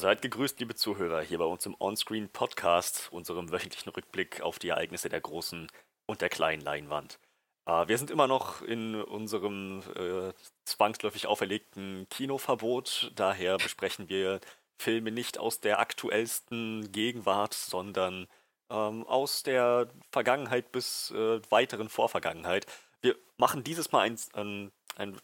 [0.00, 4.70] Seid gegrüßt, liebe Zuhörer, hier bei uns im Onscreen Podcast, unserem wöchentlichen Rückblick auf die
[4.70, 5.66] Ereignisse der großen
[6.06, 7.18] und der kleinen Leinwand.
[7.66, 10.32] Äh, wir sind immer noch in unserem äh,
[10.64, 14.40] zwangsläufig auferlegten Kinoverbot, daher besprechen wir
[14.78, 18.26] Filme nicht aus der aktuellsten Gegenwart, sondern
[18.70, 22.64] ähm, aus der Vergangenheit bis äh, weiteren Vorvergangenheit.
[23.02, 25.20] Wir machen dieses Mal ein, ein, ein,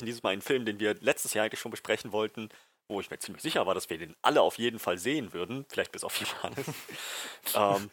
[0.00, 2.48] dieses Mal einen Film, den wir letztes Jahr eigentlich schon besprechen wollten,
[2.88, 5.64] wo ich mir ziemlich sicher war, dass wir den alle auf jeden Fall sehen würden,
[5.68, 6.66] vielleicht bis auf Johannes.
[7.54, 7.90] ähm,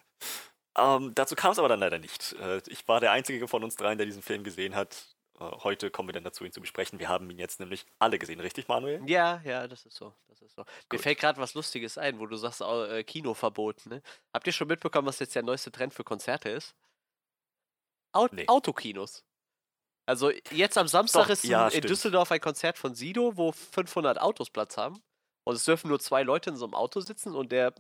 [0.78, 2.34] ähm, dazu kam es aber dann leider nicht.
[2.34, 5.16] Äh, ich war der einzige von uns dreien, der diesen Film gesehen hat.
[5.40, 7.00] Äh, heute kommen wir dann dazu, ihn zu besprechen.
[7.00, 9.02] Wir haben ihn jetzt nämlich alle gesehen, richtig, Manuel?
[9.08, 10.14] Ja, ja, das ist so.
[10.28, 10.64] Das ist so.
[10.92, 13.86] Mir fällt gerade was Lustiges ein, wo du sagst, äh, Kinoverbot.
[13.88, 14.02] Ne?
[14.34, 16.76] Habt ihr schon mitbekommen, was jetzt der neueste Trend für Konzerte ist?
[18.14, 18.48] Au nee.
[18.48, 19.24] Autokinos.
[20.06, 23.52] Also jetzt am Samstag Doch, ist ja, in, in Düsseldorf ein Konzert von Sido, wo
[23.52, 25.02] 500 Autos Platz haben.
[25.44, 27.74] Und es dürfen nur zwei Leute in so einem Auto sitzen und der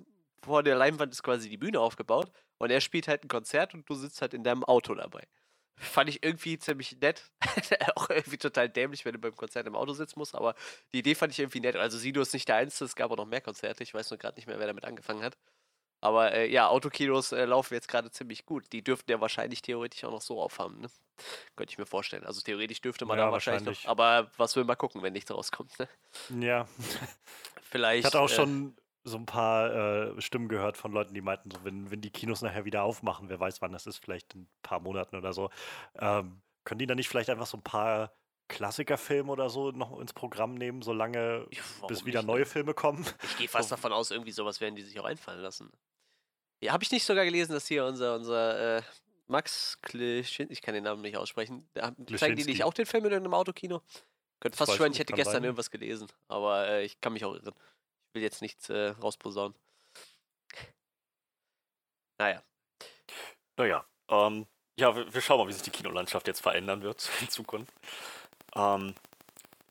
[0.44, 3.88] vor der Leinwand ist quasi die Bühne aufgebaut und er spielt halt ein Konzert und
[3.88, 5.28] du sitzt halt in deinem Auto dabei.
[5.78, 7.32] Fand ich irgendwie ziemlich nett.
[7.96, 10.56] auch irgendwie total dämlich, wenn du beim Konzert im Auto sitzen musst, aber
[10.94, 11.76] die Idee fand ich irgendwie nett.
[11.76, 13.84] Also Sido ist nicht der Einzige, es gab auch noch mehr Konzerte.
[13.84, 15.38] Ich weiß nur gerade nicht mehr, wer damit angefangen hat.
[16.02, 18.66] Aber äh, ja, Autokinos äh, laufen jetzt gerade ziemlich gut.
[18.74, 20.90] Die dürften ja wahrscheinlich theoretisch auch noch so aufhaben, ne?
[21.56, 22.24] Könnte ich mir vorstellen.
[22.26, 23.92] Also theoretisch dürfte man ja, da wahrscheinlich, wahrscheinlich noch.
[23.92, 25.88] Aber was will man gucken, wenn nichts rauskommt, ne?
[26.40, 26.68] Ja.
[27.62, 28.00] Vielleicht.
[28.00, 31.52] Ich hatte auch äh, schon so ein paar äh, Stimmen gehört von Leuten, die meinten,
[31.52, 34.42] so, wenn, wenn die Kinos nachher wieder aufmachen, wer weiß wann das ist, vielleicht in
[34.42, 35.50] ein paar Monaten oder so,
[36.00, 38.12] ähm, können die dann nicht vielleicht einfach so ein paar
[38.48, 42.46] Klassikerfilme oder so noch ins Programm nehmen, solange Warum bis wieder nicht, neue ne?
[42.46, 43.06] Filme kommen?
[43.24, 45.72] Ich gehe fast davon aus, irgendwie sowas werden die sich auch einfallen lassen.
[46.62, 48.81] Ja, habe ich nicht sogar gelesen, dass hier unser, unser äh,
[49.28, 51.68] Max Klischin, ich kann den Namen nicht aussprechen,
[52.16, 53.81] zeigen die nicht auch den Film in einem Autokino?
[54.40, 55.44] Könnte fast schwören, ich hätte gestern sein.
[55.46, 57.53] irgendwas gelesen, aber äh, ich kann mich auch irren.
[58.08, 59.56] Ich will jetzt nichts äh, rausposaunen.
[62.19, 62.44] Naja.
[63.57, 64.46] Naja, ähm,
[64.78, 67.74] ja, wir, wir, schauen mal, wie sich die Kinolandschaft jetzt verändern wird in Zukunft.
[68.56, 68.94] Ähm,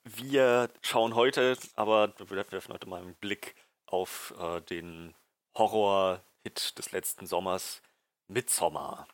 [0.04, 3.54] wir schauen heute, aber wir werfen heute mal einen Blick
[3.86, 5.15] auf äh, den
[5.54, 7.83] Horror Hit des letzten Sommers,
[8.28, 9.06] Midsommar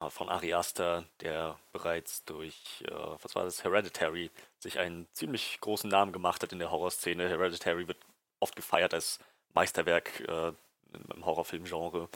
[0.00, 2.92] äh, von Ari Aster, der bereits durch, äh,
[3.22, 7.28] was war das, Hereditary, sich einen ziemlich großen Namen gemacht hat in der Horrorszene.
[7.28, 7.98] Hereditary wird
[8.40, 9.18] oft gefeiert als
[9.54, 10.52] Meisterwerk äh,
[10.92, 12.08] im Horrorfilmgenre.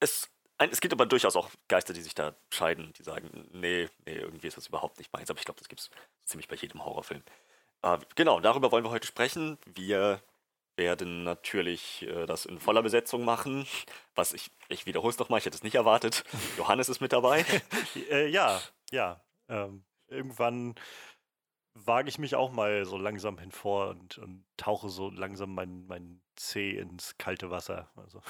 [0.00, 4.16] Es, es gibt aber durchaus auch Geister, die sich da scheiden, die sagen, nee, nee,
[4.16, 5.30] irgendwie ist das überhaupt nicht meins.
[5.30, 5.90] Aber ich glaube, das gibt es
[6.24, 7.22] ziemlich bei jedem Horrorfilm.
[7.82, 9.58] Äh, genau, darüber wollen wir heute sprechen.
[9.66, 10.20] Wir
[10.76, 13.66] werden natürlich äh, das in voller Besetzung machen.
[14.14, 16.24] Was ich, ich wiederhole es nochmal, ich hätte es nicht erwartet.
[16.56, 17.44] Johannes ist mit dabei.
[18.10, 19.20] äh, ja, ja.
[19.48, 20.74] Ähm, irgendwann
[21.74, 26.20] wage ich mich auch mal so langsam hinvor und, und tauche so langsam mein, mein
[26.36, 27.90] Zeh ins kalte Wasser.
[27.96, 28.22] Also.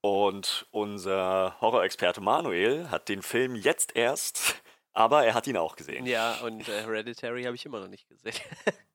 [0.00, 4.62] Und unser Horrorexperte Manuel hat den Film jetzt erst,
[4.92, 6.06] aber er hat ihn auch gesehen.
[6.06, 8.34] Ja, und äh, Hereditary habe ich immer noch nicht gesehen.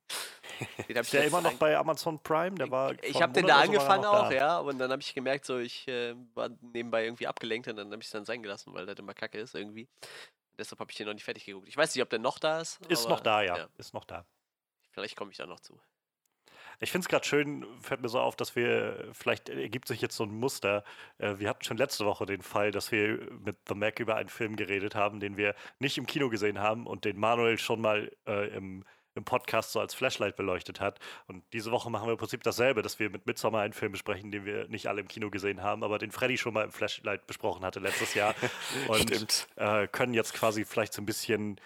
[0.88, 2.56] Den ist der immer noch bei Amazon Prime?
[2.56, 4.36] Der war ich habe den da angefangen auch, da.
[4.36, 4.58] ja.
[4.59, 8.02] Und dann habe ich gemerkt, so ich äh, war nebenbei irgendwie abgelenkt und dann habe
[8.02, 9.88] ich es dann sein gelassen, weil das immer kacke ist irgendwie.
[10.58, 11.68] Deshalb habe ich den noch nicht fertig geguckt.
[11.68, 12.80] Ich weiß nicht, ob der noch da ist.
[12.88, 13.58] Ist aber, noch da, ja.
[13.58, 13.68] ja.
[13.78, 14.25] Ist noch da.
[14.91, 15.80] Vielleicht komme ich da noch zu.
[16.80, 20.16] Ich finde es gerade schön, fällt mir so auf, dass wir, vielleicht ergibt sich jetzt
[20.16, 20.84] so ein Muster.
[21.18, 24.30] Äh, wir hatten schon letzte Woche den Fall, dass wir mit The Mac über einen
[24.30, 28.12] Film geredet haben, den wir nicht im Kino gesehen haben und den Manuel schon mal
[28.28, 28.84] äh, im
[29.16, 31.00] im Podcast so als Flashlight beleuchtet hat.
[31.28, 34.31] Und diese Woche machen wir im Prinzip dasselbe, dass wir mit Midsommar einen Film besprechen,
[34.31, 37.28] den wir nicht alle im Kino gesehen haben, aber den Freddy schon mal im Flashlight
[37.28, 38.35] besprochen hatte letztes Jahr.
[38.88, 41.59] Und äh, können jetzt quasi vielleicht so ein bisschen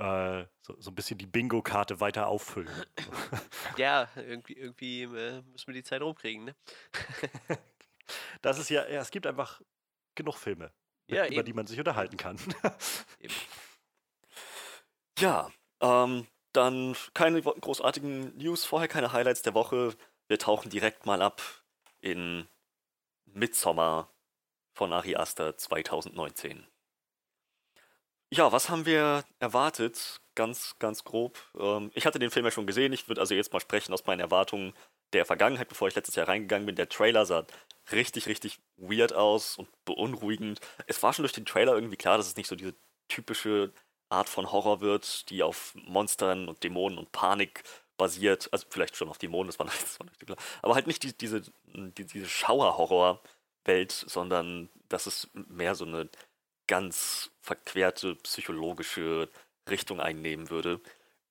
[0.00, 2.70] äh, so, so, ein bisschen die Bingo-Karte weiter auffüllen.
[3.76, 6.56] ja, irgendwie, irgendwie äh, müssen wir die Zeit rumkriegen, ne?
[8.42, 9.60] das ist ja, ja, es gibt einfach
[10.14, 10.72] genug Filme,
[11.06, 12.38] ja, über die man sich unterhalten kann.
[15.18, 15.50] ja,
[15.82, 19.94] ähm, dann keine großartigen News vorher, keine Highlights der Woche.
[20.28, 21.42] Wir tauchen direkt mal ab
[22.00, 22.46] in
[23.26, 24.08] Midsommer
[24.72, 26.66] von Ari Aster 2019.
[28.32, 30.20] Ja, was haben wir erwartet?
[30.36, 31.38] Ganz, ganz grob.
[31.58, 32.92] Ähm, ich hatte den Film ja schon gesehen.
[32.92, 34.72] Ich würde also jetzt mal sprechen aus meinen Erwartungen
[35.12, 36.76] der Vergangenheit, bevor ich letztes Jahr reingegangen bin.
[36.76, 37.44] Der Trailer sah
[37.90, 40.60] richtig, richtig weird aus und beunruhigend.
[40.86, 42.74] Es war schon durch den Trailer irgendwie klar, dass es nicht so diese
[43.08, 43.72] typische
[44.10, 47.62] Art von Horror wird, die auf Monstern und Dämonen und Panik
[47.96, 48.48] basiert.
[48.52, 50.38] Also vielleicht schon auf Dämonen, das war, das war nicht klar.
[50.62, 56.08] Aber halt nicht die, diese, die, diese Schauer-Horror-Welt, sondern dass es mehr so eine
[56.66, 59.28] ganz verquerte psychologische
[59.68, 60.80] Richtung einnehmen würde.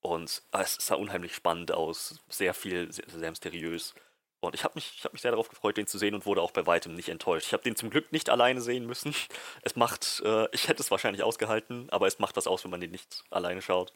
[0.01, 3.93] Und es sah unheimlich spannend aus, sehr viel, sehr, sehr mysteriös.
[4.41, 6.51] Und ich habe mich, hab mich sehr darauf gefreut, den zu sehen und wurde auch
[6.51, 7.47] bei weitem nicht enttäuscht.
[7.47, 9.13] Ich habe den zum Glück nicht alleine sehen müssen.
[9.61, 12.81] Es macht, äh, ich hätte es wahrscheinlich ausgehalten, aber es macht was aus, wenn man
[12.81, 13.93] den nicht alleine schaut.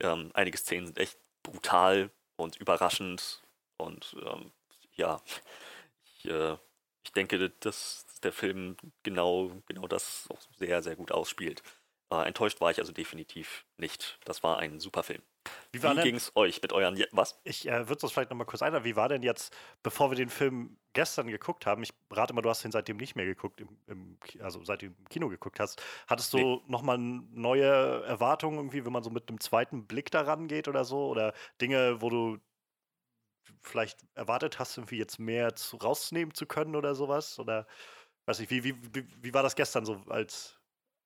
[0.00, 3.42] Ähm, einige Szenen sind echt brutal und überraschend.
[3.76, 4.52] Und ähm,
[4.96, 5.22] ja,
[6.04, 6.56] ich, äh,
[7.04, 11.62] ich denke, dass der Film genau, genau das auch sehr, sehr gut ausspielt.
[12.10, 14.18] Äh, enttäuscht war ich also definitiv nicht.
[14.24, 15.22] Das war ein super Film.
[15.72, 17.40] Wie, wie ging es euch mit euren, was?
[17.44, 18.84] Ich äh, würde es vielleicht nochmal kurz einladen.
[18.84, 22.48] Wie war denn jetzt, bevor wir den Film gestern geguckt haben, ich rate mal, du
[22.48, 25.82] hast ihn seitdem nicht mehr geguckt, im, im, also seit du im Kino geguckt hast,
[26.06, 26.62] hattest du nee.
[26.68, 31.08] nochmal neue Erwartungen irgendwie, wenn man so mit einem zweiten Blick daran geht oder so?
[31.08, 32.38] Oder Dinge, wo du
[33.60, 37.38] vielleicht erwartet hast, irgendwie jetzt mehr zu, rausnehmen zu können oder sowas?
[37.38, 37.66] Oder
[38.26, 40.58] weiß ich, wie, wie, wie, wie war das gestern so als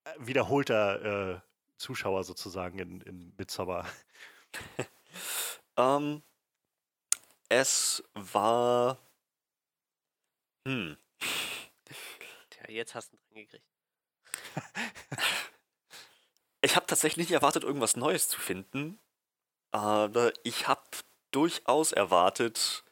[0.04, 1.40] äh, wiederholter äh,
[1.78, 3.86] Zuschauer sozusagen in, in Midsommar?
[5.76, 6.22] ähm,
[7.48, 8.98] es war.
[10.66, 10.96] Hm.
[12.50, 13.64] Tja, jetzt hast du ihn dran gekriegt.
[16.60, 18.98] ich habe tatsächlich nicht erwartet, irgendwas Neues zu finden.
[19.70, 20.82] Aber ich habe
[21.30, 22.84] durchaus erwartet,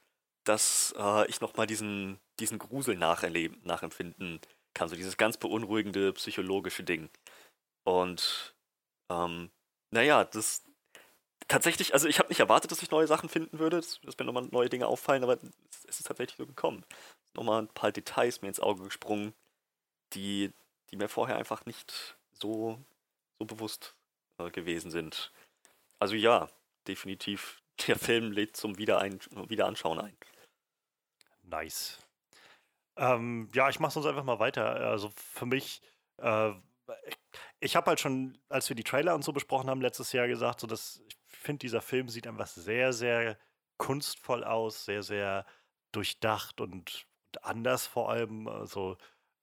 [0.45, 4.41] dass äh, ich nochmal diesen, diesen Grusel nacherleben, nachempfinden
[4.75, 4.89] kann.
[4.89, 7.11] So dieses ganz beunruhigende psychologische Ding.
[7.85, 8.56] Und
[9.11, 9.51] ähm,
[9.91, 10.65] naja, das
[11.49, 14.49] tatsächlich, also ich habe nicht erwartet, dass ich neue Sachen finden würde, dass, mir nochmal
[14.51, 15.39] neue Dinge auffallen, aber
[15.89, 16.85] es ist tatsächlich so gekommen.
[17.35, 19.35] Nochmal ein paar Details mir ins Auge gesprungen,
[20.13, 20.53] die,
[20.91, 22.79] die mir vorher einfach nicht so,
[23.39, 23.95] so bewusst
[24.39, 25.33] äh, gewesen sind.
[25.99, 26.49] Also ja,
[26.87, 30.17] definitiv, der Film lädt zum Wiederein Wiederanschauen ein.
[31.43, 31.99] Nice.
[32.97, 34.65] Ähm, ja, ich mache sonst einfach mal weiter.
[34.65, 35.83] Also für mich,
[36.17, 36.53] äh,
[37.61, 40.61] ich habe halt schon, als wir die Trailer und so besprochen haben, letztes Jahr gesagt,
[40.61, 43.39] so dass ich finde, dieser Film sieht einfach sehr, sehr
[43.79, 45.47] kunstvoll aus, sehr, sehr
[45.93, 48.49] durchdacht und, und anders vor allem.
[48.49, 48.97] Also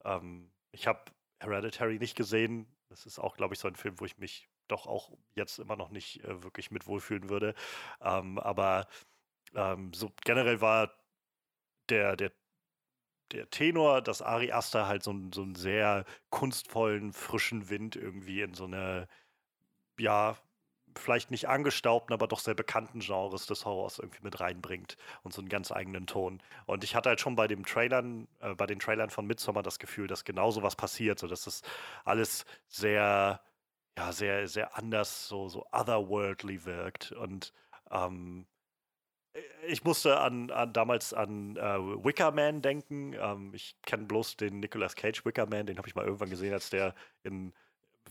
[0.04, 1.04] ähm, ich habe
[1.40, 2.66] Hereditary nicht gesehen.
[2.88, 5.76] Das ist auch, glaube ich, so ein Film, wo ich mich doch auch jetzt immer
[5.76, 7.54] noch nicht äh, wirklich mit wohlfühlen würde.
[8.00, 8.86] Ähm, aber
[9.54, 10.94] ähm, so generell war
[11.88, 12.32] der, der
[13.32, 18.54] der Tenor, dass Ari Aster halt so, so einen sehr kunstvollen, frischen Wind irgendwie in
[18.54, 19.08] so eine,
[19.98, 20.36] ja,
[20.96, 25.40] vielleicht nicht angestaubten, aber doch sehr bekannten Genres des Horrors irgendwie mit reinbringt und so
[25.40, 26.42] einen ganz eigenen Ton.
[26.66, 29.78] Und ich hatte halt schon bei den Trailern, äh, bei den Trailern von Midsommar das
[29.78, 31.62] Gefühl, dass genau so was passiert, so dass das
[32.04, 33.40] alles sehr,
[33.98, 37.12] ja, sehr, sehr anders, so, so otherworldly wirkt.
[37.12, 37.52] Und
[37.90, 38.46] ähm,
[39.66, 43.14] ich musste an, an damals an äh, Wicker Man denken.
[43.14, 46.52] Ähm, ich kenne bloß den Nicolas Cage Wicker Man, den habe ich mal irgendwann gesehen,
[46.52, 47.52] als der in,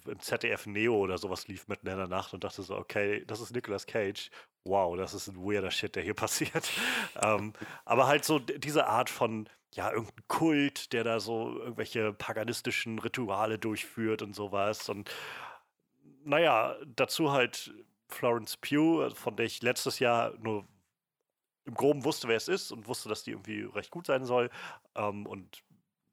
[0.06, 3.40] im ZDF Neo oder sowas lief mitten in der Nacht und dachte so, okay, das
[3.40, 4.30] ist Nicolas Cage.
[4.66, 6.70] Wow, das ist ein weirder Shit, der hier passiert.
[7.22, 7.54] ähm,
[7.86, 13.58] aber halt so diese Art von, ja, irgendein Kult, der da so irgendwelche paganistischen Rituale
[13.58, 14.90] durchführt und sowas.
[14.90, 15.10] Und
[16.26, 17.74] naja, dazu halt
[18.10, 20.68] Florence Pugh, von der ich letztes Jahr nur
[21.66, 24.50] im Groben wusste, wer es ist und wusste, dass die irgendwie recht gut sein soll.
[24.96, 25.64] Ähm, und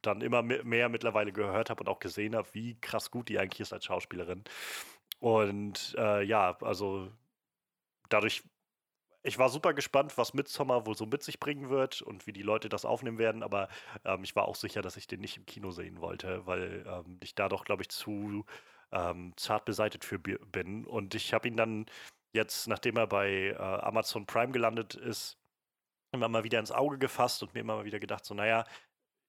[0.02, 3.60] dann immer mehr mittlerweile gehört habe und auch gesehen habe, wie krass gut die eigentlich
[3.60, 4.44] ist als Schauspielerin.
[5.18, 7.12] Und äh, ja, also
[8.08, 8.42] dadurch,
[9.22, 12.42] ich war super gespannt, was Midsommar wohl so mit sich bringen wird und wie die
[12.42, 13.68] Leute das aufnehmen werden, aber
[14.04, 17.18] ähm, ich war auch sicher, dass ich den nicht im Kino sehen wollte, weil ähm,
[17.22, 18.46] ich da doch, glaube ich, zu
[18.92, 20.86] ähm, zart beseitigt für bin.
[20.86, 21.86] Und ich habe ihn dann
[22.32, 25.39] jetzt, nachdem er bei äh, Amazon Prime gelandet ist,
[26.12, 28.64] immer mal wieder ins Auge gefasst und mir immer mal wieder gedacht, so, naja,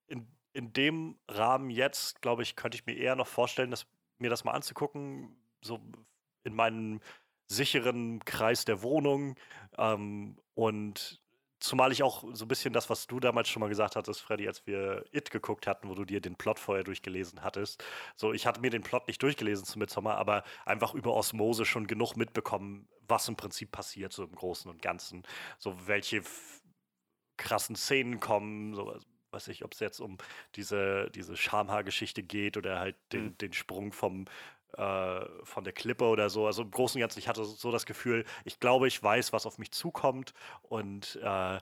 [0.08, 4.30] in, in dem Rahmen jetzt, glaube ich, könnte ich mir eher noch vorstellen, dass, mir
[4.30, 5.80] das mal anzugucken, so
[6.44, 7.02] in meinem
[7.48, 9.36] sicheren Kreis der Wohnung.
[9.78, 11.22] Ähm, und
[11.60, 14.48] zumal ich auch so ein bisschen das, was du damals schon mal gesagt hattest, Freddy,
[14.48, 17.84] als wir It geguckt hatten, wo du dir den Plot vorher durchgelesen hattest.
[18.16, 21.88] So, ich hatte mir den Plot nicht durchgelesen zu Midsommar, aber einfach über Osmose schon
[21.88, 25.24] genug mitbekommen, was im Prinzip passiert, so im Großen und Ganzen.
[25.60, 26.24] So, welche
[27.42, 28.96] krassen Szenen kommen, so
[29.32, 30.18] weiß ich, ob es jetzt um
[30.56, 33.38] diese, diese Schamhaar-Geschichte geht oder halt den, mhm.
[33.38, 34.26] den Sprung vom,
[34.74, 36.46] äh, von der Klippe oder so.
[36.46, 39.46] Also im Großen und Ganzen, ich hatte so das Gefühl, ich glaube, ich weiß, was
[39.46, 41.60] auf mich zukommt und äh,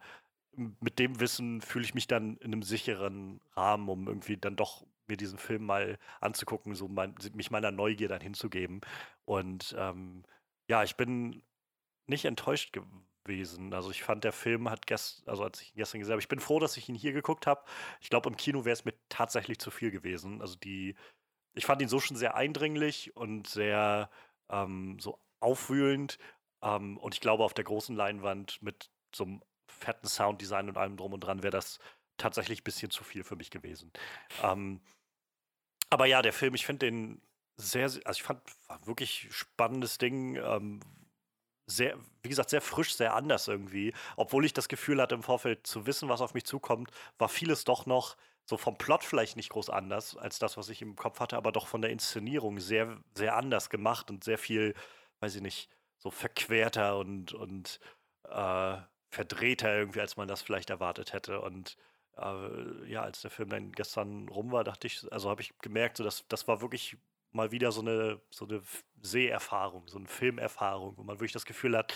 [0.82, 4.84] mit dem Wissen fühle ich mich dann in einem sicheren Rahmen, um irgendwie dann doch
[5.08, 8.82] mir diesen Film mal anzugucken, so mein, mich meiner Neugier dann hinzugeben.
[9.26, 10.24] Und ähm,
[10.68, 11.42] ja, ich bin
[12.08, 13.74] nicht enttäuscht geworden gewesen.
[13.74, 16.28] Also ich fand, der Film hat gestern, also als ich ihn gestern gesehen habe, ich
[16.28, 17.64] bin froh, dass ich ihn hier geguckt habe.
[18.02, 20.42] Ich glaube, im Kino wäre es mir tatsächlich zu viel gewesen.
[20.42, 20.96] Also die,
[21.56, 24.10] ich fand ihn so schon sehr eindringlich und sehr
[24.50, 26.18] ähm, so aufwühlend,
[26.62, 30.98] Ähm, und ich glaube, auf der großen Leinwand mit so einem fetten Sounddesign und allem
[30.98, 31.80] drum und dran wäre das
[32.18, 33.92] tatsächlich ein bisschen zu viel für mich gewesen.
[34.44, 34.82] Ähm,
[35.90, 37.22] aber ja, der Film, ich finde den
[37.58, 38.42] sehr, also ich fand,
[38.86, 40.36] wirklich spannendes Ding.
[40.36, 40.82] Ähm,
[41.72, 43.94] sehr, wie gesagt, sehr frisch, sehr anders irgendwie.
[44.16, 47.64] Obwohl ich das Gefühl hatte, im Vorfeld zu wissen, was auf mich zukommt, war vieles
[47.64, 51.20] doch noch so vom Plot vielleicht nicht groß anders als das, was ich im Kopf
[51.20, 54.74] hatte, aber doch von der Inszenierung sehr, sehr anders gemacht und sehr viel,
[55.20, 57.80] weiß ich nicht, so verquerter und, und
[58.28, 58.78] äh,
[59.12, 61.42] verdrehter irgendwie, als man das vielleicht erwartet hätte.
[61.42, 61.78] Und
[62.18, 65.98] äh, ja, als der Film dann gestern rum war, dachte ich, also habe ich gemerkt,
[65.98, 66.98] so dass das war wirklich
[67.32, 68.62] mal wieder so eine, so eine
[69.02, 71.94] Seherfahrung, so eine Filmerfahrung, wo man wirklich das Gefühl hat,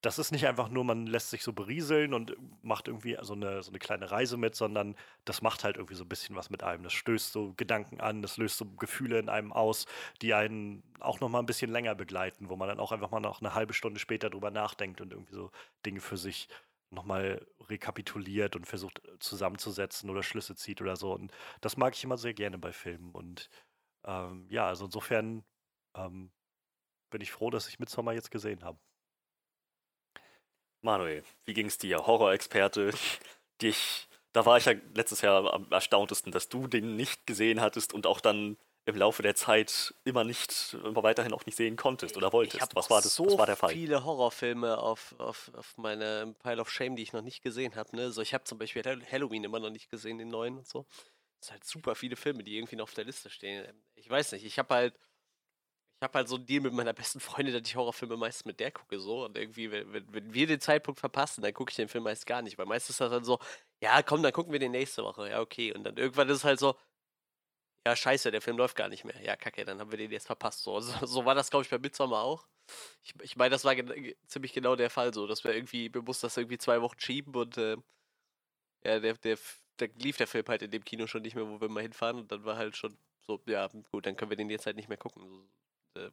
[0.00, 3.62] das ist nicht einfach nur, man lässt sich so berieseln und macht irgendwie so eine,
[3.64, 4.94] so eine kleine Reise mit, sondern
[5.24, 6.84] das macht halt irgendwie so ein bisschen was mit einem.
[6.84, 9.86] Das stößt so Gedanken an, das löst so Gefühle in einem aus,
[10.22, 13.18] die einen auch noch mal ein bisschen länger begleiten, wo man dann auch einfach mal
[13.18, 15.50] noch eine halbe Stunde später drüber nachdenkt und irgendwie so
[15.84, 16.48] Dinge für sich
[16.90, 21.12] nochmal rekapituliert und versucht zusammenzusetzen oder Schlüsse zieht oder so.
[21.12, 23.10] Und das mag ich immer sehr gerne bei Filmen.
[23.10, 23.50] Und
[24.08, 25.44] ähm, ja, also insofern
[25.94, 26.32] ähm,
[27.10, 28.78] bin ich froh, dass ich Midsommar jetzt gesehen habe.
[30.80, 32.06] Manuel, wie ging es dir?
[32.06, 32.92] Horror-Experte,
[33.62, 37.92] dich, da war ich ja letztes Jahr am erstauntesten, dass du den nicht gesehen hattest
[37.92, 42.16] und auch dann im Laufe der Zeit immer nicht, immer weiterhin auch nicht sehen konntest
[42.16, 42.74] oder wolltest.
[42.74, 43.14] was war das?
[43.14, 43.74] So was war der Fall?
[43.74, 47.94] viele Horrorfilme auf, auf, auf meiner Pile of Shame, die ich noch nicht gesehen habe.
[47.94, 48.10] Ne?
[48.12, 50.86] So, ich habe zum Beispiel Halloween immer noch nicht gesehen, den neuen und so.
[51.40, 53.66] Es sind halt super viele Filme, die irgendwie noch auf der Liste stehen.
[53.94, 54.98] Ich weiß nicht, ich habe halt
[56.00, 58.60] ich habe halt so einen Deal mit meiner besten Freundin, dass ich Horrorfilme meistens mit
[58.60, 59.24] der gucke so.
[59.24, 62.40] Und irgendwie, wenn, wenn, wir den Zeitpunkt verpassen, dann gucke ich den Film meist gar
[62.42, 62.56] nicht.
[62.56, 63.38] Weil meistens ist das dann so,
[63.80, 65.28] ja, komm, dann gucken wir den nächste Woche.
[65.28, 65.72] Ja, okay.
[65.72, 66.76] Und dann irgendwann ist es halt so,
[67.86, 69.20] ja, scheiße, der Film läuft gar nicht mehr.
[69.22, 70.62] Ja, kacke, dann haben wir den jetzt verpasst.
[70.62, 72.46] So, so, so war das, glaube ich, bei Midsommar auch.
[73.02, 76.02] Ich, ich meine, das war gen ziemlich genau der Fall so, dass wir irgendwie, wir
[76.02, 77.76] mussten das irgendwie zwei Wochen schieben und äh,
[78.84, 79.38] ja, der, der,
[79.80, 82.18] der lief der Film halt in dem Kino schon nicht mehr, wo wir mal hinfahren
[82.18, 84.88] und dann war halt schon so, ja, gut, dann können wir den jetzt halt nicht
[84.88, 85.22] mehr gucken.
[85.94, 86.10] So, äh,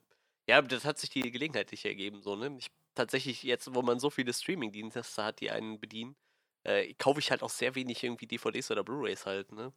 [0.47, 2.55] ja, das hat sich die Gelegenheit nicht ergeben, so, ne?
[2.59, 6.15] Ich, tatsächlich jetzt, wo man so viele Streaming-Dienste hat, die einen bedienen,
[6.63, 9.73] äh, kaufe ich halt auch sehr wenig irgendwie DVDs oder Blu-Rays halt, ne?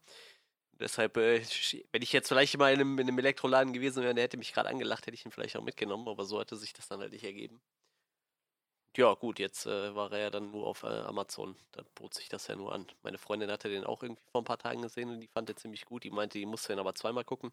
[0.73, 1.41] Deshalb, äh,
[1.91, 4.53] wenn ich jetzt vielleicht mal in einem, in einem Elektroladen gewesen wäre, der hätte mich
[4.53, 7.11] gerade angelacht, hätte ich ihn vielleicht auch mitgenommen, aber so hatte sich das dann halt
[7.13, 7.61] nicht ergeben.
[8.97, 11.55] Ja, gut, jetzt äh, war er ja dann nur auf äh, Amazon.
[11.71, 12.87] Da bot sich das ja nur an.
[13.03, 15.57] Meine Freundin hatte den auch irgendwie vor ein paar Tagen gesehen und die fand den
[15.57, 16.03] ziemlich gut.
[16.03, 17.51] Die meinte, die musste den aber zweimal gucken.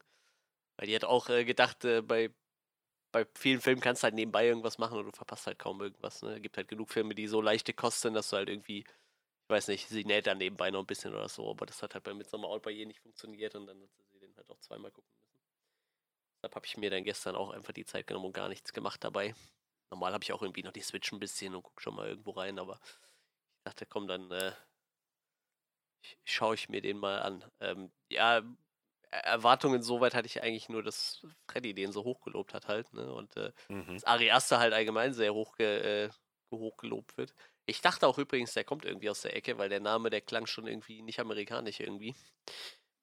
[0.77, 2.31] Weil die hat auch äh, gedacht, äh, bei
[3.13, 6.23] bei vielen Filmen kannst du halt nebenbei irgendwas machen und du verpasst halt kaum irgendwas.
[6.23, 6.37] Ne?
[6.37, 8.87] Es gibt halt genug Filme, die so leichte Kosten, dass du halt irgendwie, ich
[9.49, 12.05] weiß nicht, sie näht dann nebenbei noch ein bisschen oder so, aber das hat halt
[12.05, 14.91] bei Midsommar Out bei ihr nicht funktioniert und dann hat sie den halt auch zweimal
[14.93, 15.41] gucken müssen.
[16.43, 19.05] Deshalb habe ich mir dann gestern auch einfach die Zeit genommen und gar nichts gemacht
[19.05, 19.35] dabei.
[19.91, 22.33] Normal habe ich auch irgendwie noch die Switch ein bisschen und gucke schon mal irgendwo
[22.33, 24.53] rein, aber ich dachte, komm, dann äh,
[26.25, 27.45] schaue ich mir den mal an.
[27.61, 28.43] Ähm, ja,
[29.11, 33.13] Erwartungen soweit hatte ich eigentlich nur, dass Freddy den so hochgelobt hat halt, ne?
[33.13, 33.95] Und äh, mhm.
[33.95, 36.11] dass Ari Aster halt allgemein sehr hoch äh,
[36.53, 37.35] hochgelobt wird.
[37.67, 40.47] Ich dachte auch übrigens, der kommt irgendwie aus der Ecke, weil der Name, der klang
[40.47, 42.15] schon irgendwie nicht amerikanisch irgendwie.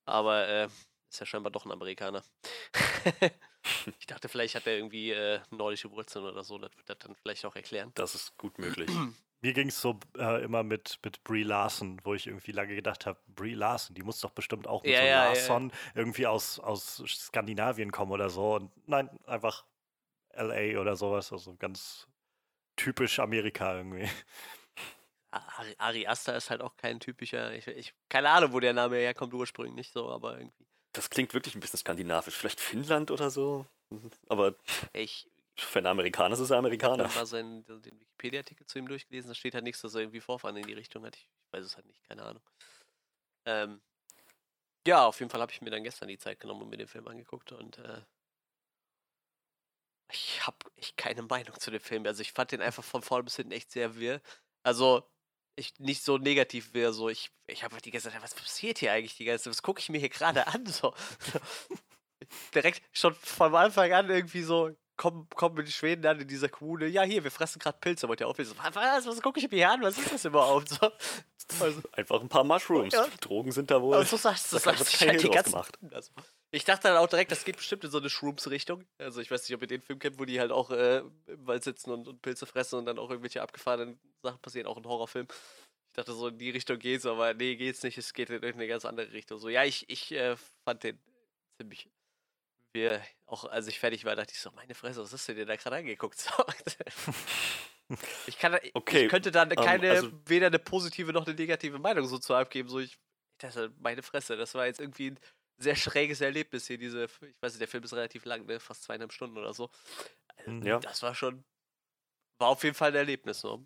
[0.05, 0.69] Aber äh,
[1.13, 2.23] ist ja scheinbar doch ein Amerikaner.
[3.99, 6.57] ich dachte, vielleicht hat er irgendwie äh, nordische Wurzeln oder so.
[6.57, 7.91] Das wird das dann vielleicht auch erklären.
[7.95, 8.89] Das ist gut möglich.
[9.41, 13.05] Mir ging es so äh, immer mit, mit Brie Larson, wo ich irgendwie lange gedacht
[13.05, 16.27] habe, Brie Larson, die muss doch bestimmt auch mit ja, so ja, Larson ja, irgendwie
[16.27, 18.55] aus, aus Skandinavien kommen oder so.
[18.55, 19.65] Und nein, einfach
[20.33, 21.31] LA oder sowas.
[21.31, 22.07] Also ganz
[22.75, 24.09] typisch Amerika irgendwie.
[25.29, 28.97] Ari, Ari Aster ist halt auch kein typischer, ich, ich, keine Ahnung, wo der Name
[28.97, 30.65] herkommt ursprünglich nicht so, aber irgendwie.
[30.93, 32.35] Das klingt wirklich ein bisschen skandinavisch.
[32.35, 33.65] Vielleicht Finnland oder so.
[34.29, 34.55] Aber.
[34.93, 37.05] Ich, für einen Amerikaner ist es ein Amerikaner.
[37.05, 40.01] Ich habe mal seinen, den Wikipedia-Artikel zu ihm durchgelesen, da steht halt nichts, dass er
[40.01, 41.15] irgendwie Vorfahren in die Richtung hat.
[41.15, 42.43] Ich, ich weiß es halt nicht, keine Ahnung.
[43.45, 43.81] Ähm,
[44.87, 46.87] ja, auf jeden Fall habe ich mir dann gestern die Zeit genommen und mir den
[46.87, 48.01] Film angeguckt und äh,
[50.11, 52.05] ich habe echt keine Meinung zu dem Film.
[52.05, 54.21] Also ich fand den einfach von vorn bis hinten echt sehr wirr.
[54.63, 55.09] Also
[55.55, 58.79] ich nicht so negativ wirr, so ich, ich habe halt die ganze Zeit, was passiert
[58.79, 59.51] hier eigentlich die ganze Zeit?
[59.51, 60.65] Was gucke ich mir hier gerade an?
[60.65, 60.93] So.
[62.55, 66.87] Direkt schon von Anfang an irgendwie so, kommen, kommen in Schweden dann in dieser Kommune,
[66.87, 68.55] ja hier, wir fressen gerade Pilze, wollt ihr auflesen?
[68.57, 69.81] Was, was, was gucke ich mir hier an?
[69.81, 70.69] Was ist das überhaupt?
[70.69, 70.91] So,
[71.59, 72.93] also, Einfach ein paar Mushrooms.
[72.93, 73.05] Ja.
[73.19, 73.95] Drogen sind da wohl.
[73.95, 75.77] Also, so sagst du, das sagst halt die ganzen, gemacht.
[75.91, 76.11] Also,
[76.51, 78.85] ich dachte dann auch direkt, das geht bestimmt in so eine Shrooms-Richtung.
[78.99, 81.47] Also ich weiß nicht, ob ihr den Film kennt, wo die halt auch äh, im
[81.47, 84.85] Wald sitzen und, und, Pilze fressen und dann auch irgendwelche abgefahrenen Sachen passieren, auch ein
[84.85, 85.27] Horrorfilm.
[85.29, 88.67] Ich dachte so, in die Richtung geht's, aber nee, geht's nicht, es geht in irgendeine
[88.67, 89.39] ganz andere Richtung.
[89.39, 90.99] So, ja, ich, ich äh, fand den
[91.57, 91.89] ziemlich
[92.73, 95.45] wir auch, als ich fertig war, dachte ich so, meine Fresse, was hast du dir
[95.45, 96.31] da gerade angeguckt?
[98.27, 99.05] ich, kann, okay.
[99.05, 102.33] ich könnte da ähm, keine, also, weder eine positive noch eine negative Meinung so zu
[102.35, 102.69] abgeben.
[102.69, 102.97] So, ich,
[103.37, 105.19] das, meine Fresse, das war jetzt irgendwie ein
[105.57, 106.77] sehr schräges Erlebnis hier.
[106.77, 108.59] Diese, ich weiß nicht, der Film ist relativ lang, ne?
[108.59, 109.69] fast zweieinhalb Stunden oder so.
[110.35, 110.79] Also, ja.
[110.79, 111.43] Das war schon,
[112.39, 113.39] war auf jeden Fall ein Erlebnis.
[113.39, 113.65] So.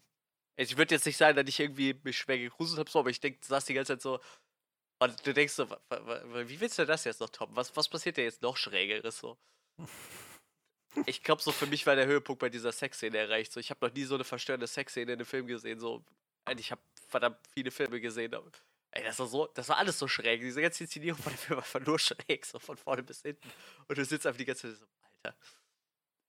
[0.55, 3.19] Ich würde jetzt nicht sagen, dass ich irgendwie mich schwer gegruselt habe, so, aber ich
[3.19, 4.19] denke, du saß die ganze Zeit so,
[4.99, 7.55] und du denkst so, wie willst du das jetzt noch toppen?
[7.55, 9.37] Was, was passiert denn jetzt noch Schrägeres so?
[11.05, 13.51] Ich glaube, so für mich war der Höhepunkt bei dieser Sexszene erreicht.
[13.51, 15.79] So, ich habe noch nie so eine verstörende Sexszene in einem Film gesehen.
[15.79, 16.03] So,
[16.57, 18.33] ich habe verdammt viele Filme gesehen.
[18.33, 18.49] Aber,
[18.91, 20.41] ey, das war so, das war alles so schräg.
[20.41, 23.47] Diese ganze Inszenierung von dem Film war nur schräg, so von vorne bis hinten.
[23.87, 24.85] Und du sitzt einfach die ganze Zeit so,
[25.23, 25.37] Alter.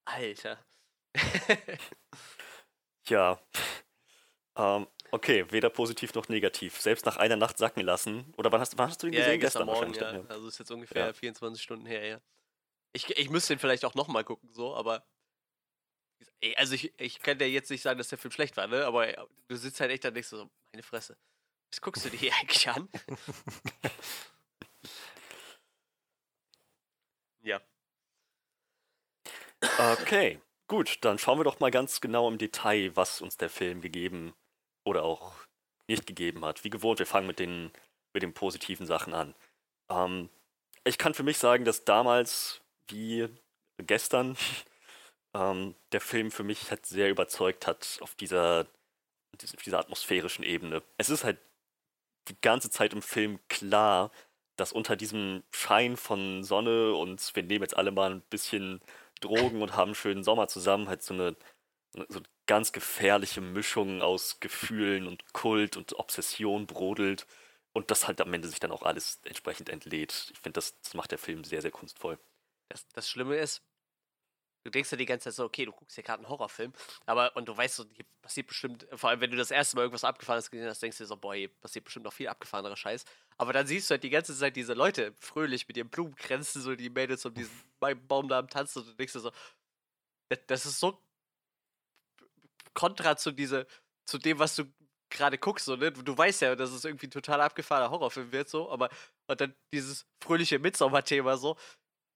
[0.04, 0.64] Alter.
[3.08, 3.40] ja.
[4.58, 6.80] Ähm, Okay, weder positiv noch negativ.
[6.80, 8.32] Selbst nach einer Nacht sacken lassen.
[8.36, 9.40] Oder wann hast, wann hast du ihn ja, gesehen?
[9.40, 10.12] gestern, gestern Morgen, ja.
[10.22, 10.24] ja.
[10.28, 11.12] Also ist jetzt ungefähr ja.
[11.12, 12.20] 24 Stunden her, ja.
[12.92, 15.06] Ich, ich müsste ihn vielleicht auch nochmal gucken, so, aber.
[16.56, 18.84] Also ich, ich kann dir jetzt nicht sagen, dass der Film schlecht war, ne?
[18.84, 21.16] Aber du sitzt halt echt da und denkst so, meine Fresse.
[21.70, 22.88] Was guckst du dir hier eigentlich an?
[27.40, 27.60] ja.
[29.78, 33.80] Okay, gut, dann schauen wir doch mal ganz genau im Detail, was uns der Film
[33.80, 34.47] gegeben hat
[34.88, 35.34] oder auch
[35.88, 36.64] nicht gegeben hat.
[36.64, 37.70] Wie gewohnt, wir fangen mit den,
[38.12, 39.34] mit den positiven Sachen an.
[39.90, 40.28] Ähm,
[40.84, 43.28] ich kann für mich sagen, dass damals wie
[43.78, 44.36] gestern
[45.34, 48.66] ähm, der Film für mich halt sehr überzeugt hat auf dieser,
[49.34, 50.82] auf dieser atmosphärischen Ebene.
[50.96, 51.38] Es ist halt
[52.28, 54.10] die ganze Zeit im Film klar,
[54.56, 58.80] dass unter diesem Schein von Sonne und wir nehmen jetzt alle mal ein bisschen
[59.20, 61.36] Drogen und haben einen schönen Sommer zusammen, halt so eine,
[61.92, 67.26] so ganz gefährliche Mischung aus Gefühlen und Kult und Obsession brodelt
[67.72, 70.30] und das halt am Ende sich dann auch alles entsprechend entlädt.
[70.32, 72.18] Ich finde, das, das macht der Film sehr, sehr kunstvoll.
[72.68, 73.62] Das, das Schlimme ist,
[74.64, 76.72] du denkst ja die ganze Zeit so, okay, du guckst ja gerade einen Horrorfilm,
[77.06, 79.82] aber und du weißt so, hier passiert bestimmt, vor allem wenn du das erste Mal
[79.82, 82.76] irgendwas Abgefahrenes gesehen hast, denkst du dir so, boah, hier passiert bestimmt noch viel abgefahrener
[82.76, 83.04] Scheiß.
[83.38, 86.74] Aber dann siehst du halt die ganze Zeit diese Leute fröhlich mit ihren Blumenkränzen, so
[86.74, 89.32] die Mädels um diesen Baum da am Tanzen und du denkst dir so,
[90.46, 91.00] das ist so
[92.74, 93.66] Kontra zu diese,
[94.06, 94.64] zu dem, was du
[95.10, 95.92] gerade guckst, so, ne?
[95.92, 98.90] Du weißt ja, dass es irgendwie ein total abgefahrener Horrorfilm wird, so, aber
[99.26, 101.56] und dann dieses fröhliche Midsommer-Thema so.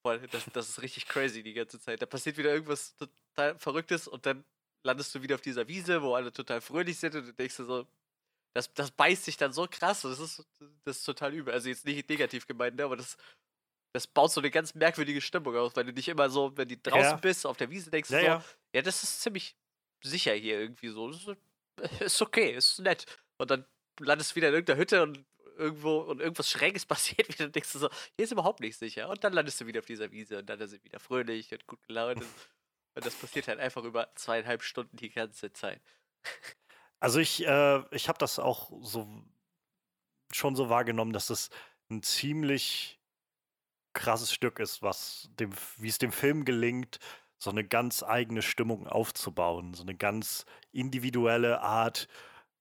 [0.04, 2.02] Boah, das, das ist richtig crazy die ganze Zeit.
[2.02, 4.44] Da passiert wieder irgendwas total Verrücktes und dann
[4.84, 7.64] landest du wieder auf dieser Wiese, wo alle total fröhlich sind und du denkst dir
[7.64, 7.86] so,
[8.54, 10.02] das, das beißt sich dann so krass.
[10.02, 10.44] Das ist,
[10.84, 11.54] das ist total übel.
[11.54, 13.16] Also jetzt nicht negativ gemeint, ne, aber das,
[13.94, 16.76] das baut so eine ganz merkwürdige Stimmung aus, weil du dich immer so, wenn du
[16.76, 17.16] draußen ja.
[17.16, 18.44] bist, auf der Wiese denkst, ja, so, ja.
[18.74, 19.56] ja, das ist ziemlich,
[20.02, 21.10] sicher hier irgendwie so.
[21.10, 21.28] Ist,
[22.00, 23.06] ist okay, ist nett.
[23.38, 23.64] Und dann
[24.00, 25.24] landest du wieder in irgendeiner Hütte und
[25.56, 29.08] irgendwo und irgendwas Schräges passiert wieder und denkst du so, hier ist überhaupt nicht sicher.
[29.08, 31.66] Und dann landest du wieder auf dieser Wiese und dann ist sie wieder fröhlich und
[31.66, 32.22] gut gelaunt.
[32.94, 35.80] und das passiert halt einfach über zweieinhalb Stunden die ganze Zeit.
[37.00, 39.08] Also ich, äh, ich habe das auch so
[40.34, 41.50] schon so wahrgenommen, dass es
[41.90, 43.00] ein ziemlich
[43.92, 46.98] krasses Stück ist, was dem, wie es dem Film gelingt,
[47.42, 52.06] so eine ganz eigene Stimmung aufzubauen, so eine ganz individuelle Art,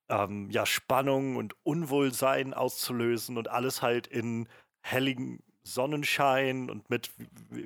[0.10, 4.50] ähm, ja, Spannung und Unwohlsein auszulösen und alles halt in
[4.82, 7.12] helligen Sonnenschein und mit,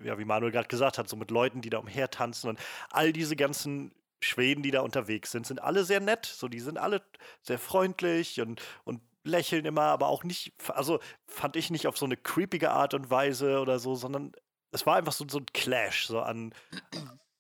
[0.04, 3.38] ja, wie Manuel gerade gesagt hat, so mit Leuten, die da umhertanzen und all diese
[3.38, 6.26] ganzen Schweden, die da unterwegs sind, sind alle sehr nett.
[6.26, 7.02] So, die sind alle
[7.44, 12.06] sehr freundlich und, und lächeln immer, aber auch nicht, also fand ich nicht auf so
[12.06, 14.34] eine creepige Art und Weise oder so, sondern
[14.76, 16.54] es war einfach so, so ein Clash, so an,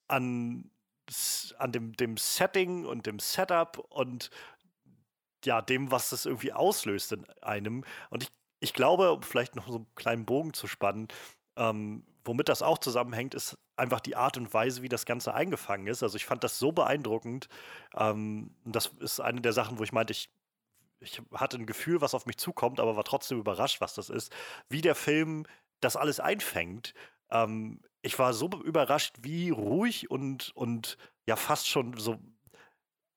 [0.07, 0.71] an,
[1.59, 4.29] an dem, dem Setting und dem Setup und
[5.43, 7.83] ja, dem, was das irgendwie auslöst in einem.
[8.09, 11.07] Und ich, ich glaube, um vielleicht noch so einen kleinen Bogen zu spannen,
[11.55, 15.87] ähm, womit das auch zusammenhängt, ist einfach die Art und Weise, wie das Ganze eingefangen
[15.87, 16.01] ist.
[16.01, 17.47] Also ich fand das so beeindruckend.
[17.95, 20.29] Ähm, das ist eine der Sachen, wo ich meinte, ich,
[20.99, 24.33] ich hatte ein Gefühl, was auf mich zukommt, aber war trotzdem überrascht, was das ist.
[24.69, 25.45] Wie der Film
[25.81, 26.93] das alles einfängt
[27.31, 32.19] ähm, ich war so überrascht, wie ruhig und, und ja fast schon so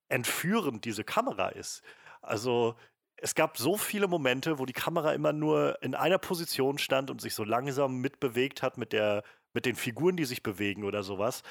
[0.08, 1.82] entführend diese Kamera ist.
[2.22, 2.74] Also
[3.16, 7.20] es gab so viele Momente, wo die Kamera immer nur in einer Position stand und
[7.20, 11.42] sich so langsam mitbewegt hat mit der mit den Figuren, die sich bewegen oder sowas.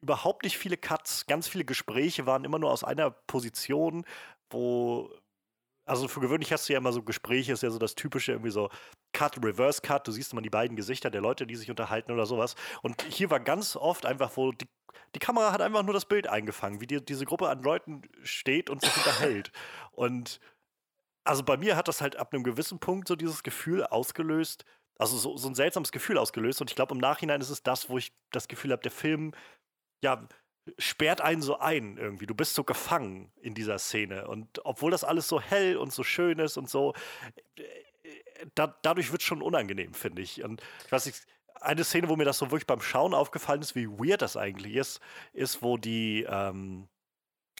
[0.00, 4.04] Überhaupt nicht viele Cuts, ganz viele Gespräche waren immer nur aus einer Position,
[4.50, 5.10] wo
[5.84, 8.50] also für gewöhnlich hast du ja immer so Gespräche, ist ja so das typische irgendwie
[8.50, 8.70] so
[9.12, 12.26] Cut, Reverse Cut, du siehst immer die beiden Gesichter der Leute, die sich unterhalten oder
[12.26, 12.54] sowas.
[12.82, 14.68] Und hier war ganz oft einfach, wo die,
[15.14, 18.70] die Kamera hat einfach nur das Bild eingefangen, wie die, diese Gruppe an Leuten steht
[18.70, 19.52] und sich unterhält.
[19.92, 20.40] Und
[21.24, 24.64] also bei mir hat das halt ab einem gewissen Punkt so dieses Gefühl ausgelöst,
[24.98, 26.60] also so, so ein seltsames Gefühl ausgelöst.
[26.60, 29.32] Und ich glaube, im Nachhinein ist es das, wo ich das Gefühl habe, der Film,
[30.02, 30.26] ja,
[30.78, 32.26] sperrt einen so ein irgendwie.
[32.26, 34.28] Du bist so gefangen in dieser Szene.
[34.28, 36.94] Und obwohl das alles so hell und so schön ist und so,
[38.54, 40.42] da, dadurch wird es schon unangenehm, finde ich.
[40.42, 41.26] Und ich weiß nicht,
[41.60, 44.74] eine Szene, wo mir das so wirklich beim Schauen aufgefallen ist, wie weird das eigentlich
[44.74, 45.00] ist,
[45.32, 46.88] ist, wo die, ähm,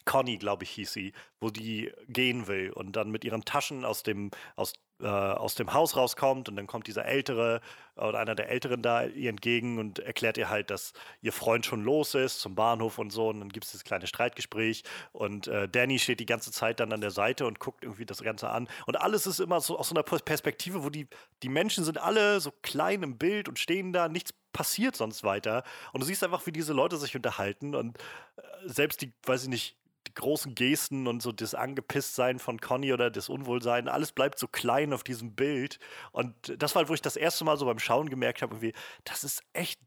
[0.05, 4.03] Conny, glaube ich, hieß sie, wo die gehen will und dann mit ihren Taschen aus
[4.03, 7.61] dem, aus, äh, aus dem Haus rauskommt und dann kommt dieser Ältere
[7.95, 11.83] oder einer der Älteren da ihr entgegen und erklärt ihr halt, dass ihr Freund schon
[11.83, 13.27] los ist zum Bahnhof und so.
[13.29, 16.91] Und dann gibt es dieses kleine Streitgespräch und äh, Danny steht die ganze Zeit dann
[16.91, 18.67] an der Seite und guckt irgendwie das Ganze an.
[18.87, 21.07] Und alles ist immer so aus so einer Perspektive, wo die,
[21.43, 25.63] die Menschen sind alle so klein im Bild und stehen da, nichts passiert sonst weiter.
[25.91, 27.75] Und du siehst einfach, wie diese Leute sich unterhalten.
[27.75, 27.97] Und
[28.37, 29.75] äh, selbst die, weiß ich nicht,
[30.13, 34.47] die großen Gesten und so das Angepisstsein von Conny oder das Unwohlsein, alles bleibt so
[34.47, 35.79] klein auf diesem Bild.
[36.11, 38.73] Und das war halt, wo ich das erste Mal so beim Schauen gemerkt habe, irgendwie,
[39.03, 39.79] das ist echt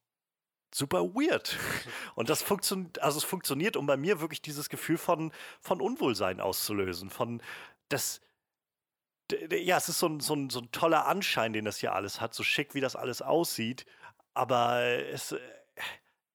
[0.74, 1.56] super weird.
[2.14, 6.40] Und das funktioniert, also es funktioniert, um bei mir wirklich dieses Gefühl von, von Unwohlsein
[6.40, 7.40] auszulösen, von
[7.88, 8.20] das,
[9.50, 12.20] ja, es ist so ein, so, ein, so ein toller Anschein, den das hier alles
[12.20, 13.86] hat, so schick, wie das alles aussieht.
[14.34, 15.34] Aber es,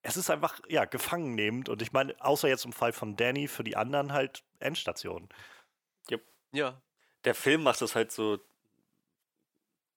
[0.04, 1.70] es ist einfach, ja, gefangen nehmend.
[1.70, 5.30] Und ich meine, außer jetzt im Fall von Danny, für die anderen halt Endstation.
[6.10, 6.24] Yep.
[6.52, 6.82] Ja.
[7.24, 8.40] Der Film macht das halt so.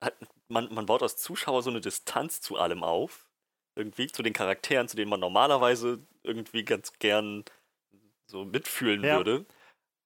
[0.03, 0.15] Hat,
[0.49, 3.27] man, man baut als Zuschauer so eine Distanz zu allem auf.
[3.77, 7.45] Irgendwie zu den Charakteren, zu denen man normalerweise irgendwie ganz gern
[8.27, 9.17] so mitfühlen ja.
[9.17, 9.47] würde.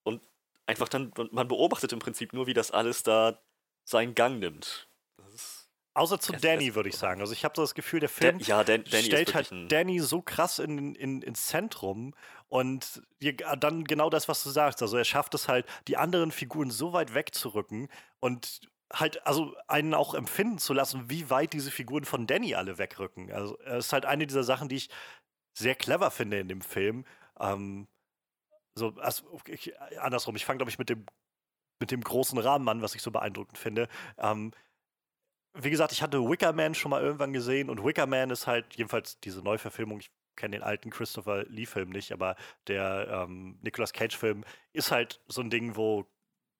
[0.04, 0.22] Und
[0.66, 3.40] einfach dann, man beobachtet im Prinzip nur, wie das alles da
[3.84, 4.88] seinen Gang nimmt.
[5.98, 7.20] Außer zu Danny, würde ich sagen.
[7.20, 10.22] Also ich habe so das Gefühl, der Film ja, Dan Danny stellt halt Danny so
[10.22, 12.14] krass in, in, ins Zentrum
[12.48, 13.02] und
[13.58, 14.80] dann genau das, was du sagst.
[14.80, 17.88] Also er schafft es halt, die anderen Figuren so weit wegzurücken
[18.20, 18.61] und
[18.92, 23.32] halt, also einen auch empfinden zu lassen, wie weit diese Figuren von Danny alle wegrücken.
[23.32, 24.90] Also es ist halt eine dieser Sachen, die ich
[25.52, 27.04] sehr clever finde in dem Film.
[27.40, 27.88] Ähm,
[28.74, 31.04] so, also, ich, andersrum, ich fange, glaube ich, mit dem,
[31.80, 33.88] mit dem großen Rahmen an, was ich so beeindruckend finde.
[34.16, 34.52] Ähm,
[35.54, 38.74] wie gesagt, ich hatte Wicker Man schon mal irgendwann gesehen und Wicker Man ist halt,
[38.76, 42.37] jedenfalls diese Neuverfilmung, ich kenne den alten Christopher Lee-Film nicht, aber
[42.68, 46.06] der ähm, Nicolas Cage-Film ist halt so ein Ding, wo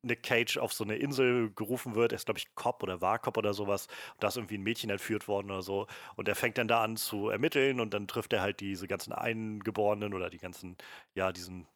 [0.03, 2.12] Nick Cage auf so eine Insel gerufen wird.
[2.12, 3.87] Er ist, glaube ich, Cop oder war Cop oder sowas.
[4.14, 5.87] Und da ist irgendwie ein Mädchen entführt worden oder so.
[6.16, 9.12] Und er fängt dann da an zu ermitteln und dann trifft er halt diese ganzen
[9.12, 10.77] Eingeborenen oder die ganzen,
[11.14, 11.66] ja, diesen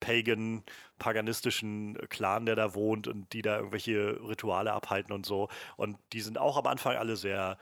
[0.00, 0.64] pagan,
[0.98, 5.48] paganistischen Clan, der da wohnt und die da irgendwelche Rituale abhalten und so.
[5.76, 7.58] Und die sind auch am Anfang alle sehr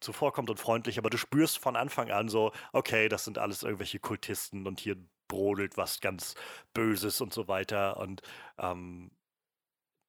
[0.00, 3.98] zuvorkommt und freundlich, aber du spürst von Anfang an so, okay, das sind alles irgendwelche
[3.98, 4.96] Kultisten und hier
[5.28, 6.34] brodelt was ganz
[6.74, 7.96] Böses und so weiter.
[7.98, 8.22] Und
[8.58, 9.10] ähm,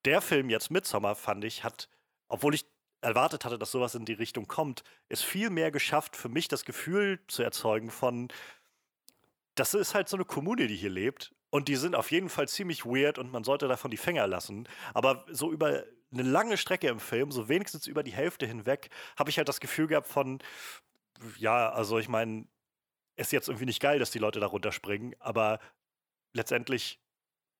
[0.05, 1.89] der Film jetzt Midsommar, fand ich, hat,
[2.27, 2.65] obwohl ich
[3.01, 6.65] erwartet hatte, dass sowas in die Richtung kommt, es viel mehr geschafft, für mich das
[6.65, 8.29] Gefühl zu erzeugen von,
[9.55, 12.49] das ist halt so eine Kommune, die hier lebt und die sind auf jeden Fall
[12.49, 14.67] ziemlich weird und man sollte davon die Finger lassen.
[14.93, 19.29] Aber so über eine lange Strecke im Film, so wenigstens über die Hälfte hinweg, habe
[19.29, 20.39] ich halt das Gefühl gehabt von,
[21.37, 22.45] ja, also ich meine,
[23.15, 25.59] ist jetzt irgendwie nicht geil, dass die Leute da runterspringen, aber
[26.33, 26.99] letztendlich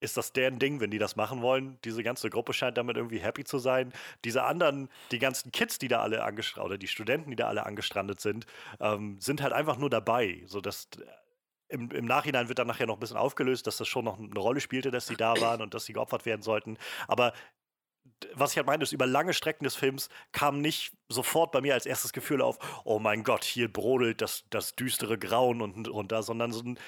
[0.02, 1.80] ist das deren Ding, wenn die das machen wollen.
[1.86, 3.94] Diese ganze Gruppe scheint damit irgendwie happy zu sein.
[4.26, 7.66] Diese anderen, die ganzen Kids, die da alle angestrandet, oder die Studenten, die da alle
[7.66, 8.46] angestrandet sind,
[8.82, 10.44] ähm, sind halt einfach nur dabei.
[10.48, 10.90] So dass
[11.76, 14.40] im, im, Nachhinein wird dann nachher noch ein bisschen aufgelöst, dass das schon noch eine
[14.40, 16.78] Rolle spielte, dass sie da waren und dass sie geopfert werden sollten.
[17.08, 17.34] Aber
[18.34, 21.74] was ich halt meine, ist, über lange Strecken des Films kam nicht sofort bei mir
[21.74, 26.24] als erstes Gefühl auf, oh mein Gott, hier brodelt das, das düstere Grauen und runter,
[26.24, 26.80] sondern so ein,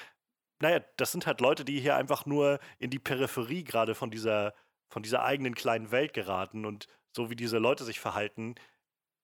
[0.60, 4.54] naja, das sind halt Leute, die hier einfach nur in die Peripherie gerade von dieser,
[4.90, 8.54] von dieser eigenen kleinen Welt geraten und so wie diese Leute sich verhalten,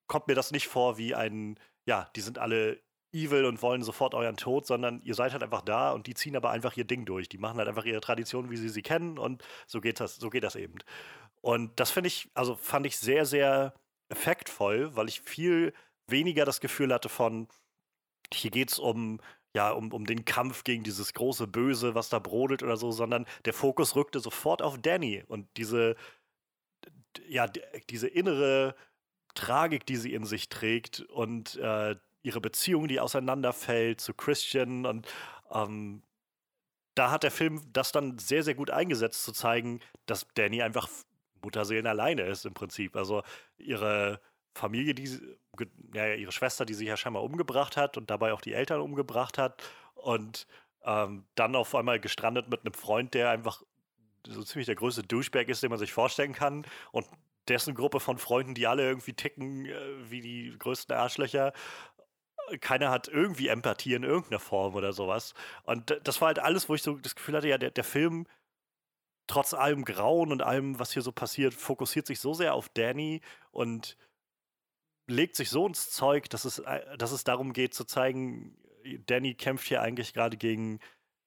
[0.06, 2.80] kommt mir das nicht vor wie ein, ja, die sind alle
[3.14, 6.36] evil und wollen sofort euren Tod, sondern ihr seid halt einfach da und die ziehen
[6.36, 7.28] aber einfach ihr Ding durch.
[7.28, 10.30] Die machen halt einfach ihre Tradition, wie sie sie kennen und so geht das, so
[10.30, 10.78] geht das eben.
[11.40, 13.74] Und das finde ich, also fand ich sehr, sehr
[14.08, 15.72] effektvoll, weil ich viel
[16.06, 17.48] weniger das Gefühl hatte von,
[18.32, 19.20] hier geht es um,
[19.54, 23.26] ja, um, um den Kampf gegen dieses große Böse, was da brodelt oder so, sondern
[23.44, 25.96] der Fokus rückte sofort auf Danny und diese,
[27.28, 27.46] ja,
[27.90, 28.74] diese innere
[29.34, 35.06] Tragik, die sie in sich trägt und äh, ihre Beziehung, die auseinanderfällt zu Christian und
[35.52, 36.02] ähm,
[36.96, 40.88] da hat der Film das dann sehr, sehr gut eingesetzt, zu zeigen, dass Danny einfach
[41.42, 42.96] Mutterseelen alleine ist im Prinzip.
[42.96, 43.22] Also
[43.58, 44.20] ihre
[44.54, 45.20] Familie, die,
[45.92, 49.38] ja, ihre Schwester, die sich ja scheinbar umgebracht hat und dabei auch die Eltern umgebracht
[49.38, 49.62] hat
[49.94, 50.46] und
[50.84, 53.62] ähm, dann auf einmal gestrandet mit einem Freund, der einfach
[54.26, 57.06] so ziemlich der größte Douchebag ist, den man sich vorstellen kann und
[57.48, 61.52] dessen Gruppe von Freunden, die alle irgendwie ticken äh, wie die größten Arschlöcher.
[62.60, 65.34] Keiner hat irgendwie Empathie in irgendeiner Form oder sowas.
[65.64, 68.26] Und das war halt alles, wo ich so das Gefühl hatte, ja, der, der Film,
[69.26, 73.20] trotz allem Grauen und allem, was hier so passiert, fokussiert sich so sehr auf Danny
[73.50, 73.96] und
[75.06, 78.56] legt sich so ins Zeug, dass es, äh, dass es darum geht zu zeigen,
[79.06, 80.80] Danny kämpft hier eigentlich gerade gegen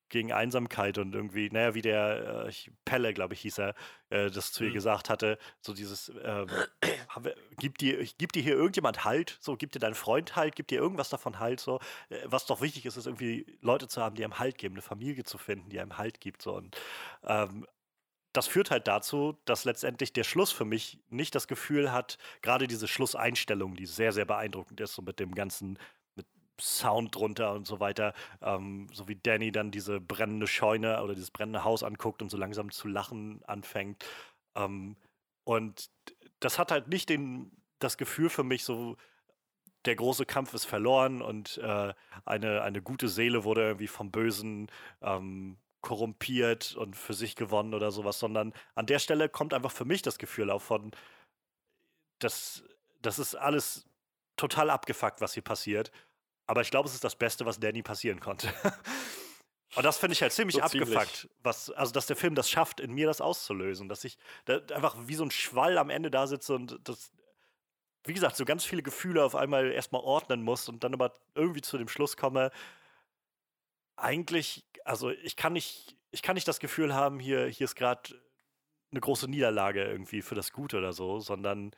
[0.09, 2.51] gegen Einsamkeit und irgendwie, naja, wie der äh,
[2.85, 3.75] Pelle, glaube ich, hieß er,
[4.09, 4.75] äh, das zu ihr mhm.
[4.75, 9.79] gesagt hatte, so dieses, wir, gibt, dir, gibt dir hier irgendjemand Halt, so, gibt dir
[9.79, 13.07] dein Freund Halt, gibt dir irgendwas davon Halt, so, äh, was doch wichtig ist, ist
[13.07, 16.21] irgendwie Leute zu haben, die einem Halt geben, eine Familie zu finden, die einem Halt
[16.21, 16.77] gibt, so, und
[17.23, 17.65] ähm,
[18.37, 22.67] das führt halt dazu, dass letztendlich der Schluss für mich nicht das Gefühl hat, gerade
[22.67, 25.79] diese Schlusseinstellung, die sehr, sehr beeindruckend ist, so mit dem ganzen
[26.59, 28.13] Sound drunter und so weiter.
[28.41, 32.37] Ähm, so wie Danny dann diese brennende Scheune oder dieses brennende Haus anguckt und so
[32.37, 34.05] langsam zu lachen anfängt.
[34.55, 34.97] Ähm,
[35.43, 35.89] und
[36.39, 38.97] das hat halt nicht den, das Gefühl für mich, so
[39.85, 41.93] der große Kampf ist verloren und äh,
[42.25, 44.67] eine, eine gute Seele wurde irgendwie vom Bösen
[45.01, 49.85] ähm, korrumpiert und für sich gewonnen oder sowas, sondern an der Stelle kommt einfach für
[49.85, 50.91] mich das Gefühl auf von,
[52.19, 52.63] das,
[53.01, 53.87] das ist alles
[54.35, 55.91] total abgefuckt, was hier passiert.
[56.47, 58.51] Aber ich glaube, es ist das Beste, was Danny passieren konnte.
[59.75, 61.37] Und das finde ich halt ziemlich so abgefuckt, ziemlich.
[61.43, 64.95] was, also dass der Film das schafft, in mir das auszulösen, dass ich da einfach
[65.05, 67.11] wie so ein Schwall am Ende da sitze und das,
[68.05, 71.61] wie gesagt, so ganz viele Gefühle auf einmal erstmal ordnen muss und dann aber irgendwie
[71.61, 72.49] zu dem Schluss komme,
[73.97, 78.15] eigentlich, also ich kann nicht, ich kann nicht das Gefühl haben, hier, hier ist gerade
[78.91, 81.71] eine große Niederlage irgendwie für das Gute oder so, sondern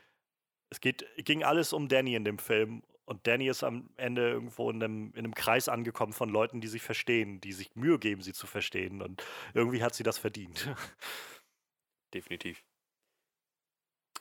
[0.70, 4.70] es geht, ging alles um Danny in dem Film und Danny ist am Ende irgendwo
[4.70, 8.22] in einem, in einem Kreis angekommen von Leuten, die sich verstehen, die sich Mühe geben,
[8.22, 9.02] sie zu verstehen.
[9.02, 9.24] Und
[9.56, 10.70] irgendwie hat sie das verdient.
[12.14, 12.64] Definitiv.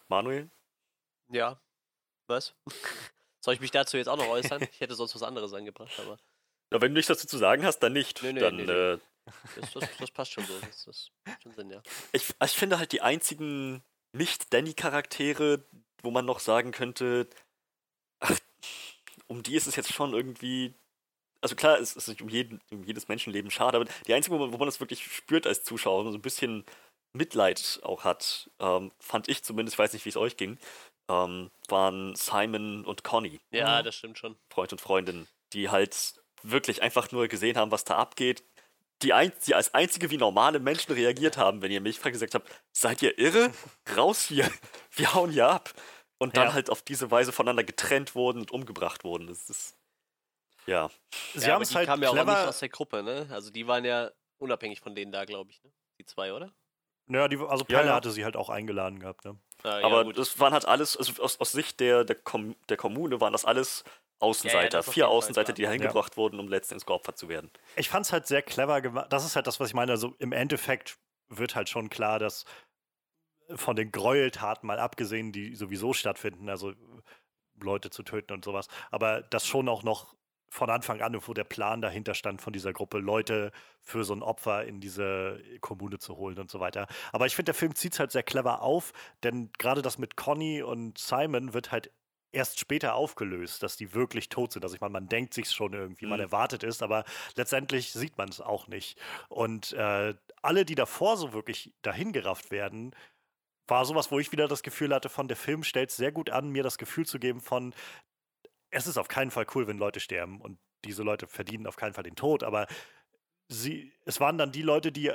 [0.09, 0.51] Manuel?
[1.31, 1.61] Ja.
[2.29, 2.55] Was?
[3.45, 4.67] Soll ich mich dazu jetzt auch noch äußern?
[4.73, 6.17] Ich hätte sonst was anderes angebracht, aber.
[6.73, 8.23] Ja, wenn du nichts dazu zu sagen hast, dann nicht.
[8.23, 8.99] Nee, nee, dann, nee, äh,
[9.57, 10.59] das, das, das, passt schon so.
[10.61, 11.83] Das, das macht schon Sinn, ja.
[12.13, 15.63] Ich, ich finde halt die einzigen Nicht-Danny-Charaktere,
[16.03, 17.29] wo man noch sagen könnte,
[19.29, 20.75] um die ist es jetzt schon irgendwie.
[21.41, 24.53] Also klar, es ist um, jeden, um jedes Menschenleben schade, aber die einzige, wo man,
[24.53, 26.65] wo man das wirklich spürt als Zuschauer, so ein bisschen
[27.13, 30.59] Mitleid auch hat, ähm, fand ich zumindest, ich weiß nicht, wie es euch ging,
[31.09, 33.41] ähm, waren Simon und Conny.
[33.53, 34.37] Ja, das stimmt schon.
[34.53, 38.43] Freund und Freundin, die halt wirklich einfach nur gesehen haben, was da abgeht.
[39.03, 42.35] Die, ein, die als einzige wie normale Menschen reagiert haben, wenn ihr mich fragt, gesagt
[42.35, 43.53] habt, seid ihr irre?
[43.97, 44.51] Raus hier,
[44.91, 45.73] wir hauen hier ab
[46.19, 46.53] und dann ja.
[46.53, 49.27] halt auf diese Weise voneinander getrennt wurden und umgebracht wurden.
[49.27, 49.77] Das ist.
[50.67, 50.91] Ja.
[51.35, 53.27] Sie ja, haben es halt kamen ja auch nicht aus der Gruppe, ne?
[53.31, 55.73] Also die waren ja unabhängig von denen da, glaube ich, ne?
[55.99, 56.53] Die zwei, oder?
[57.07, 57.95] Naja, die, also Pelle ja, ja.
[57.95, 59.39] hatte sie halt auch eingeladen gehabt, ne?
[59.63, 60.19] Ah, Aber gut.
[60.19, 63.45] das waren halt alles, also aus, aus Sicht der, der, Kom der Kommune waren das
[63.45, 63.83] alles
[64.21, 64.83] Außenseiter.
[64.83, 67.51] Vier Außenseiter, die da hingebracht wurden, um letztendlich geopfert zu werden.
[67.77, 69.07] Ich fand es halt sehr clever gemacht.
[69.11, 69.93] Das ist halt das, was ich meine.
[69.93, 72.45] Also im Endeffekt wird halt schon klar, dass
[73.55, 76.73] von den Gräueltaten mal abgesehen, die sowieso stattfinden, also
[77.61, 80.15] Leute zu töten und sowas, aber das schon auch noch
[80.51, 84.23] von Anfang an, wo der Plan dahinter stand von dieser Gruppe, Leute für so ein
[84.23, 86.87] Opfer in diese Kommune zu holen und so weiter.
[87.13, 90.17] Aber ich finde, der Film zieht es halt sehr clever auf, denn gerade das mit
[90.17, 91.91] Conny und Simon wird halt
[92.33, 94.63] erst später aufgelöst, dass die wirklich tot sind.
[94.63, 96.11] Also ich meine, man denkt sich schon irgendwie, mhm.
[96.11, 97.05] man erwartet ist, aber
[97.37, 98.99] letztendlich sieht man es auch nicht.
[99.29, 102.95] Und äh, alle, die davor so wirklich dahingerafft werden,
[103.69, 106.51] war sowas, wo ich wieder das Gefühl hatte, von der Film stellt sehr gut an,
[106.51, 107.75] mir das Gefühl zu geben von,
[108.71, 111.95] es ist auf keinen Fall cool, wenn Leute sterben und diese Leute verdienen auf keinen
[111.95, 112.67] Fall den Tod, aber
[113.49, 115.13] sie, es waren dann die Leute, die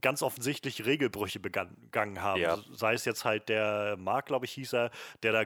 [0.00, 2.40] ganz offensichtlich Regelbrüche begangen haben.
[2.40, 2.58] Ja.
[2.72, 4.90] Sei es jetzt halt der Mark, glaube ich, hieß er,
[5.22, 5.44] der da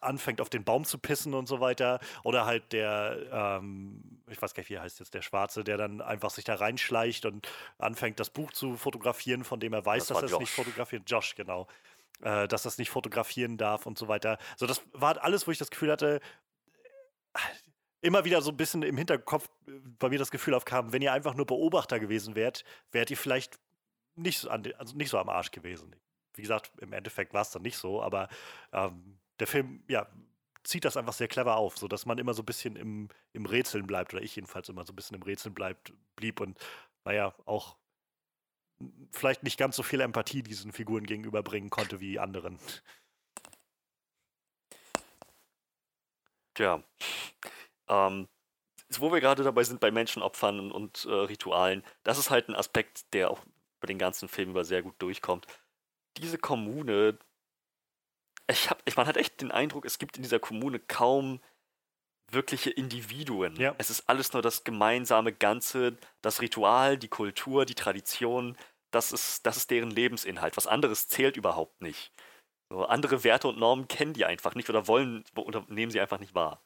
[0.00, 2.00] anfängt auf den Baum zu pissen und so weiter.
[2.22, 5.78] Oder halt der, ähm, ich weiß gar nicht, wie er heißt jetzt, der Schwarze, der
[5.78, 10.06] dann einfach sich da reinschleicht und anfängt, das Buch zu fotografieren, von dem er weiß,
[10.06, 11.04] das dass er es nicht fotografiert.
[11.06, 11.66] Josh, genau.
[12.22, 14.36] Äh, dass das nicht fotografieren darf und so weiter.
[14.56, 16.20] So, das war alles, wo ich das Gefühl hatte,
[18.02, 21.14] immer wieder so ein bisschen im Hinterkopf äh, bei mir das Gefühl aufkam, wenn ihr
[21.14, 23.58] einfach nur Beobachter gewesen wärt, wärt ihr vielleicht
[24.16, 25.96] nicht so, an, also nicht so am Arsch gewesen.
[26.34, 28.28] Wie gesagt, im Endeffekt war es dann nicht so, aber
[28.72, 30.06] ähm, der Film, ja,
[30.62, 33.86] zieht das einfach sehr clever auf, sodass man immer so ein bisschen im, im Rätseln
[33.86, 36.58] bleibt, oder ich jedenfalls immer so ein bisschen im Rätseln bleibt, blieb und
[37.04, 37.76] naja, auch
[39.12, 42.58] vielleicht nicht ganz so viel Empathie diesen Figuren gegenüberbringen konnte wie anderen.
[46.54, 46.82] Tja.
[47.88, 48.28] Ähm,
[48.98, 53.12] wo wir gerade dabei sind bei Menschenopfern und, äh, Ritualen, das ist halt ein Aspekt,
[53.14, 53.40] der auch
[53.80, 55.46] bei den ganzen Filmen über sehr gut durchkommt.
[56.16, 57.18] Diese Kommune
[58.50, 61.40] ich hab, ich, man hat echt den Eindruck, es gibt in dieser Kommune kaum
[62.30, 63.56] wirkliche Individuen.
[63.56, 63.74] Ja.
[63.78, 68.56] Es ist alles nur das gemeinsame Ganze, das Ritual, die Kultur, die Tradition.
[68.90, 70.56] Das ist, das ist deren Lebensinhalt.
[70.56, 72.12] Was anderes zählt überhaupt nicht.
[72.68, 76.20] So, andere Werte und Normen kennen die einfach nicht oder wollen oder nehmen sie einfach
[76.20, 76.62] nicht wahr.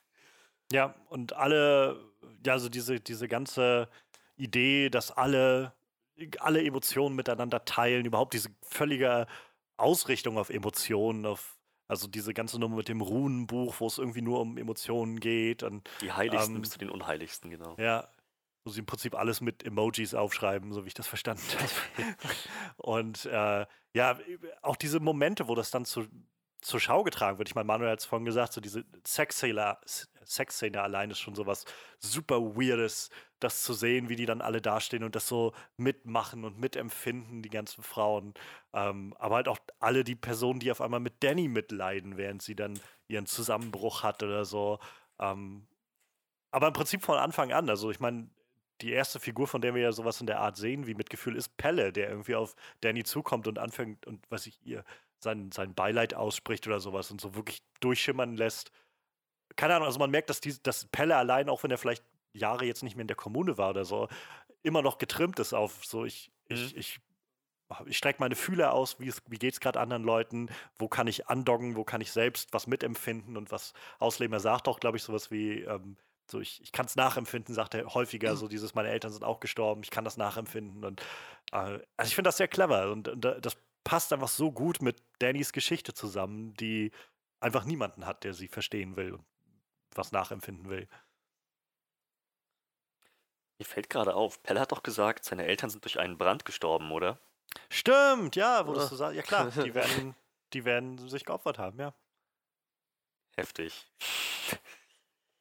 [0.73, 2.01] Ja, und alle,
[2.45, 3.89] ja, also diese, diese ganze
[4.37, 5.73] Idee, dass alle,
[6.41, 9.27] alle Emotionen miteinander teilen, überhaupt diese völlige
[9.77, 11.57] Ausrichtung auf Emotionen, auf
[11.87, 15.63] also diese ganze Nummer mit dem Runenbuch, wo es irgendwie nur um Emotionen geht.
[15.63, 17.77] Und, die Heiligsten ähm, bis zu den Unheiligsten, genau.
[17.79, 18.09] Ja,
[18.64, 22.16] wo sie im Prinzip alles mit Emojis aufschreiben, so wie ich das verstanden habe.
[22.79, 24.18] und äh, ja,
[24.62, 26.07] auch diese Momente, wo das dann zu,
[26.62, 27.48] zur Schau getragen wird.
[27.48, 29.77] Ich meine, Manuel hat es vorhin gesagt, so diese Sexszene,
[30.24, 31.66] Sexszene allein ist schon so was
[31.98, 36.59] super Weirdes, das zu sehen, wie die dann alle dastehen und das so mitmachen und
[36.59, 38.33] mitempfinden, die ganzen Frauen.
[38.72, 42.57] Ähm, aber halt auch alle die Personen, die auf einmal mit Danny mitleiden, während sie
[42.57, 44.79] dann ihren Zusammenbruch hat oder so.
[45.18, 45.66] Ähm,
[46.50, 48.31] aber im Prinzip von Anfang an, also ich meine,
[48.81, 51.57] die erste Figur, von der wir ja sowas in der Art sehen, wie Mitgefühl, ist
[51.57, 54.85] Pelle, der irgendwie auf Danny zukommt und anfängt und, was ich, ihr
[55.19, 58.71] sein, sein Beileid ausspricht oder sowas und so wirklich durchschimmern lässt.
[59.57, 62.65] Keine Ahnung, also man merkt, dass, die, dass Pelle allein, auch wenn er vielleicht Jahre
[62.65, 64.09] jetzt nicht mehr in der Kommune war oder so,
[64.63, 66.57] immer noch getrimmt ist auf so, ich, mhm.
[66.57, 67.01] ich, ich,
[67.87, 71.29] ich strecke meine Fühler aus, wie, wie geht es gerade anderen Leuten, wo kann ich
[71.29, 74.35] andoggen, wo kann ich selbst was mitempfinden und was ausleben.
[74.35, 75.97] Er sagt auch, glaube ich, sowas wie, ähm,
[76.31, 78.37] so ich, ich kann es nachempfinden, sagt er häufiger, mhm.
[78.37, 80.85] so dieses, meine Eltern sind auch gestorben, ich kann das nachempfinden.
[80.85, 81.01] Und
[81.53, 85.03] äh, also ich finde das sehr clever und, und das passt einfach so gut mit
[85.19, 86.91] Dannys Geschichte zusammen, die
[87.41, 89.25] einfach niemanden hat, der sie verstehen will und
[89.95, 90.89] was nachempfinden will.
[93.59, 96.91] Mir fällt gerade auf, Pelle hat doch gesagt, seine Eltern sind durch einen Brand gestorben,
[96.91, 97.21] oder?
[97.69, 99.17] Stimmt, ja, wo das so sagst.
[99.17, 100.17] Ja klar, die werden,
[100.53, 101.95] die werden sich geopfert haben, ja.
[103.37, 103.87] Heftig.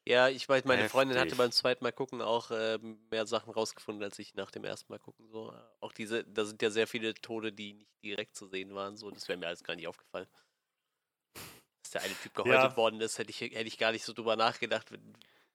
[0.05, 0.91] Ja, ich weiß, meine Heftig.
[0.91, 2.77] Freundin hatte beim zweiten Mal gucken auch äh,
[3.09, 5.29] mehr Sachen rausgefunden, als ich nach dem ersten Mal gucken.
[5.29, 5.53] So.
[5.79, 8.97] Auch diese, da sind ja sehr viele Tode, die nicht direkt zu sehen waren.
[8.97, 10.27] So, das wäre mir alles gar nicht aufgefallen.
[11.83, 12.77] Dass der eine Typ gehäutet ja.
[12.77, 14.91] worden ist, hätte ich, hätte ich gar nicht so drüber nachgedacht,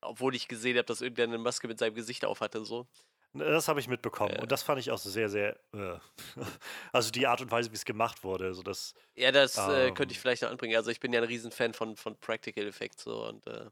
[0.00, 2.64] obwohl ich gesehen habe, dass irgendeiner eine Maske mit seinem Gesicht auf hatte.
[2.64, 2.86] So.
[3.34, 4.36] Das habe ich mitbekommen.
[4.36, 4.40] Äh.
[4.40, 5.58] Und das fand ich auch sehr, sehr.
[5.74, 5.98] Äh,
[6.92, 8.46] also die Art und Weise, wie es gemacht wurde.
[8.46, 10.76] Also das, ja, das ähm, äh, könnte ich vielleicht noch anbringen.
[10.76, 13.66] Also ich bin ja ein Riesenfan von, von Practical Effects so und äh,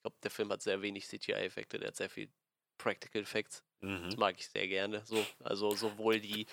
[0.00, 2.30] ich glaube, der Film hat sehr wenig CGI-Effekte, der hat sehr viel
[2.78, 3.62] Practical Effects.
[3.80, 4.04] Mhm.
[4.04, 5.02] Das mag ich sehr gerne.
[5.04, 6.46] So, also sowohl die,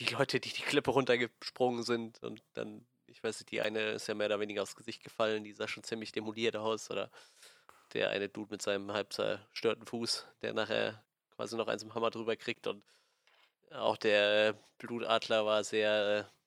[0.00, 4.08] die Leute, die die Klippe runtergesprungen sind und dann, ich weiß nicht, die eine ist
[4.08, 7.08] ja mehr oder weniger aufs Gesicht gefallen, die sah schon ziemlich demoliert aus oder
[7.92, 11.04] der eine Dude mit seinem halb zerstörten Fuß, der nachher
[11.36, 12.82] quasi noch eins im Hammer drüber kriegt und
[13.70, 16.40] auch der Blutadler war sehr äh,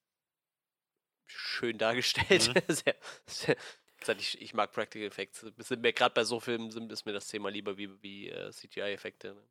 [1.28, 2.54] schön dargestellt.
[2.54, 2.62] Mhm.
[2.68, 3.56] sehr, sehr,
[4.10, 5.46] ich, ich, mag Practical Effects.
[5.58, 9.34] Gerade bei so Filmen sind, ist mir das Thema lieber wie, wie äh, CGI-Effekte.
[9.34, 9.44] Ne?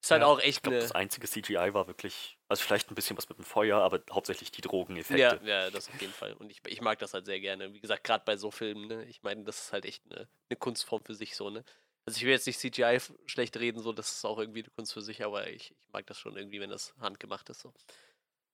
[0.00, 0.58] Ist halt ja, auch echt.
[0.58, 3.80] Ich glaube, das einzige CGI war wirklich, also vielleicht ein bisschen was mit dem Feuer,
[3.80, 5.20] aber hauptsächlich die Drogeneffekte.
[5.20, 6.34] Ja, ja, das auf jeden Fall.
[6.34, 7.74] Und ich, ich mag das halt sehr gerne.
[7.74, 9.04] Wie gesagt, gerade bei so Filmen, ne?
[9.06, 11.64] Ich meine, das ist halt echt eine, eine Kunstform für sich so, ne?
[12.06, 14.94] Also ich will jetzt nicht CGI schlecht reden, so, das ist auch irgendwie eine Kunst
[14.94, 17.60] für sich, aber ich, ich mag das schon irgendwie, wenn das handgemacht ist.
[17.60, 17.74] So.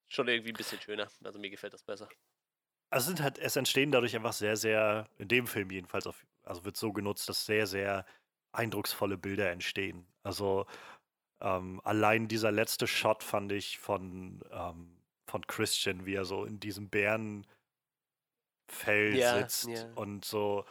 [0.09, 1.09] Schon irgendwie ein bisschen schöner.
[1.23, 2.09] Also mir gefällt das besser.
[2.95, 6.65] Also sind halt, es entstehen dadurch einfach sehr, sehr, in dem Film jedenfalls, auf, also
[6.65, 8.07] wird so genutzt, dass sehr, sehr
[8.53, 10.07] eindrucksvolle Bilder entstehen.
[10.23, 10.67] Also
[11.41, 16.61] ähm, allein dieser letzte Shot fand ich von, ähm, von Christian, wie er so in
[16.61, 17.45] diesem Bärenfell
[19.17, 19.93] ja, sitzt ja.
[19.97, 20.65] und so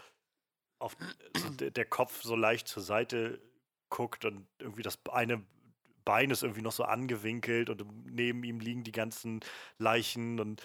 [0.79, 0.95] auf
[1.35, 3.41] so der Kopf so leicht zur Seite
[3.89, 5.45] guckt und irgendwie das eine
[6.05, 9.41] Bein ist irgendwie noch so angewinkelt und neben ihm liegen die ganzen
[9.77, 10.61] Leichen und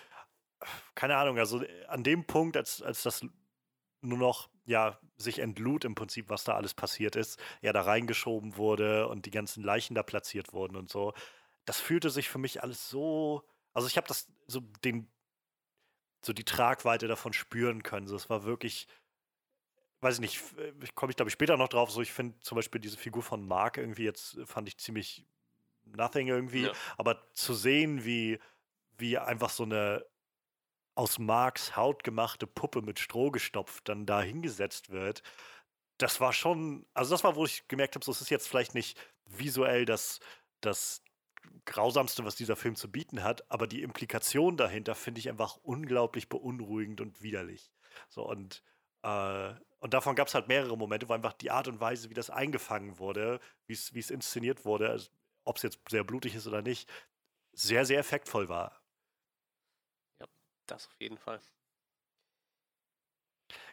[0.95, 3.25] keine Ahnung, also an dem Punkt, als, als das
[4.01, 8.57] nur noch ja sich entlud im Prinzip, was da alles passiert ist, er da reingeschoben
[8.57, 11.15] wurde und die ganzen Leichen da platziert wurden und so.
[11.65, 13.43] Das fühlte sich für mich alles so,
[13.75, 15.09] also ich habe das so den
[16.25, 18.09] so die Tragweite davon spüren können.
[18.09, 18.89] So, es war wirklich,
[20.01, 20.43] weiß ich nicht,
[20.83, 21.91] ich komme ich glaube ich später noch drauf.
[21.91, 25.27] So, ich finde zum Beispiel diese Figur von Mark irgendwie jetzt fand ich ziemlich
[25.85, 26.73] nothing irgendwie, ja.
[26.97, 28.39] aber zu sehen, wie
[28.99, 30.05] wie einfach so eine
[30.99, 35.23] aus Marks Haut gemachte Puppe mit Stroh gestopft dann da hingesetzt wird,
[35.99, 38.75] das war schon, also das war, wo ich gemerkt habe, so es ist jetzt vielleicht
[38.75, 40.19] nicht visuell das,
[40.61, 41.03] das
[41.67, 46.29] Grausamste, was dieser Film zu bieten hat, aber die Implikation dahinter finde ich einfach unglaublich
[46.29, 47.71] beunruhigend und widerlich.
[48.09, 48.65] So und
[49.03, 52.15] äh, und davon gab es halt mehrere Momente, wo einfach die Art und Weise, wie
[52.15, 53.39] das eingefangen wurde,
[53.69, 55.11] wie es inszeniert wurde, also,
[55.45, 56.91] ob es jetzt sehr blutig ist oder nicht,
[57.53, 58.81] sehr, sehr effektvoll war.
[60.69, 61.41] Das auf jeden Fall.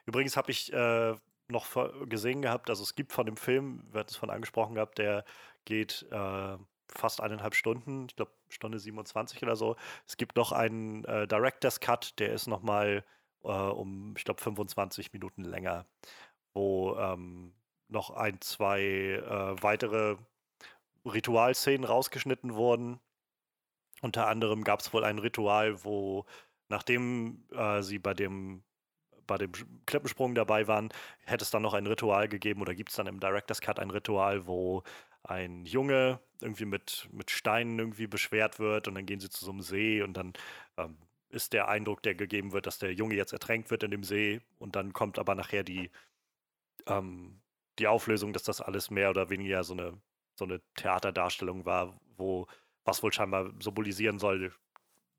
[0.06, 1.16] Übrigens habe ich äh,
[1.48, 1.68] noch
[2.08, 5.24] gesehen gehabt, also es gibt von dem Film, wir hatten es von angesprochen gehabt, der
[5.66, 9.76] geht äh, fast eineinhalb Stunden, ich glaube Stunde 27 oder so.
[10.08, 13.04] Es gibt noch einen äh, Director's Cut, der ist nochmal
[13.44, 15.86] äh, um, ich glaube, 25 Minuten länger,
[16.54, 17.54] wo ähm,
[17.88, 20.18] noch ein, zwei äh, weitere
[21.06, 23.00] Ritualszenen rausgeschnitten wurden.
[24.02, 26.26] Unter anderem gab es wohl ein Ritual, wo
[26.70, 28.64] nachdem äh, sie bei dem
[29.28, 29.52] bei dem
[29.88, 30.90] Klippensprung dabei waren,
[31.26, 33.90] hätte es dann noch ein Ritual gegeben oder gibt es dann im Director's Cut ein
[33.90, 34.84] Ritual, wo
[35.24, 39.52] ein Junge irgendwie mit, mit Steinen irgendwie beschwert wird und dann gehen sie zu so
[39.52, 40.34] einem See und dann
[40.78, 40.98] ähm,
[41.30, 44.42] ist der Eindruck, der gegeben wird, dass der Junge jetzt ertränkt wird in dem See
[44.60, 45.90] und dann kommt aber nachher die,
[46.86, 47.42] ähm,
[47.80, 50.00] die Auflösung, dass das alles mehr oder weniger so eine,
[50.36, 52.48] so eine Theaterdarstellung war, wo
[52.84, 54.54] was wohl scheinbar symbolisieren soll,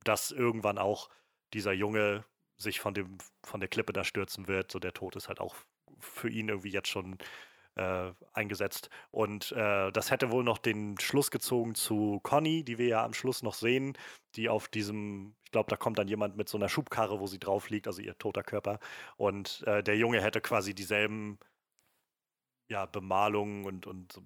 [0.04, 1.10] dass irgendwann auch
[1.56, 2.24] dieser Junge
[2.58, 4.70] sich von dem von der Klippe da stürzen wird.
[4.70, 5.56] So der Tod ist halt auch
[5.98, 7.18] für ihn irgendwie jetzt schon
[7.76, 8.90] äh, eingesetzt.
[9.10, 13.14] Und äh, das hätte wohl noch den Schluss gezogen zu Conny, die wir ja am
[13.14, 13.96] Schluss noch sehen,
[14.34, 17.38] die auf diesem, ich glaube, da kommt dann jemand mit so einer Schubkarre, wo sie
[17.38, 18.78] drauf liegt, also ihr toter Körper.
[19.16, 21.38] Und äh, der Junge hätte quasi dieselben
[22.68, 24.20] ja, Bemalungen und, und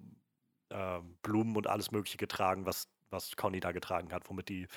[0.71, 4.67] ähm, Blumen und alles Mögliche getragen, was, was Conny da getragen hat, womit die,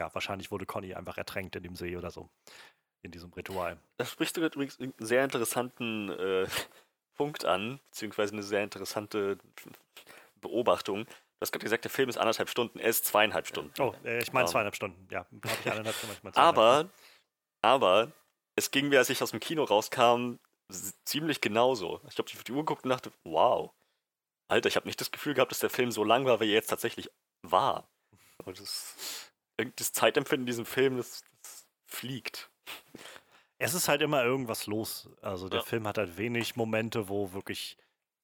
[0.00, 2.30] ja, wahrscheinlich wurde Conny einfach ertränkt in dem See oder so
[3.02, 3.78] in diesem Ritual.
[3.98, 6.46] Das sprichst du übrigens einen sehr interessanten äh,
[7.16, 9.36] Punkt an, beziehungsweise eine sehr interessante
[10.40, 11.04] Beobachtung.
[11.04, 13.72] Du hast gerade gesagt, der Film ist anderthalb Stunden, er ist zweieinhalb Stunden.
[13.78, 14.50] Oh, äh, ich meine ähm.
[14.50, 15.26] zweieinhalb Stunden, ja.
[15.30, 16.88] Ich eineinhalb Stunden, ich aber,
[17.60, 18.10] aber
[18.56, 20.36] es ging mir, als ich aus dem Kino rauskam,
[21.04, 22.00] ziemlich genauso.
[22.08, 23.70] Ich habe auf die Uhr geguckt und dachte, wow,
[24.48, 26.54] Alter, ich habe nicht das Gefühl gehabt, dass der Film so lang war, wie er
[26.54, 27.10] jetzt tatsächlich
[27.42, 27.86] war.
[28.38, 29.29] Aber das,
[29.76, 32.50] das Zeitempfinden in diesem Film, das, das fliegt.
[33.58, 35.10] Es ist halt immer irgendwas los.
[35.20, 35.64] Also der ja.
[35.64, 37.76] Film hat halt wenig Momente, wo wirklich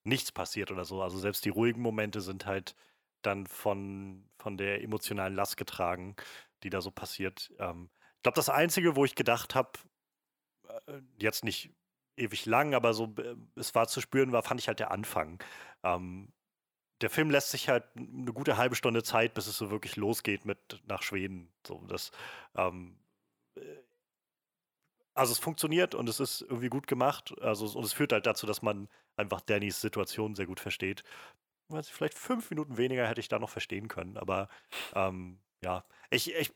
[0.04, 1.02] nichts passiert oder so.
[1.02, 2.74] Also selbst die ruhigen Momente sind halt
[3.22, 6.16] dann von, von der emotionalen Last getragen,
[6.62, 7.52] die da so passiert.
[7.58, 9.72] Ähm, ich glaube, das Einzige, wo ich gedacht habe,
[10.86, 11.70] äh, jetzt nicht
[12.16, 15.42] ewig lang, aber so äh, es war zu spüren, war, fand ich halt der Anfang.
[15.82, 16.32] Ähm,
[17.00, 20.44] der Film lässt sich halt eine gute halbe Stunde Zeit, bis es so wirklich losgeht
[20.44, 21.52] mit nach Schweden.
[21.66, 22.10] So, das
[22.56, 22.98] ähm,
[25.14, 27.34] also es funktioniert und es ist irgendwie gut gemacht.
[27.40, 31.04] Also und es führt halt dazu, dass man einfach Dannys Situation sehr gut versteht.
[31.72, 34.48] Ich, vielleicht fünf Minuten weniger hätte ich da noch verstehen können, aber
[34.94, 36.52] ähm, ja, ich, ich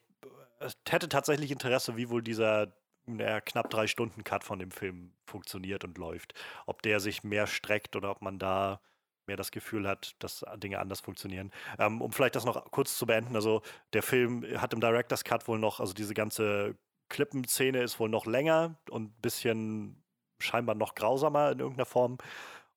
[0.89, 2.73] hätte tatsächlich Interesse, wie wohl dieser
[3.07, 6.35] naja, knapp drei Stunden Cut von dem Film funktioniert und läuft.
[6.67, 8.81] Ob der sich mehr streckt oder ob man da
[9.31, 11.53] mehr das Gefühl hat, dass Dinge anders funktionieren.
[11.79, 13.63] Ähm, um vielleicht das noch kurz zu beenden, also
[13.93, 16.75] der Film hat im Director's Cut wohl noch, also diese ganze
[17.09, 20.03] Klippenszene ist wohl noch länger und ein bisschen
[20.41, 22.19] scheinbar noch grausamer in irgendeiner Form.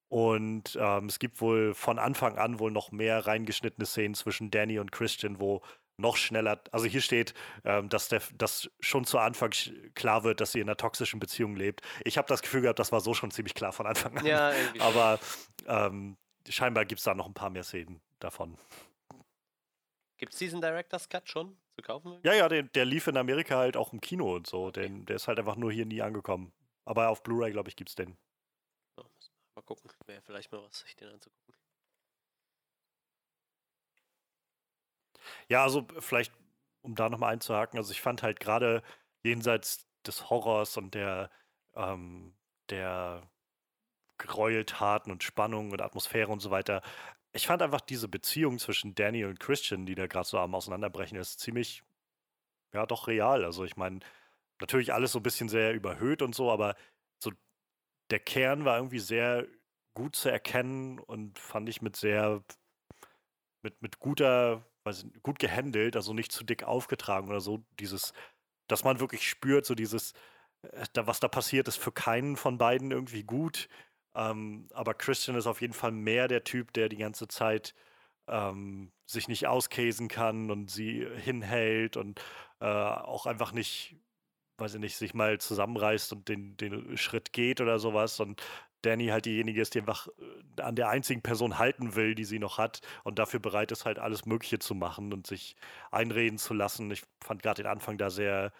[0.10, 4.78] Und ähm, es gibt wohl von Anfang an wohl noch mehr reingeschnittene Szenen zwischen Danny
[4.78, 5.64] und Christian, wo
[5.98, 7.34] noch schneller, also hier steht,
[7.66, 9.52] ähm, dass, der, dass schon zu Anfang
[9.96, 11.82] klar wird, dass sie in einer toxischen Beziehung lebt.
[12.04, 14.26] Ich habe das Gefühl gehabt, das war so schon ziemlich klar von Anfang an.
[14.26, 14.82] Ja, irgendwie.
[14.82, 15.20] Aber
[15.68, 16.18] ähm,
[16.50, 18.58] scheinbar gibt es da noch ein paar mehr Szenen davon.
[20.18, 21.58] Gibt es diesen Director's Cut schon?
[21.76, 22.20] zu kaufen?
[22.24, 24.68] Ja, ja, der, der lief in Amerika halt auch im Kino und so.
[24.68, 24.84] Okay.
[24.84, 26.54] Den, der ist halt einfach nur hier nie angekommen.
[26.86, 28.18] Aber auf Blu-ray, glaube ich, gibt es den.
[28.96, 29.06] So,
[29.56, 29.90] mal gucken.
[30.06, 31.56] Wäre vielleicht mal was, sich den anzugucken.
[35.48, 36.34] Ja, also vielleicht,
[36.82, 38.84] um da nochmal einzuhaken, also ich fand halt gerade
[39.24, 41.30] jenseits des Horrors und der,
[41.76, 42.36] ähm,
[42.70, 43.30] der
[44.28, 46.82] Gräueltaten und Spannung und Atmosphäre und so weiter,
[47.34, 51.18] ich fand einfach diese Beziehung zwischen Danny und Christian, die da gerade so am Auseinanderbrechen
[51.18, 51.84] ist, ziemlich,
[52.74, 53.44] ja, doch real.
[53.44, 54.00] Also ich meine,
[54.62, 56.76] natürlich alles so ein bisschen sehr überhöht und so, aber
[57.22, 57.32] so
[58.12, 59.48] der Kern war irgendwie sehr
[59.96, 62.44] gut zu erkennen und fand ich mit sehr,
[63.64, 68.14] mit, mit guter, weiß ich, gut gehandelt, also nicht zu dick aufgetragen oder so, dieses,
[68.68, 70.14] dass man wirklich spürt, so dieses,
[70.64, 73.70] äh, was da passiert, ist für keinen von beiden irgendwie gut.
[74.16, 77.74] Ähm, aber Christian ist auf jeden Fall mehr der Typ, der die ganze Zeit
[78.28, 82.22] ähm, sich nicht auskäsen kann und sie hinhält und
[82.60, 83.96] äh, auch einfach nicht,
[84.58, 88.20] weiß ich nicht, sich mal zusammenreißt und den, den Schritt geht oder sowas.
[88.20, 88.42] Und
[88.84, 90.08] Danny halt diejenige ist, die einfach
[90.58, 93.86] äh, an der einzigen Person halten will, die sie noch hat und dafür bereit ist,
[93.86, 95.56] halt alles Mögliche zu machen und sich
[95.92, 96.92] einreden zu lassen.
[96.92, 98.54] Ich fand gerade den Anfang da sehr,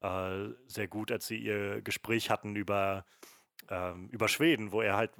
[0.00, 3.04] äh, sehr gut, als sie ihr Gespräch hatten über
[3.70, 5.10] ähm, über Schweden, wo er halt,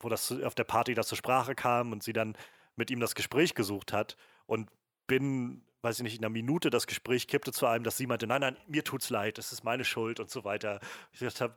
[0.00, 2.36] wo das auf der Party das zur Sprache kam und sie dann
[2.76, 4.16] mit ihm das Gespräch gesucht hat
[4.46, 4.70] und
[5.06, 8.26] bin, weiß ich nicht, in einer Minute das Gespräch kippte zu einem, dass sie meinte,
[8.26, 10.80] nein, nein, mir tut's leid, es ist meine Schuld und so weiter.
[11.12, 11.54] Ich habe,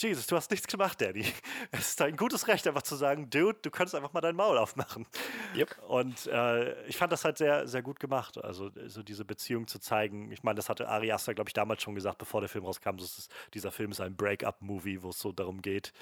[0.00, 1.24] Jesus, du hast nichts gemacht, Daddy.
[1.72, 4.56] Es ist dein gutes Recht, einfach zu sagen, Dude, du könntest einfach mal dein Maul
[4.56, 5.06] aufmachen.
[5.56, 5.78] Yep.
[5.88, 8.38] Und äh, ich fand das halt sehr, sehr gut gemacht.
[8.42, 10.30] Also so diese Beziehung zu zeigen.
[10.30, 12.96] Ich meine, das hatte Ari Aster, glaube ich, damals schon gesagt, bevor der Film rauskam.
[12.98, 15.92] Ist, dieser Film ist ein Break-up-Movie, wo es so darum geht,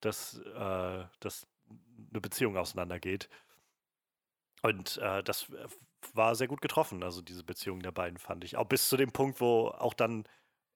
[0.00, 1.46] dass, äh, dass
[2.10, 3.28] eine Beziehung auseinandergeht.
[4.62, 5.52] Und äh, das
[6.14, 8.56] war sehr gut getroffen, also diese Beziehung der beiden fand ich.
[8.56, 10.24] Auch bis zu dem Punkt, wo auch dann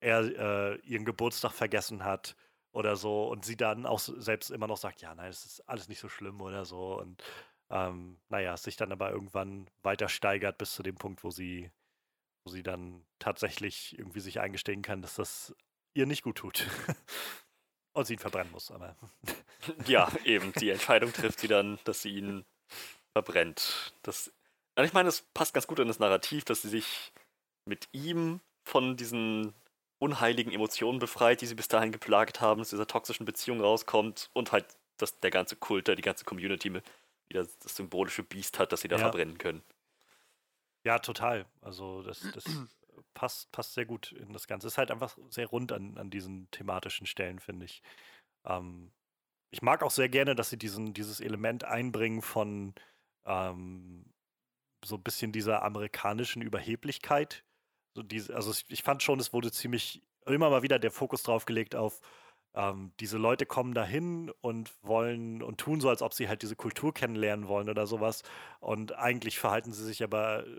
[0.00, 2.36] er äh, ihren Geburtstag vergessen hat
[2.76, 5.88] oder so und sie dann auch selbst immer noch sagt, ja, nein, es ist alles
[5.88, 6.98] nicht so schlimm oder so.
[7.00, 7.22] Und
[7.70, 11.70] ähm, naja, sich dann aber irgendwann weiter steigert bis zu dem Punkt, wo sie,
[12.44, 15.56] wo sie dann tatsächlich irgendwie sich eingestehen kann, dass das
[15.94, 16.66] ihr nicht gut tut.
[17.94, 18.94] und sie ihn verbrennen muss, aber.
[19.86, 20.52] ja, eben.
[20.52, 22.44] Die Entscheidung trifft sie dann, dass sie ihn
[23.12, 23.94] verbrennt.
[24.02, 24.30] Das,
[24.74, 27.14] also ich meine, es passt ganz gut in das Narrativ, dass sie sich
[27.64, 29.54] mit ihm von diesen
[29.98, 34.52] unheiligen Emotionen befreit, die sie bis dahin geplagt haben, aus dieser toxischen Beziehung rauskommt und
[34.52, 34.66] halt,
[34.98, 36.72] dass der ganze Kult, die ganze Community
[37.28, 39.02] wieder das symbolische Biest hat, das sie da ja.
[39.02, 39.62] verbrennen können.
[40.84, 41.46] Ja, total.
[41.62, 42.44] Also das, das
[43.14, 44.66] passt, passt sehr gut in das Ganze.
[44.66, 47.82] Es ist halt einfach sehr rund an, an diesen thematischen Stellen, finde ich.
[48.44, 48.92] Ähm,
[49.50, 52.74] ich mag auch sehr gerne, dass sie diesen, dieses Element einbringen von
[53.24, 54.04] ähm,
[54.84, 57.42] so ein bisschen dieser amerikanischen Überheblichkeit.
[57.96, 61.46] So diese, also ich fand schon, es wurde ziemlich immer mal wieder der Fokus drauf
[61.46, 62.00] gelegt auf
[62.56, 66.56] ähm, diese Leute kommen dahin und wollen und tun so, als ob sie halt diese
[66.56, 68.22] Kultur kennenlernen wollen oder sowas.
[68.60, 70.50] Und eigentlich verhalten sie sich aber äh,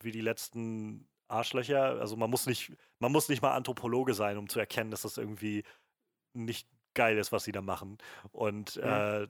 [0.00, 2.00] wie die letzten Arschlöcher.
[2.00, 5.18] Also man muss nicht, man muss nicht mal Anthropologe sein, um zu erkennen, dass das
[5.18, 5.62] irgendwie
[6.34, 7.98] nicht geil ist, was sie da machen.
[8.32, 9.22] Und ja.
[9.22, 9.28] äh,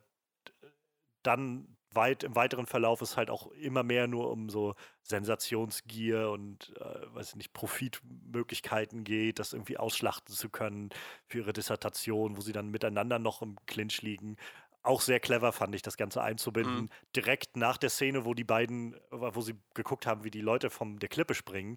[1.23, 6.73] dann weit im weiteren Verlauf ist halt auch immer mehr nur um so Sensationsgier und
[6.79, 10.91] äh, weiß ich nicht, Profitmöglichkeiten geht, das irgendwie ausschlachten zu können
[11.27, 14.37] für ihre Dissertation, wo sie dann miteinander noch im Clinch liegen.
[14.83, 16.83] Auch sehr clever fand ich, das Ganze einzubinden.
[16.83, 16.91] Mhm.
[17.17, 21.01] Direkt nach der Szene, wo die beiden, wo sie geguckt haben, wie die Leute von
[21.01, 21.77] der Klippe springen.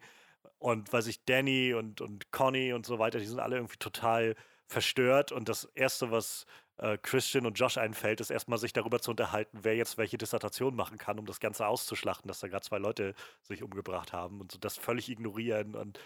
[0.59, 4.35] Und weiß ich, Danny und, und Conny und so weiter, die sind alle irgendwie total
[4.67, 5.31] verstört.
[5.31, 6.45] Und das Erste, was
[6.79, 10.75] äh, Christian und Josh einfällt, ist erstmal sich darüber zu unterhalten, wer jetzt welche Dissertation
[10.75, 14.51] machen kann, um das Ganze auszuschlachten, dass da gerade zwei Leute sich umgebracht haben und
[14.51, 15.75] so das völlig ignorieren.
[15.75, 15.99] Und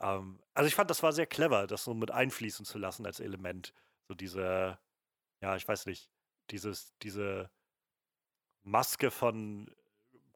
[0.00, 3.20] ähm, also ich fand, das war sehr clever, das so mit einfließen zu lassen als
[3.20, 3.74] Element.
[4.08, 4.78] So diese,
[5.42, 6.10] ja, ich weiß nicht,
[6.50, 7.50] dieses, diese
[8.62, 9.70] Maske von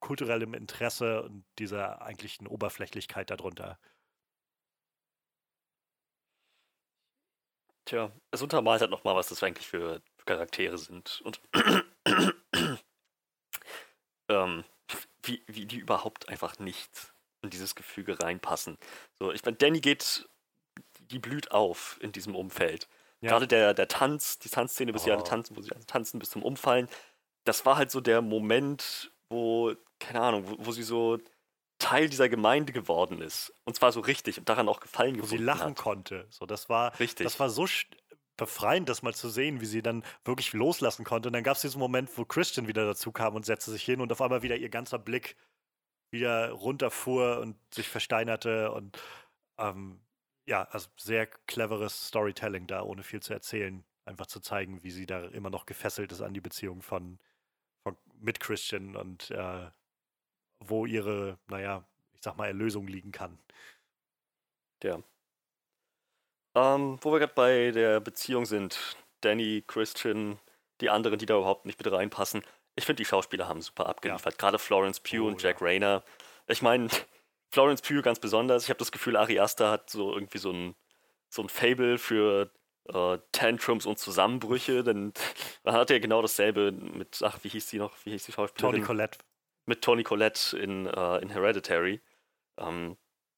[0.01, 3.79] kulturellem Interesse und dieser eigentlichen Oberflächlichkeit darunter.
[7.89, 11.41] Tja, es untermalt halt nochmal, was das eigentlich für Charaktere sind und
[14.29, 14.65] ähm,
[15.23, 16.91] wie, wie die überhaupt einfach nicht
[17.41, 18.77] in dieses Gefüge reinpassen.
[19.19, 20.29] So, ich meine, Danny geht,
[21.01, 22.89] die blüht auf in diesem Umfeld.
[23.23, 23.31] Ja.
[23.31, 25.05] Gerade der, der Tanz, die Tanzszene, bis oh.
[25.07, 26.91] sie alle tanzen, wo sie alle tanzen bis zum Umfallen,
[27.45, 31.17] das war halt so der Moment, wo, keine Ahnung, wo, wo sie so
[31.79, 33.53] Teil dieser Gemeinde geworden ist.
[33.65, 35.77] Und zwar so richtig und daran auch gefallen Wo sie lachen hat.
[35.77, 36.27] konnte.
[36.31, 37.25] So, das war, richtig.
[37.25, 37.67] Das war so
[38.37, 41.29] befreiend, das mal zu sehen, wie sie dann wirklich loslassen konnte.
[41.29, 44.01] Und dann gab es diesen Moment, wo Christian wieder dazu kam und setzte sich hin
[44.01, 45.37] und auf einmal wieder ihr ganzer Blick
[46.11, 48.99] wieder runterfuhr und sich versteinerte und
[49.59, 50.01] ähm,
[50.47, 53.85] ja, also sehr cleveres Storytelling da, ohne viel zu erzählen.
[54.07, 57.19] Einfach zu zeigen, wie sie da immer noch gefesselt ist an die Beziehung von,
[57.83, 59.67] von mit Christian und äh,
[60.61, 61.85] wo ihre, naja,
[62.15, 63.39] ich sag mal, Erlösung liegen kann.
[64.83, 65.03] Ja.
[66.55, 70.39] Ähm, wo wir gerade bei der Beziehung sind, Danny, Christian,
[70.81, 72.43] die anderen, die da überhaupt nicht mit reinpassen.
[72.77, 74.35] Ich finde, die Schauspieler haben super abgeliefert.
[74.35, 74.39] Ja.
[74.39, 75.67] Gerade Florence Pugh oh, und Jack ja.
[75.67, 76.05] Rayner.
[76.47, 76.89] Ich meine,
[77.51, 78.65] Florence Pugh ganz besonders.
[78.65, 80.75] Ich habe das Gefühl, Ari Aster hat so irgendwie so ein,
[81.29, 82.51] so ein Fable für
[82.89, 85.13] äh, Tantrums und Zusammenbrüche, denn
[85.65, 87.95] man hat ja genau dasselbe mit, ach, wie hieß die noch?
[88.05, 88.77] Wie hieß die Schauspielerin?
[88.77, 89.19] Toni Collette
[89.69, 92.01] mit Tony Collette in, äh, in Hereditary.
[92.57, 92.97] Ähm,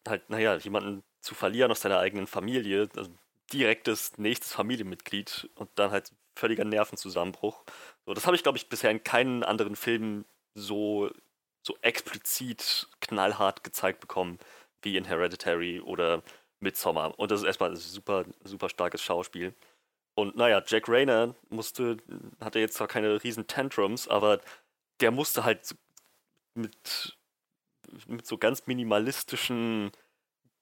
[0.08, 3.10] halt, naja, jemanden zu verlieren aus seiner eigenen Familie, also
[3.52, 7.64] direktes nächstes Familienmitglied und dann halt völliger Nervenzusammenbruch.
[8.06, 10.24] So, das habe ich, glaube ich, bisher in keinen anderen Film
[10.54, 11.10] so,
[11.62, 14.38] so explizit knallhart gezeigt bekommen
[14.82, 16.22] wie in Hereditary oder
[16.60, 17.18] Midsommar.
[17.18, 19.54] Und das ist erstmal ein super, super starkes Schauspiel.
[20.14, 21.98] Und naja, Jack Rayner musste,
[22.40, 24.40] hatte jetzt zwar keine riesen Tantrums, aber
[25.00, 25.74] der musste halt
[26.60, 27.18] mit,
[28.06, 29.92] mit so ganz minimalistischen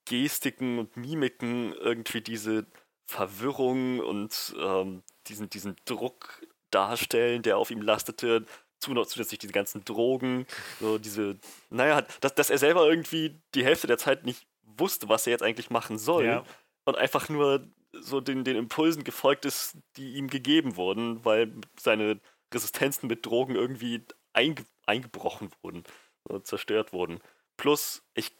[0.04, 2.66] Gestiken und Mimiken irgendwie diese
[3.06, 8.44] Verwirrung und ähm, diesen, diesen Druck darstellen, der auf ihm lastete.
[8.80, 10.46] Zusätzlich diese ganzen Drogen,
[10.78, 11.36] so diese,
[11.68, 15.42] naja, dass, dass er selber irgendwie die Hälfte der Zeit nicht wusste, was er jetzt
[15.42, 16.26] eigentlich machen soll.
[16.26, 16.44] Ja.
[16.84, 22.20] Und einfach nur so den, den Impulsen gefolgt ist, die ihm gegeben wurden, weil seine
[22.54, 25.84] Resistenzen mit Drogen irgendwie einge eingebrochen wurden,
[26.42, 27.20] zerstört wurden.
[27.56, 28.32] Plus, ich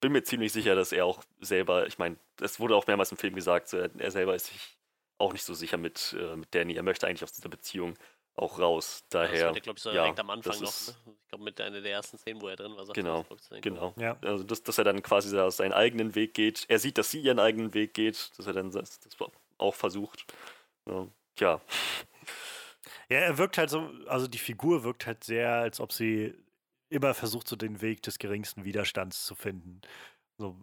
[0.00, 3.18] bin mir ziemlich sicher, dass er auch selber, ich meine, es wurde auch mehrmals im
[3.18, 4.76] Film gesagt, er selber ist sich
[5.18, 6.74] auch nicht so sicher mit, äh, mit Danny.
[6.74, 7.94] Er möchte eigentlich aus dieser Beziehung
[8.34, 9.04] auch raus.
[9.08, 9.52] Daher.
[9.52, 10.86] Das glaube ich, so ja, direkt am Anfang noch.
[10.86, 10.94] Ne?
[11.22, 12.86] Ich glaube, mit einer der ersten Szenen, wo er drin war.
[12.92, 13.24] Genau,
[13.62, 13.94] genau.
[13.96, 14.18] Ja.
[14.22, 16.66] Also, dass, dass er dann quasi seinen eigenen Weg geht.
[16.68, 19.16] Er sieht, dass sie ihren eigenen Weg geht, dass er dann das, das
[19.58, 20.26] auch versucht.
[20.86, 21.08] Ja.
[21.34, 21.60] Tja.
[23.10, 26.34] Ja, er wirkt halt so, also die Figur wirkt halt sehr, als ob sie
[26.88, 29.80] immer versucht, so den Weg des geringsten Widerstands zu finden.
[30.38, 30.56] So,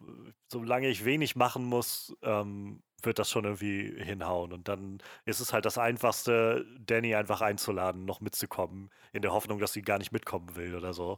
[0.52, 4.54] solange ich wenig machen muss, ähm, wird das schon irgendwie hinhauen.
[4.54, 9.60] Und dann ist es halt das Einfachste, Danny einfach einzuladen, noch mitzukommen, in der Hoffnung,
[9.60, 11.18] dass sie gar nicht mitkommen will oder so.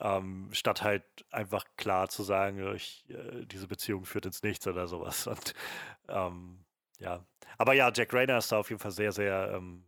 [0.00, 4.86] Ähm, statt halt einfach klar zu sagen, ich, äh, diese Beziehung führt ins Nichts oder
[4.86, 5.26] sowas.
[5.28, 5.54] Und
[6.08, 6.64] ähm,
[6.98, 7.24] ja.
[7.58, 9.84] Aber ja, Jack Rayner ist da auf jeden Fall sehr, sehr ähm,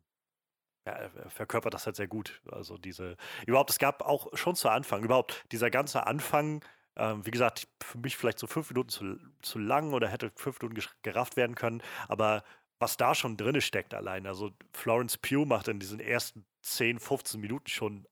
[0.86, 2.40] ja, er verkörpert das halt sehr gut.
[2.50, 3.16] Also diese,
[3.46, 6.64] überhaupt, es gab auch schon zu Anfang, überhaupt dieser ganze Anfang,
[6.96, 10.60] ähm, wie gesagt, für mich vielleicht so fünf Minuten zu, zu lang oder hätte fünf
[10.60, 12.42] Minuten gerafft werden können, aber
[12.78, 17.40] was da schon drin steckt allein, also Florence Pugh macht in diesen ersten 10, 15
[17.40, 18.06] Minuten schon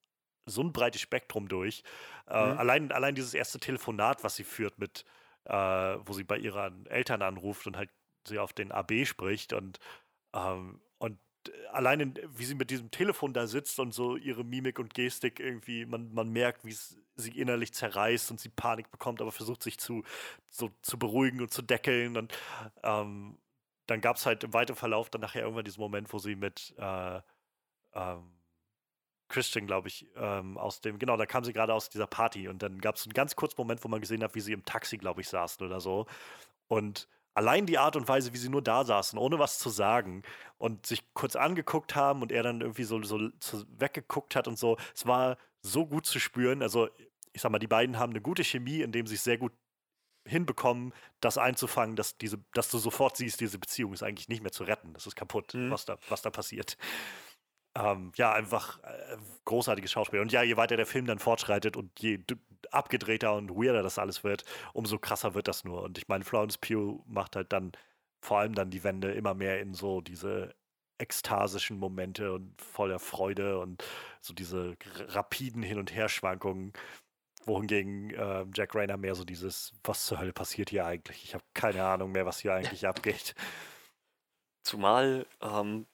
[0.45, 1.83] so ein breites Spektrum durch.
[2.27, 2.59] Äh, mhm.
[2.59, 5.05] allein, allein dieses erste Telefonat, was sie führt mit,
[5.45, 7.91] äh, wo sie bei ihren Eltern anruft und halt
[8.27, 9.79] sie auf den AB spricht und
[10.35, 10.81] ähm,
[11.49, 15.41] und allein wie sie mit diesem Telefon da sitzt und so ihre Mimik und Gestik
[15.41, 19.63] irgendwie, man, man merkt, wie es sie innerlich zerreißt und sie Panik bekommt, aber versucht
[19.63, 20.05] sich zu,
[20.49, 22.17] so, zu beruhigen und zu deckeln.
[22.17, 22.33] Und
[22.83, 23.39] ähm,
[23.87, 26.75] dann gab es halt im weiteren Verlauf dann nachher irgendwann diesen Moment, wo sie mit
[26.79, 27.21] äh,
[27.95, 28.39] ähm,
[29.29, 32.63] Christian, glaube ich, ähm, aus dem, genau, da kam sie gerade aus dieser Party und
[32.63, 34.97] dann gab es einen ganz kurzen Moment, wo man gesehen hat, wie sie im Taxi,
[34.97, 36.07] glaube ich, saßen oder so.
[36.69, 37.09] Und
[37.39, 40.25] allein die Art und Weise, wie sie nur da saßen, ohne was zu sagen
[40.59, 44.59] und sich kurz angeguckt haben und er dann irgendwie so, so, so weggeguckt hat und
[44.59, 46.63] so, es war so gut zu spüren.
[46.63, 46.89] Also,
[47.33, 49.53] ich sag mal, die beiden haben eine gute Chemie, indem sie es sehr gut
[50.27, 54.53] hinbekommen, das einzufangen, dass, diese, dass du sofort siehst, diese Beziehung ist eigentlich nicht mehr
[54.53, 54.93] zu retten.
[54.93, 55.71] Das ist kaputt, mhm.
[55.71, 56.77] was, da, was da passiert.
[57.79, 60.21] Ähm, ja, einfach äh, großartiges Schauspiel.
[60.21, 62.19] Und ja, je weiter der Film dann fortschreitet und je
[62.71, 65.83] abgedrehter und weirder das alles wird, umso krasser wird das nur.
[65.83, 67.73] Und ich meine, Florence Pugh macht halt dann
[68.21, 70.55] vor allem dann die Wende immer mehr in so diese
[70.99, 73.85] ekstasischen Momente und voller Freude und
[74.21, 74.77] so diese
[75.09, 76.73] rapiden Hin- und Herschwankungen,
[77.45, 81.23] wohingegen äh, Jack Rayner mehr so dieses, was zur Hölle passiert hier eigentlich?
[81.25, 83.35] Ich habe keine Ahnung mehr, was hier eigentlich abgeht.
[84.65, 85.87] Zumal ähm,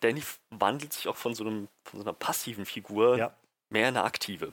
[0.00, 3.36] Danny wandelt sich auch von so, einem, von so einer passiven Figur ja.
[3.70, 4.52] mehr in eine aktive.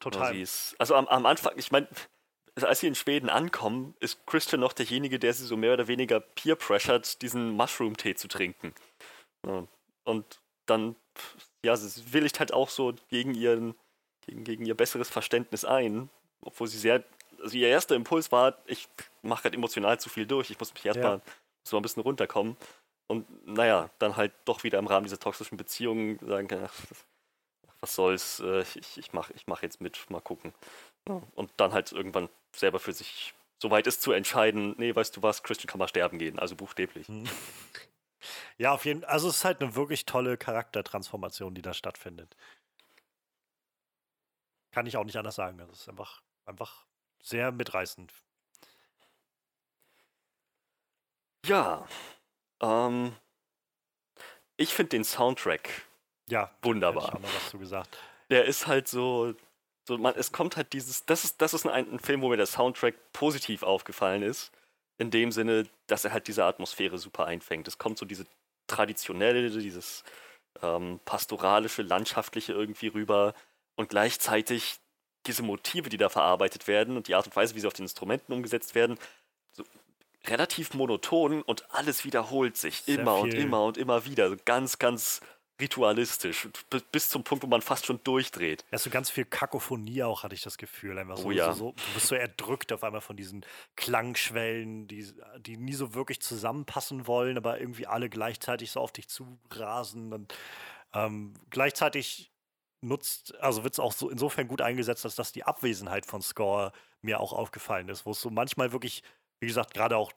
[0.00, 0.36] Total.
[0.36, 1.88] Ist, also am, am, Anfang, ich meine,
[2.60, 6.20] als sie in Schweden ankommen, ist Christian noch derjenige, der sie so mehr oder weniger
[6.20, 8.74] peer-pressured, diesen Mushroom-Tee zu trinken.
[10.04, 10.96] Und dann,
[11.64, 13.74] ja, sie willigt halt auch so gegen, ihren,
[14.26, 16.10] gegen, gegen ihr besseres Verständnis ein,
[16.42, 17.04] obwohl sie sehr,
[17.40, 18.88] also ihr erster Impuls war, ich
[19.22, 21.22] mache gerade emotional zu viel durch, ich muss mich erstmal ja.
[21.64, 22.56] so ein bisschen runterkommen.
[23.06, 26.72] Und naja, dann halt doch wieder im Rahmen dieser toxischen Beziehungen sagen, ach,
[27.80, 30.54] was soll's, äh, ich, ich mache ich mach jetzt mit, mal gucken.
[31.34, 35.22] Und dann halt irgendwann selber für sich so weit ist zu entscheiden, nee, weißt du
[35.22, 37.08] was, Christian kann mal sterben gehen, also buchstäblich.
[37.08, 37.28] Hm.
[38.56, 39.10] Ja, auf jeden Fall.
[39.10, 42.36] Also es ist halt eine wirklich tolle Charaktertransformation, die da stattfindet.
[44.70, 45.58] Kann ich auch nicht anders sagen.
[45.58, 46.86] Das ist einfach, einfach
[47.20, 48.12] sehr mitreißend.
[51.44, 51.86] Ja.
[52.62, 53.14] Ähm,
[54.56, 55.68] ich finde den Soundtrack
[56.28, 57.08] ja, wunderbar.
[57.08, 57.98] Ich auch noch was zu gesagt.
[58.30, 59.34] Der ist halt so,
[59.86, 62.36] so man, es kommt halt dieses, das ist, das ist ein, ein Film, wo mir
[62.36, 64.50] der Soundtrack positiv aufgefallen ist.
[64.98, 67.66] In dem Sinne, dass er halt diese Atmosphäre super einfängt.
[67.66, 68.26] Es kommt so diese
[68.66, 70.04] traditionelle, dieses
[70.62, 73.34] ähm, pastoralische, landschaftliche irgendwie rüber
[73.74, 74.76] und gleichzeitig
[75.26, 77.84] diese Motive, die da verarbeitet werden und die Art und Weise, wie sie auf den
[77.84, 78.98] Instrumenten umgesetzt werden,
[79.52, 79.64] so
[80.26, 83.24] relativ monoton und alles wiederholt sich Sehr immer viel.
[83.24, 84.34] und immer und immer wieder.
[84.36, 85.20] Ganz, ganz
[85.60, 86.48] ritualistisch,
[86.90, 88.64] bis zum Punkt, wo man fast schon durchdreht.
[88.72, 90.98] Ja, so ganz viel Kakophonie auch, hatte ich das Gefühl.
[90.98, 91.52] Einfach so, oh ja.
[91.52, 93.44] so, so, du bist so erdrückt auf einmal von diesen
[93.76, 95.06] Klangschwellen, die,
[95.38, 100.12] die nie so wirklich zusammenpassen wollen, aber irgendwie alle gleichzeitig so auf dich zurasen.
[100.12, 100.34] Und
[100.94, 102.32] ähm, gleichzeitig
[102.80, 106.72] nutzt, also wird es auch so insofern gut eingesetzt, dass das die Abwesenheit von Score
[107.02, 109.02] mir auch aufgefallen ist, wo es so manchmal wirklich,
[109.42, 110.12] wie gesagt, gerade auch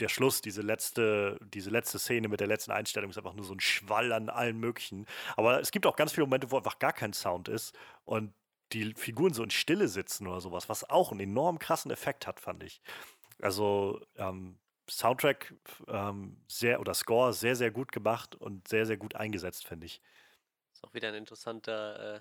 [0.00, 3.54] der Schluss, diese letzte, diese letzte Szene mit der letzten Einstellung ist einfach nur so
[3.54, 5.06] ein Schwall an allen möglichen.
[5.36, 8.34] Aber es gibt auch ganz viele Momente, wo einfach gar kein Sound ist und
[8.72, 12.40] die Figuren so in Stille sitzen oder sowas, was auch einen enorm krassen Effekt hat,
[12.40, 12.82] fand ich.
[13.40, 14.58] Also, ähm,
[14.90, 15.54] Soundtrack
[15.86, 20.02] ähm, sehr oder Score sehr, sehr gut gemacht und sehr, sehr gut eingesetzt, finde ich.
[20.72, 22.20] Ist auch wieder ein interessanter äh,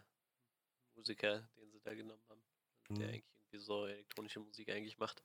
[0.96, 2.42] Musiker, den sie da genommen haben.
[2.90, 5.24] Der eigentlich irgendwie so elektronische Musik eigentlich macht.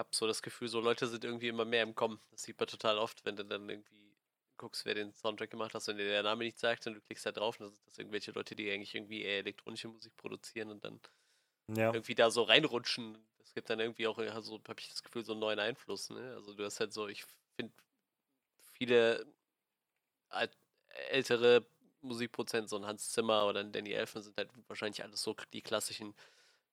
[0.00, 2.22] Ich habe so das Gefühl, so Leute sind irgendwie immer mehr im Kommen.
[2.30, 4.16] Das sieht man total oft, wenn du dann irgendwie
[4.56, 7.26] guckst, wer den Soundtrack gemacht hat, wenn dir der Name nicht sagt und du klickst
[7.26, 10.70] da drauf und dann sind das irgendwelche Leute, die eigentlich irgendwie eher elektronische Musik produzieren
[10.70, 11.00] und dann
[11.68, 11.92] ja.
[11.92, 13.18] irgendwie da so reinrutschen.
[13.42, 16.08] Es gibt dann irgendwie auch, also habe ich das Gefühl, so einen neuen Einfluss.
[16.08, 16.32] Ne?
[16.34, 17.26] Also du hast halt so, ich
[17.56, 17.74] finde
[18.72, 19.26] viele
[21.10, 21.66] ältere
[22.00, 25.60] Musikprozent, so ein Hans Zimmer oder ein Danny Elfman sind halt wahrscheinlich alles so die
[25.60, 26.14] klassischen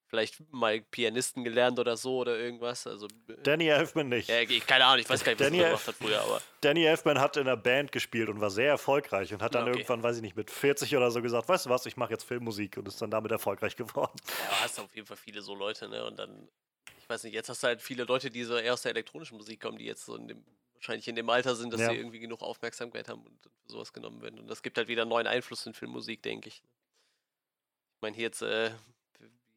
[0.08, 2.88] vielleicht mal Pianisten gelernt oder so oder irgendwas.
[2.88, 4.30] Also, äh, Danny Elfman nicht.
[4.30, 6.42] Ja, keine Ahnung, ich weiß gar nicht, was Danny er gemacht hat früher, aber.
[6.62, 9.80] Danny Elfman hat in einer Band gespielt und war sehr erfolgreich und hat dann okay.
[9.80, 12.24] irgendwann, weiß ich nicht, mit 40 oder so gesagt, weißt du was, ich mache jetzt
[12.24, 14.20] Filmmusik und ist dann damit erfolgreich geworden.
[14.28, 16.06] Ja, hast du auf jeden Fall viele so Leute, ne?
[16.06, 16.48] Und dann,
[16.98, 19.38] ich weiß nicht, jetzt hast du halt viele Leute, die so eher aus der elektronischen
[19.38, 21.90] Musik kommen, die jetzt so in dem, wahrscheinlich in dem Alter sind, dass ja.
[21.90, 24.40] sie irgendwie genug Aufmerksamkeit haben und für sowas genommen werden.
[24.40, 26.56] Und das gibt halt wieder einen neuen Einfluss in Filmmusik, denke ich.
[26.56, 28.72] Ich meine, hier jetzt, äh,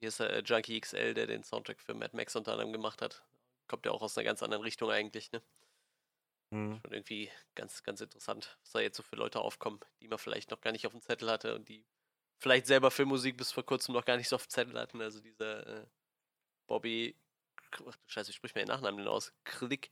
[0.01, 3.23] hier ist äh, Junkie XL, der den Soundtrack für Mad Max unter anderem gemacht hat.
[3.69, 5.43] Kommt ja auch aus einer ganz anderen Richtung eigentlich, ne?
[6.53, 6.81] Hm.
[6.83, 10.51] Schon irgendwie ganz, ganz interessant, was da jetzt so für Leute aufkommen, die man vielleicht
[10.51, 11.87] noch gar nicht auf dem Zettel hatte und die
[12.39, 15.01] vielleicht selber Filmmusik bis vor kurzem noch gar nicht so auf dem Zettel hatten.
[15.01, 15.87] Also dieser äh,
[16.67, 17.15] Bobby,
[17.57, 19.91] ach du Scheiße, ich sprich mir den Nachnamen denn aus, Klick,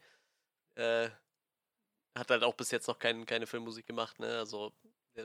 [0.75, 1.11] äh,
[2.17, 4.39] hat halt auch bis jetzt noch kein, keine Filmmusik gemacht, ne?
[4.39, 4.73] Also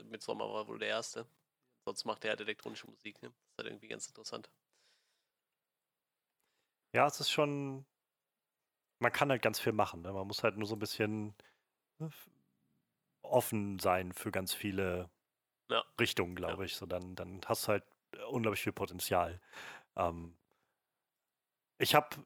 [0.04, 1.26] mit Sommer war wohl der erste.
[1.86, 3.30] Sonst macht er halt elektronische Musik, ne?
[3.30, 4.50] Das ist halt irgendwie ganz interessant.
[6.94, 7.84] Ja, es ist schon.
[9.00, 10.02] Man kann halt ganz viel machen.
[10.02, 10.12] Ne?
[10.12, 11.34] Man muss halt nur so ein bisschen
[11.98, 12.10] ne,
[13.22, 15.10] offen sein für ganz viele
[15.70, 15.84] ja.
[16.00, 16.66] Richtungen, glaube ja.
[16.66, 16.76] ich.
[16.76, 17.84] So, dann, dann hast du halt
[18.30, 19.40] unglaublich viel Potenzial.
[19.96, 20.36] Ähm,
[21.78, 22.16] ich habe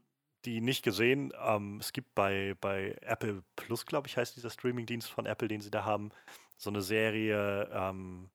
[0.44, 1.32] die nicht gesehen.
[1.38, 5.62] Ähm, es gibt bei, bei Apple Plus, glaube ich, heißt dieser Streamingdienst von Apple, den
[5.62, 6.10] sie da haben,
[6.58, 8.30] so eine Serie ähm,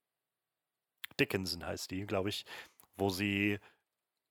[1.19, 2.45] Dickinson heißt die, glaube ich,
[2.95, 3.59] wo sie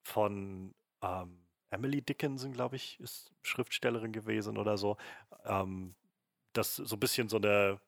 [0.03, 1.42] von ähm,
[1.73, 4.97] Emily Dickinson, glaube ich, ist Schriftstellerin gewesen oder so.
[5.45, 5.95] Ähm,
[6.53, 7.81] das so ein bisschen so eine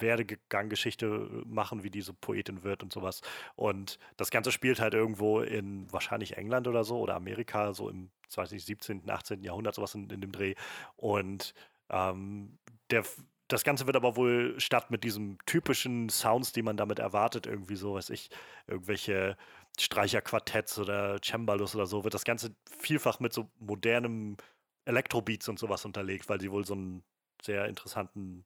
[0.00, 3.20] Werdeganggeschichte machen, wie diese Poetin wird und sowas.
[3.54, 8.10] Und das Ganze spielt halt irgendwo in wahrscheinlich England oder so oder Amerika, so im
[8.28, 9.42] 20., 17., 18.
[9.42, 10.54] Jahrhundert, sowas in, in dem Dreh.
[10.96, 11.54] Und
[11.90, 12.58] ähm,
[12.90, 13.04] der,
[13.48, 17.76] das Ganze wird aber wohl statt mit diesem typischen Sounds, die man damit erwartet, irgendwie
[17.76, 18.30] so, weiß ich,
[18.66, 19.36] irgendwelche
[19.78, 24.36] Streicherquartetts oder Cembalos oder so, wird das Ganze vielfach mit so modernem
[24.84, 27.04] Elektrobeats und sowas unterlegt, weil sie wohl so einen
[27.42, 28.44] sehr interessanten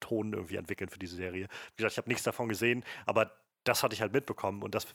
[0.00, 1.48] Ton irgendwie entwickeln für diese Serie.
[1.70, 3.32] Wie gesagt, ich habe nichts davon gesehen, aber
[3.64, 4.86] das hatte ich halt mitbekommen und das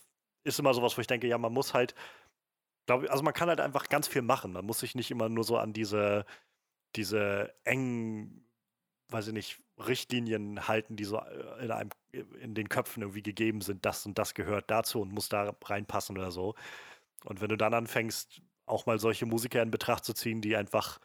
[0.44, 1.96] ist immer sowas, wo ich denke, ja, man muss halt,
[2.86, 4.54] glaube also man kann halt einfach ganz viel machen.
[4.54, 6.26] Man muss sich nicht immer nur so an diese,
[6.96, 8.46] diese engen,
[9.10, 13.62] weiß ich nicht, Richtlinien halten, die so äh, in, einem, in den Köpfen irgendwie gegeben
[13.62, 16.56] sind, das und das gehört dazu und muss da reinpassen oder so.
[17.26, 21.00] Und wenn du dann anfängst, auch mal solche Musiker in Betracht zu ziehen, die einfach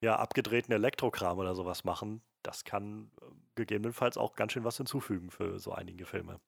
[0.00, 3.24] ja abgedrehten Elektrokram oder sowas machen, das kann äh,
[3.54, 6.40] gegebenenfalls auch ganz schön was hinzufügen für so einige Filme.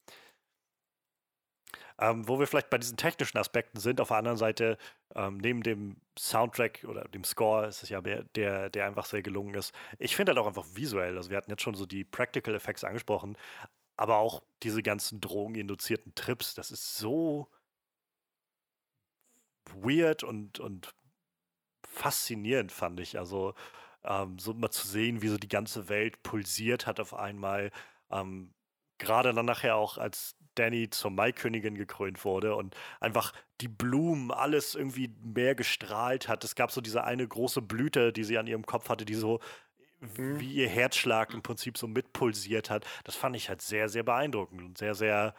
[1.99, 4.79] Ähm, wo wir vielleicht bei diesen technischen Aspekten sind, auf der anderen Seite,
[5.15, 9.23] ähm, neben dem Soundtrack oder dem Score ist es ja der, der, der einfach sehr
[9.23, 9.73] gelungen ist.
[9.99, 12.83] Ich finde halt auch einfach visuell, also wir hatten jetzt schon so die Practical Effects
[12.83, 13.37] angesprochen,
[13.97, 17.49] aber auch diese ganzen drogeninduzierten Trips, das ist so
[19.73, 20.95] weird und, und
[21.87, 23.19] faszinierend, fand ich.
[23.19, 23.55] Also
[24.05, 27.71] ähm, so mal zu sehen, wie so die ganze Welt pulsiert hat auf einmal.
[28.11, 28.55] Ähm,
[28.99, 34.75] Gerade dann nachher auch, als Danny zur Maikönigin gekrönt wurde und einfach die Blumen, alles
[34.77, 36.45] irgendwie mehr gestrahlt hat.
[36.45, 39.41] Es gab so diese eine große Blüte, die sie an ihrem Kopf hatte, die so
[40.17, 40.41] mhm.
[40.41, 42.87] wie ihr Herzschlag im Prinzip so mitpulsiert hat.
[43.05, 45.35] Das fand ich halt sehr, sehr beeindruckend und sehr, sehr,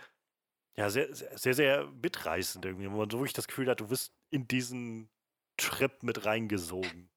[0.76, 4.14] ja, sehr, sehr, sehr mitreißend irgendwie, wo man so wirklich das Gefühl hat, du wirst
[4.30, 5.10] in diesen
[5.58, 7.10] Trip mit reingesogen.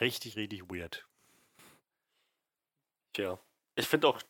[0.00, 1.06] Richtig, richtig weird.
[3.14, 3.38] Tja,
[3.74, 4.20] ich finde auch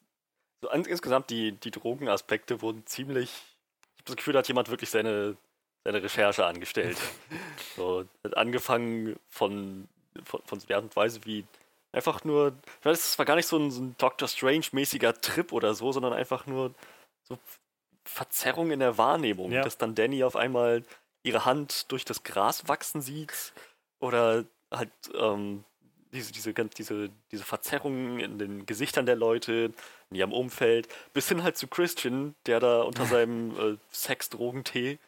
[0.60, 3.30] so insgesamt die, die Drogenaspekte wurden ziemlich.
[3.30, 5.36] Ich habe das Gefühl, da hat jemand wirklich seine,
[5.84, 6.98] seine Recherche angestellt.
[7.76, 9.88] so, angefangen von,
[10.24, 11.44] von, von der Art und Weise, wie
[11.92, 12.54] einfach nur.
[12.80, 15.92] Ich weiß, es war gar nicht so ein, so ein Doctor Strange-mäßiger Trip oder so,
[15.92, 16.74] sondern einfach nur
[17.22, 17.38] so
[18.04, 19.62] Verzerrung in der Wahrnehmung, ja.
[19.62, 20.82] dass dann Danny auf einmal
[21.22, 23.52] ihre Hand durch das Gras wachsen sieht
[24.00, 25.64] oder halt ähm,
[26.12, 29.72] diese, diese, diese, diese Verzerrungen in den Gesichtern der Leute,
[30.10, 34.98] in ihrem Umfeld, bis hin halt zu Christian, der da unter seinem äh, Sex-Drogentee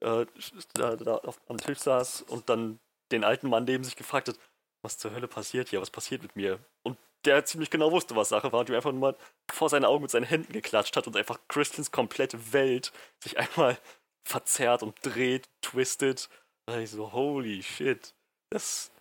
[0.00, 0.26] äh,
[0.74, 2.78] da, da auf, am Tisch saß und dann
[3.14, 4.38] den alten Mann neben sich gefragt hat,
[4.82, 6.58] was zur Hölle passiert hier, was passiert mit mir?
[6.82, 9.16] Und der ziemlich genau wusste, was Sache war und ihm einfach nur mal
[9.50, 12.92] vor seinen Augen mit seinen Händen geklatscht hat und einfach Christians komplette Welt
[13.22, 13.78] sich einmal
[14.26, 16.28] verzerrt und dreht, twistet.
[16.66, 18.14] Da ich so, holy shit.
[18.50, 18.92] Das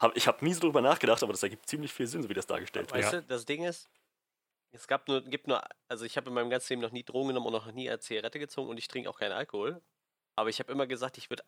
[0.00, 2.34] hab, ich habe nie so drüber nachgedacht, aber das ergibt ziemlich viel Sinn, so wie
[2.34, 3.04] das dargestellt wird.
[3.04, 3.88] Weißt du, das Ding ist,
[4.72, 7.28] es gab nur, gibt nur, also ich habe in meinem ganzen Leben noch nie Drogen
[7.28, 9.80] genommen und noch nie eine Zigarette gezogen und ich trinke auch keinen Alkohol.
[10.36, 11.44] Aber ich habe immer gesagt, ich würde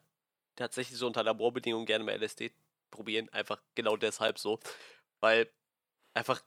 [0.57, 2.52] tatsächlich so unter Laborbedingungen gerne mal LSD
[2.90, 4.61] probieren, einfach genau deshalb so.
[5.20, 5.50] Weil
[6.14, 6.42] einfach,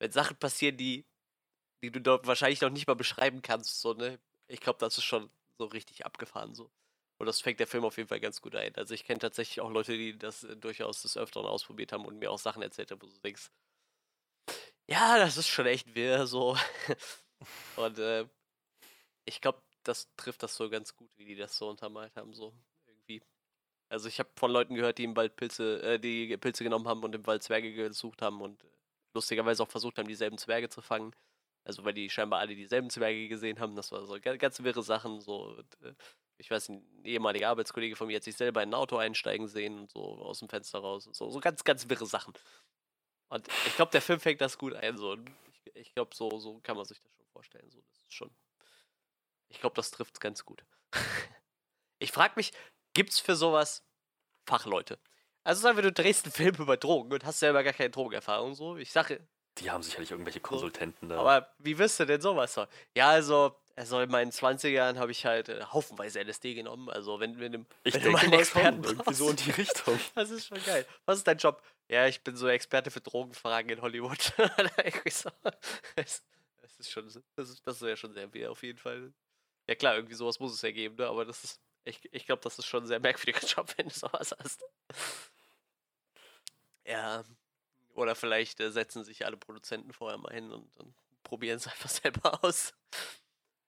[0.00, 1.06] wenn Sachen passieren, die,
[1.82, 4.20] die du dort wahrscheinlich noch nicht mal beschreiben kannst, so, ne?
[4.48, 6.70] Ich glaube, das ist schon so richtig abgefahren, so.
[7.18, 8.74] Und das fängt der Film auf jeden Fall ganz gut ein.
[8.76, 12.18] Also ich kenne tatsächlich auch Leute, die das äh, durchaus des Öfteren ausprobiert haben und
[12.18, 13.50] mir auch Sachen erzählt haben, wo du denkst,
[14.88, 16.56] ja, das ist schon echt wirr, so.
[17.76, 18.26] und äh,
[19.24, 22.54] ich glaube, das trifft das so ganz gut, wie die das so untermalt haben, so.
[23.92, 27.04] Also ich habe von Leuten gehört, die im Wald Pilze, äh, die Pilze genommen haben
[27.04, 28.64] und im Wald Zwerge gesucht haben und
[29.12, 31.14] lustigerweise auch versucht haben, dieselben Zwerge zu fangen.
[31.64, 33.76] Also weil die scheinbar alle dieselben Zwerge gesehen haben.
[33.76, 35.20] Das war so ganz wirre Sachen.
[35.20, 35.92] So, äh,
[36.38, 39.78] ich weiß, ein ehemaliger Arbeitskollege von mir hat sich selber in ein Auto einsteigen sehen
[39.80, 41.06] und so aus dem Fenster raus.
[41.12, 42.32] So, so ganz, ganz wirre Sachen.
[43.28, 44.96] Und ich glaube, der Film fängt das gut ein.
[44.96, 45.18] So.
[45.50, 47.70] Ich, ich glaube, so, so kann man sich das schon vorstellen.
[47.70, 48.30] So, das ist schon.
[49.48, 50.64] Ich glaube, das trifft es ganz gut.
[51.98, 52.52] ich frage mich,
[52.94, 53.84] gibt es für sowas
[54.46, 54.98] Fachleute?
[55.44, 58.54] Also sagen wir, du drehst einen Film über Drogen und hast selber gar keine Drogenerfahrung.
[58.54, 59.26] So, ich sage.
[59.58, 61.14] Die haben sicherlich irgendwelche Konsultenten so.
[61.14, 61.20] da.
[61.20, 62.58] Aber wie wirst du denn sowas?
[62.96, 66.88] Ja, also, also in meinen 20ern habe ich halt äh, haufenweise LSD genommen.
[66.88, 69.98] Also wenn, wenn, wenn ich wenn denke, du mal Experten irgendwie so in die Richtung.
[70.14, 70.86] Das ist schon geil.
[71.04, 71.62] Was ist dein Job?
[71.88, 74.32] Ja, ich bin so Experte für Drogenfragen in Hollywood.
[74.36, 75.32] das,
[76.78, 77.04] ist schon,
[77.36, 79.12] das ist, das ist ja schon sehr weh auf jeden Fall.
[79.68, 81.06] Ja klar, irgendwie sowas muss es ja geben, ne?
[81.06, 83.94] aber das ist, ich, ich glaube, das ist schon ein sehr merkwürdiger Job, wenn du
[83.94, 84.64] sowas hast.
[86.84, 87.24] Ja,
[87.94, 91.88] oder vielleicht äh, setzen sich alle Produzenten vorher mal hin und, und probieren es einfach
[91.90, 92.74] selber aus.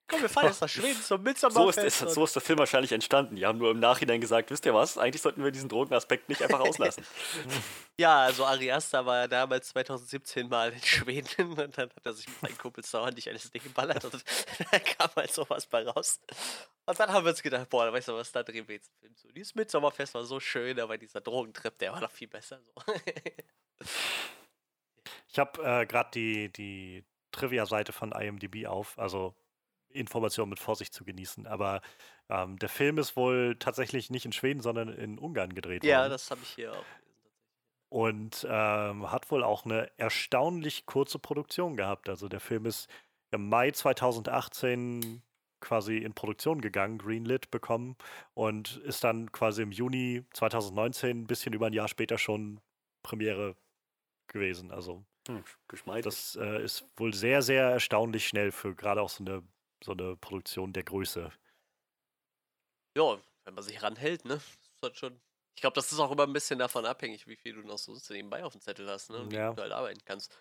[0.07, 1.97] Komm, wir fahren jetzt nach Schweden zum Midsommerfest.
[1.97, 3.35] So ist, so ist der Film wahrscheinlich entstanden.
[3.35, 6.43] Die haben nur im Nachhinein gesagt, wisst ihr was, eigentlich sollten wir diesen Drogenaspekt nicht
[6.43, 7.03] einfach auslassen.
[7.97, 12.13] ja, also Ari Aster war ja damals 2017 mal in Schweden und dann hat er
[12.13, 14.13] sich mit seinen Kumpels dauernd alles Ding geballert und
[14.71, 16.19] da kam halt sowas bei raus.
[16.85, 18.99] Und dann haben wir uns gedacht, boah, weißt du was, da drehen wir jetzt einen
[18.99, 19.31] Film zu.
[19.31, 22.61] Dieses Midsommerfest war so schön, aber dieser Drogentrip, der war noch viel besser.
[22.63, 22.93] So.
[25.29, 29.35] ich habe äh, gerade die, die Trivia-Seite von IMDb auf, also
[29.95, 31.47] Informationen mit Vorsicht zu genießen.
[31.47, 31.81] Aber
[32.29, 36.05] ähm, der Film ist wohl tatsächlich nicht in Schweden, sondern in Ungarn gedreht ja, worden.
[36.05, 36.85] Ja, das habe ich hier auch
[37.89, 42.09] Und ähm, hat wohl auch eine erstaunlich kurze Produktion gehabt.
[42.09, 42.89] Also der Film ist
[43.31, 45.21] im Mai 2018
[45.59, 47.95] quasi in Produktion gegangen, Greenlit bekommen
[48.33, 52.61] und ist dann quasi im Juni 2019, ein bisschen über ein Jahr später schon
[53.03, 53.55] Premiere
[54.27, 54.71] gewesen.
[54.71, 55.43] Also hm,
[56.03, 59.43] das äh, ist wohl sehr, sehr erstaunlich schnell für gerade auch so eine
[59.83, 61.31] so eine Produktion der Größe.
[62.97, 64.41] Ja, wenn man sich ranhält, ne?
[64.81, 65.21] Das hat schon.
[65.55, 67.95] Ich glaube, das ist auch immer ein bisschen davon abhängig, wie viel du noch so
[68.09, 69.25] nebenbei auf dem Zettel hast, ne?
[69.29, 69.53] Wie ja.
[69.53, 70.37] du halt arbeiten kannst.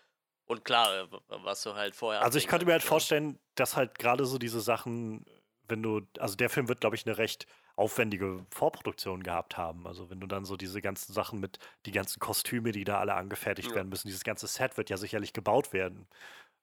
[0.46, 2.22] Und klar, äh, was du halt vorher.
[2.22, 5.24] Also ich könnte mir halt vorstellen, dass halt gerade so diese Sachen,
[5.68, 9.86] wenn du, also der Film wird, glaube ich, eine recht aufwendige Vorproduktion gehabt haben.
[9.86, 13.14] Also wenn du dann so diese ganzen Sachen mit, die ganzen Kostüme, die da alle
[13.14, 13.76] angefertigt ja.
[13.76, 16.06] werden müssen, dieses ganze Set wird ja sicherlich gebaut werden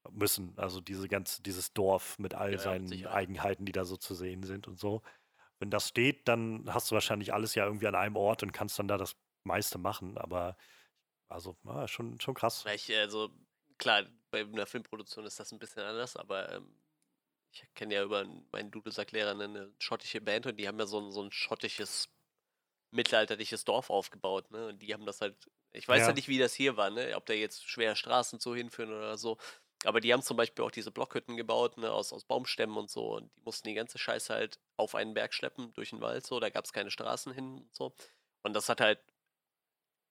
[0.09, 0.53] müssen.
[0.57, 4.43] Also diese ganze, dieses Dorf mit all ja, seinen Eigenheiten, die da so zu sehen
[4.43, 5.01] sind und so.
[5.59, 8.79] Wenn das steht, dann hast du wahrscheinlich alles ja irgendwie an einem Ort und kannst
[8.79, 10.17] dann da das meiste machen.
[10.17, 10.57] Aber
[11.29, 12.65] also ja, schon, schon krass.
[12.73, 13.29] Ich, also
[13.77, 16.81] klar, bei einer Filmproduktion ist das ein bisschen anders, aber ähm,
[17.53, 21.11] ich kenne ja über meinen Dudelsack-Lehrer eine schottische Band und die haben ja so ein,
[21.11, 22.09] so ein schottisches
[22.91, 24.67] mittelalterliches Dorf aufgebaut, ne?
[24.67, 25.35] Und die haben das halt,
[25.71, 27.15] ich weiß ja, ja nicht, wie das hier war, ne?
[27.15, 29.37] Ob da jetzt schwer Straßen so hinführen oder so.
[29.83, 33.15] Aber die haben zum Beispiel auch diese Blockhütten gebaut, ne, aus, aus Baumstämmen und so.
[33.15, 36.39] Und die mussten die ganze Scheiße halt auf einen Berg schleppen, durch den Wald so.
[36.39, 37.93] Da gab es keine Straßen hin und so.
[38.43, 38.99] Und das hat halt,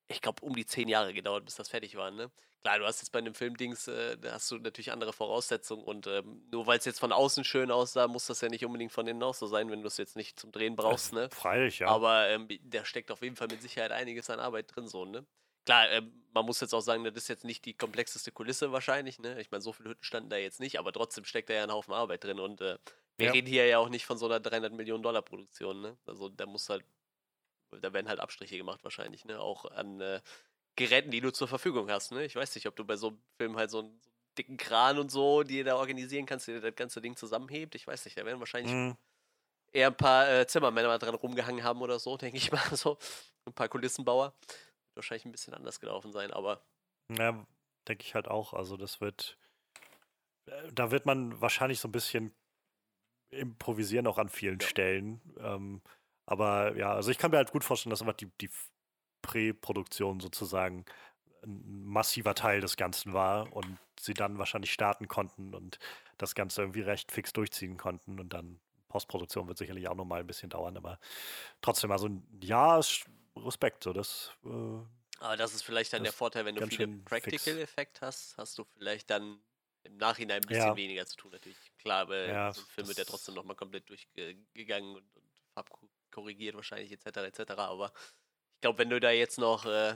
[0.09, 2.31] ich glaube, um die zehn Jahre gedauert, bis das fertig war, ne?
[2.63, 6.07] Klar, du hast jetzt bei einem Filmdings, äh, da hast du natürlich andere Voraussetzungen und
[6.07, 9.07] ähm, nur weil es jetzt von außen schön aussah, muss das ja nicht unbedingt von
[9.07, 11.31] innen auch so sein, wenn du es jetzt nicht zum Drehen brauchst, ne?
[11.31, 11.89] Freilich, ja.
[11.89, 15.25] Aber ähm, da steckt auf jeden Fall mit Sicherheit einiges an Arbeit drin, so, ne?
[15.71, 16.03] Klar, äh,
[16.33, 19.21] man muss jetzt auch sagen, das ist jetzt nicht die komplexeste Kulisse wahrscheinlich.
[19.21, 19.41] Ne?
[19.41, 21.71] Ich meine, so viele Hütten standen da jetzt nicht, aber trotzdem steckt da ja ein
[21.71, 22.41] Haufen Arbeit drin.
[22.41, 22.77] Und äh,
[23.19, 23.33] wir ja.
[23.33, 25.81] reden hier ja auch nicht von so einer 300 Millionen Dollar Produktion.
[25.81, 25.97] Ne?
[26.07, 26.85] Also da muss halt,
[27.71, 29.25] da werden halt Abstriche gemacht wahrscheinlich.
[29.25, 29.39] Ne?
[29.39, 30.21] Auch an äh,
[30.75, 32.11] Geräten, die du zur Verfügung hast.
[32.11, 32.25] Ne?
[32.25, 34.57] Ich weiß nicht, ob du bei so einem Film halt so einen, so einen dicken
[34.57, 37.77] Kran und so, die du da organisieren kannst, der das ganze Ding zusammenhebt.
[37.77, 38.97] Ich weiß nicht, da werden wahrscheinlich mhm.
[39.71, 42.61] eher ein paar äh, Zimmermänner dran rumgehangen haben oder so, denke ich mal.
[42.77, 42.99] So
[43.45, 44.35] ein paar Kulissenbauer.
[45.01, 46.63] Wahrscheinlich ein bisschen anders gelaufen sein, aber.
[47.11, 47.47] Ja,
[47.89, 48.53] denke ich halt auch.
[48.53, 49.39] Also das wird,
[50.45, 52.35] äh, da wird man wahrscheinlich so ein bisschen
[53.31, 54.67] improvisieren auch an vielen ja.
[54.67, 55.23] Stellen.
[55.39, 55.81] Ähm,
[56.27, 58.51] aber ja, also ich kann mir halt gut vorstellen, dass einfach die, die
[59.23, 60.85] Präproduktion sozusagen
[61.43, 65.79] ein massiver Teil des Ganzen war und sie dann wahrscheinlich starten konnten und
[66.19, 70.27] das Ganze irgendwie recht fix durchziehen konnten und dann Postproduktion wird sicherlich auch nochmal ein
[70.27, 70.99] bisschen dauern, aber
[71.63, 72.11] trotzdem, also
[72.43, 72.81] ja,
[73.37, 74.33] Respekt, so das.
[74.45, 74.49] Äh,
[75.19, 79.11] aber das ist vielleicht dann der Vorteil, wenn du viele Practical-Effekt hast, hast du vielleicht
[79.11, 79.43] dann
[79.83, 80.77] im Nachhinein ein bisschen ja.
[80.77, 81.59] weniger zu tun, natürlich.
[81.79, 86.55] Klar, aber ja, so ein Film wird ja trotzdem nochmal komplett durchgegangen und, und farbkorrigiert
[86.55, 87.93] wahrscheinlich, etc., etc., aber
[88.55, 89.95] ich glaube, wenn du da jetzt noch äh,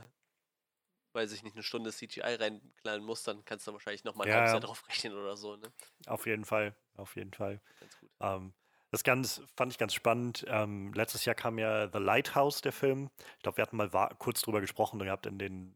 [1.15, 4.37] weiß ich nicht, eine Stunde CGI reinknallen musst, dann kannst du wahrscheinlich nochmal ein ja,
[4.37, 5.57] halbes Jahr drauf rechnen oder so.
[5.57, 5.73] Ne?
[6.07, 7.61] Auf jeden Fall, auf jeden Fall.
[7.81, 8.11] Ganz gut.
[8.21, 8.55] Ähm,
[8.95, 10.45] das ganz, fand ich ganz spannend.
[10.49, 13.11] Ähm, letztes Jahr kam ja The Lighthouse, der Film.
[13.37, 15.75] Ich glaube, wir hatten mal kurz drüber gesprochen gehabt in den,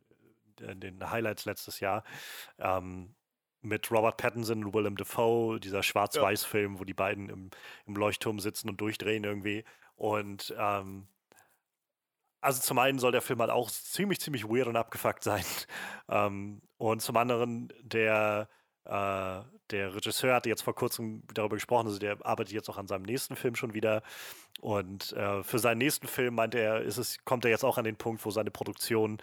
[0.61, 2.05] in den Highlights letztes Jahr.
[2.59, 3.15] Ähm,
[3.61, 6.81] mit Robert Pattinson und Willem Dafoe, dieser Schwarz-Weiß-Film, ja.
[6.81, 7.51] wo die beiden im,
[7.87, 9.65] im Leuchtturm sitzen und durchdrehen irgendwie.
[9.97, 11.09] Und ähm,
[12.41, 15.45] also zum einen soll der Film halt auch ziemlich, ziemlich weird und abgefuckt sein.
[16.09, 18.49] ähm, und zum anderen, der,
[18.89, 22.89] äh, der Regisseur hatte jetzt vor kurzem darüber gesprochen, also der arbeitet jetzt auch an
[22.89, 24.03] seinem nächsten Film schon wieder.
[24.61, 27.85] Und äh, für seinen nächsten Film meint er, ist es, kommt er jetzt auch an
[27.85, 29.19] den Punkt, wo seine Produktion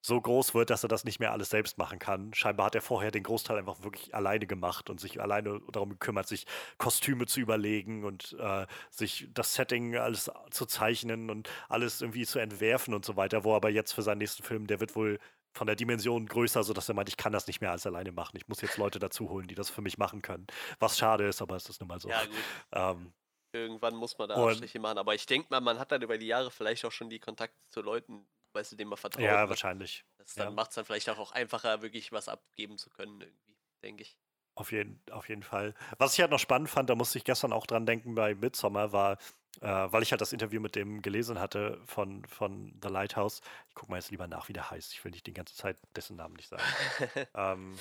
[0.00, 2.32] so groß wird, dass er das nicht mehr alles selbst machen kann.
[2.34, 6.28] Scheinbar hat er vorher den Großteil einfach wirklich alleine gemacht und sich alleine darum gekümmert,
[6.28, 6.46] sich
[6.78, 12.38] Kostüme zu überlegen und äh, sich das Setting alles zu zeichnen und alles irgendwie zu
[12.38, 15.18] entwerfen und so weiter, wo aber jetzt für seinen nächsten Film, der wird wohl
[15.52, 18.36] von der Dimension größer, sodass er meint, ich kann das nicht mehr alles alleine machen.
[18.36, 20.46] Ich muss jetzt Leute dazu holen, die das für mich machen können.
[20.78, 22.08] Was schade ist, aber es ist nun mal so.
[22.08, 22.34] Ja, gut.
[22.72, 23.12] Ähm,
[23.52, 24.98] Irgendwann muss man da Abstriche machen.
[24.98, 27.58] Aber ich denke mal, man hat dann über die Jahre vielleicht auch schon die Kontakte
[27.70, 29.24] zu Leuten, weißt du, dem man vertraut.
[29.24, 30.04] Ja, wahrscheinlich.
[30.18, 30.50] Das dann ja.
[30.50, 34.18] macht es dann vielleicht auch, auch einfacher, wirklich was abgeben zu können, irgendwie, denke ich.
[34.54, 35.74] Auf jeden, auf jeden Fall.
[35.98, 38.92] Was ich halt noch spannend fand, da musste ich gestern auch dran denken bei Midsommar,
[38.92, 39.16] war,
[39.60, 43.40] äh, weil ich halt das Interview mit dem gelesen hatte von, von The Lighthouse.
[43.68, 44.92] Ich gucke mal jetzt lieber nach, wie der heißt.
[44.92, 46.62] Ich will nicht die ganze Zeit dessen Namen nicht sagen.
[47.34, 47.78] ähm,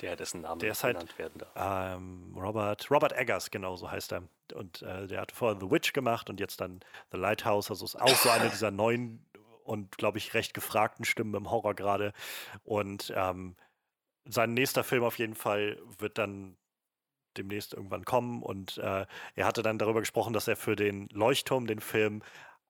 [0.00, 1.94] der, dessen Name der ist halt, genannt werden darf.
[1.94, 4.24] Ähm, Robert, Robert Eggers, genau so heißt er.
[4.54, 6.80] Und äh, der hat vorher The Witch gemacht und jetzt dann
[7.12, 7.70] The Lighthouse.
[7.70, 9.24] Also ist auch so eine dieser neuen
[9.64, 12.12] und, glaube ich, recht gefragten Stimmen im Horror gerade.
[12.64, 13.54] Und ähm,
[14.24, 16.56] sein nächster Film auf jeden Fall wird dann
[17.36, 18.42] demnächst irgendwann kommen.
[18.42, 22.22] Und äh, er hatte dann darüber gesprochen, dass er für den Leuchtturm, den Film,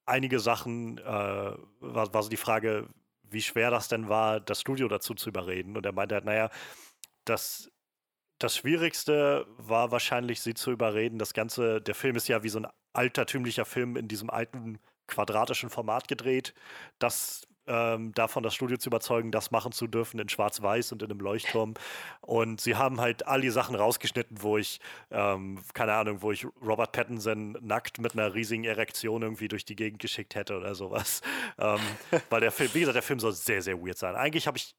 [0.07, 2.89] einige Sachen, äh, war, war so die Frage,
[3.23, 5.77] wie schwer das denn war, das Studio dazu zu überreden.
[5.77, 6.51] Und er meinte halt, naja,
[7.25, 7.71] das,
[8.39, 11.19] das Schwierigste war wahrscheinlich, sie zu überreden.
[11.19, 15.71] Das Ganze, der Film ist ja wie so ein altertümlicher Film in diesem alten quadratischen
[15.71, 16.55] Format gedreht.
[16.99, 21.11] Das ähm, davon das Studio zu überzeugen, das machen zu dürfen in Schwarz-Weiß und in
[21.11, 21.75] einem Leuchtturm.
[22.21, 26.47] Und sie haben halt all die Sachen rausgeschnitten, wo ich, ähm, keine Ahnung, wo ich
[26.65, 31.21] Robert Pattinson nackt mit einer riesigen Erektion irgendwie durch die Gegend geschickt hätte oder sowas.
[31.59, 31.81] ähm,
[32.31, 34.15] weil der Film, wie gesagt, der Film soll sehr, sehr weird sein.
[34.15, 34.75] Eigentlich habe ich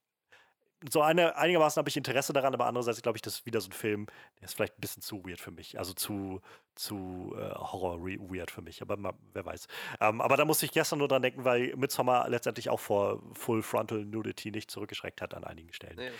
[0.90, 3.68] so eine, einigermaßen habe ich Interesse daran, aber andererseits glaube ich, das ist wieder so
[3.68, 4.06] ein Film,
[4.40, 5.78] der ist vielleicht ein bisschen zu weird für mich.
[5.78, 6.40] Also zu,
[6.74, 9.66] zu äh, Horror-weird für mich, aber mal, wer weiß.
[10.00, 13.62] Ähm, aber da musste ich gestern nur dran denken, weil Midsommar letztendlich auch vor Full
[13.62, 15.96] Frontal Nudity nicht zurückgeschreckt hat an einigen Stellen.
[15.96, 16.10] Nee.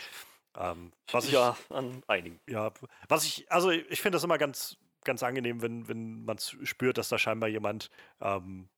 [0.57, 2.41] Ähm, was ja, ich, an einigen.
[2.49, 2.73] Ja,
[3.09, 7.09] was ich, also ich finde das immer ganz, ganz angenehm, wenn, wenn man spürt, dass
[7.09, 7.91] da scheinbar jemand
[8.21, 8.69] ähm,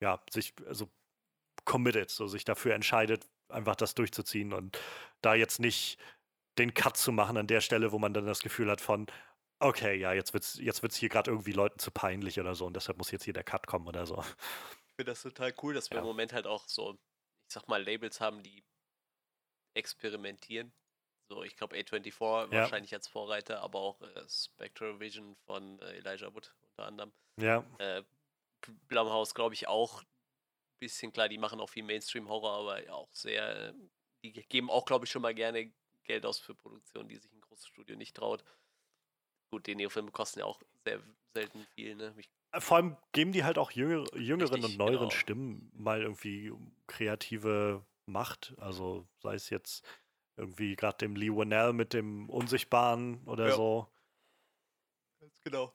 [0.00, 0.88] ja, sich also
[1.64, 4.78] committed, so sich dafür entscheidet, einfach das durchzuziehen und
[5.22, 5.98] da jetzt nicht
[6.58, 9.06] den Cut zu machen an der Stelle, wo man dann das Gefühl hat von,
[9.58, 12.66] okay, ja, jetzt wird es jetzt wird's hier gerade irgendwie Leuten zu peinlich oder so
[12.66, 14.22] und deshalb muss jetzt hier der Cut kommen oder so.
[14.88, 16.02] Ich finde das total cool, dass wir ja.
[16.02, 18.62] im Moment halt auch so, ich sag mal, Labels haben, die
[19.74, 20.72] experimentieren.
[21.28, 22.60] So, ich glaube A24 ja.
[22.60, 27.12] wahrscheinlich als Vorreiter, aber auch äh, Spectral Vision von äh, Elijah Wood unter anderem.
[27.40, 27.64] Ja.
[27.78, 28.04] Äh,
[28.88, 30.02] Blumhouse, glaube ich, auch
[30.84, 33.74] bisschen, klar, die machen auch viel Mainstream-Horror, aber auch sehr,
[34.22, 35.72] die geben auch, glaube ich, schon mal gerne
[36.04, 38.44] Geld aus für Produktionen, die sich ein großes Studio nicht traut.
[39.50, 41.00] Gut, die Neofilme kosten ja auch sehr
[41.32, 42.14] selten viel, ne?
[42.18, 45.10] Ich äh, vor allem geben die halt auch jüngere, jüngeren Richtig, und neueren genau.
[45.10, 46.52] Stimmen mal irgendwie
[46.86, 48.54] kreative Macht.
[48.58, 49.84] Also sei es jetzt
[50.36, 53.56] irgendwie gerade dem Lee Winnell mit dem Unsichtbaren oder ja.
[53.56, 53.88] so.
[55.20, 55.74] Ganz genau.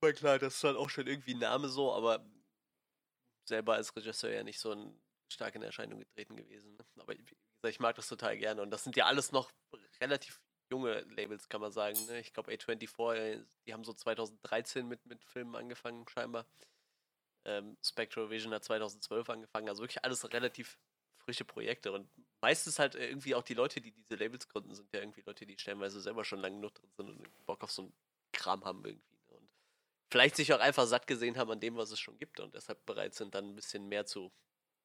[0.00, 2.24] Weil klar, das ist halt auch schon irgendwie ein Name so, aber
[3.48, 5.00] selber als Regisseur ja nicht so ein
[5.32, 6.76] stark in Erscheinung getreten gewesen.
[6.76, 6.84] Ne?
[6.98, 8.62] Aber wie gesagt, ich mag das total gerne.
[8.62, 9.50] Und das sind ja alles noch
[10.00, 10.40] relativ
[10.70, 11.98] junge Labels, kann man sagen.
[12.06, 12.20] Ne?
[12.20, 16.46] Ich glaube, A24, äh, die haben so 2013 mit, mit Filmen angefangen, scheinbar.
[17.44, 19.68] Ähm, Spectral Vision hat 2012 angefangen.
[19.68, 20.78] Also wirklich alles relativ
[21.18, 21.92] frische Projekte.
[21.92, 22.08] Und
[22.40, 25.58] meistens halt irgendwie auch die Leute, die diese Labels gründen, sind ja irgendwie Leute, die
[25.58, 27.92] stellenweise selber schon lange genug drin sind und Bock auf so einen
[28.32, 29.13] Kram haben irgendwie.
[30.14, 32.86] Vielleicht sich auch einfach satt gesehen haben an dem, was es schon gibt und deshalb
[32.86, 34.32] bereit sind, dann ein bisschen mehr zu,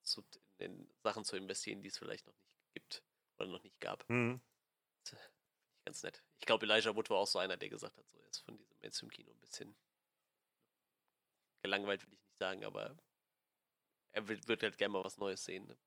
[0.01, 0.25] zu
[0.57, 3.03] in Sachen zu investieren, die es vielleicht noch nicht gibt
[3.37, 4.09] oder noch nicht gab.
[4.09, 4.41] Mhm.
[5.85, 6.23] Ganz nett.
[6.39, 8.75] Ich glaube, Elijah Wood war auch so einer, der gesagt hat, so jetzt von diesem
[8.81, 9.75] Mainstream-Kino ein bisschen
[11.61, 12.97] gelangweilt, will ich nicht sagen, aber
[14.13, 15.67] er wird halt gerne mal was Neues sehen.
[15.67, 15.77] Ne?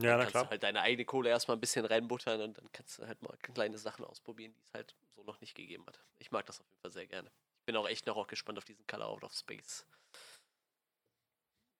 [0.00, 0.44] Ja, dann na kannst klar.
[0.44, 3.36] du halt deine eigene Kohle erstmal ein bisschen reinbuttern und dann kannst du halt mal
[3.38, 6.00] kleine Sachen ausprobieren, die es halt so noch nicht gegeben hat.
[6.20, 7.32] Ich mag das auf jeden Fall sehr gerne.
[7.64, 9.86] Ich bin auch echt noch auch gespannt auf diesen Color Out of Space.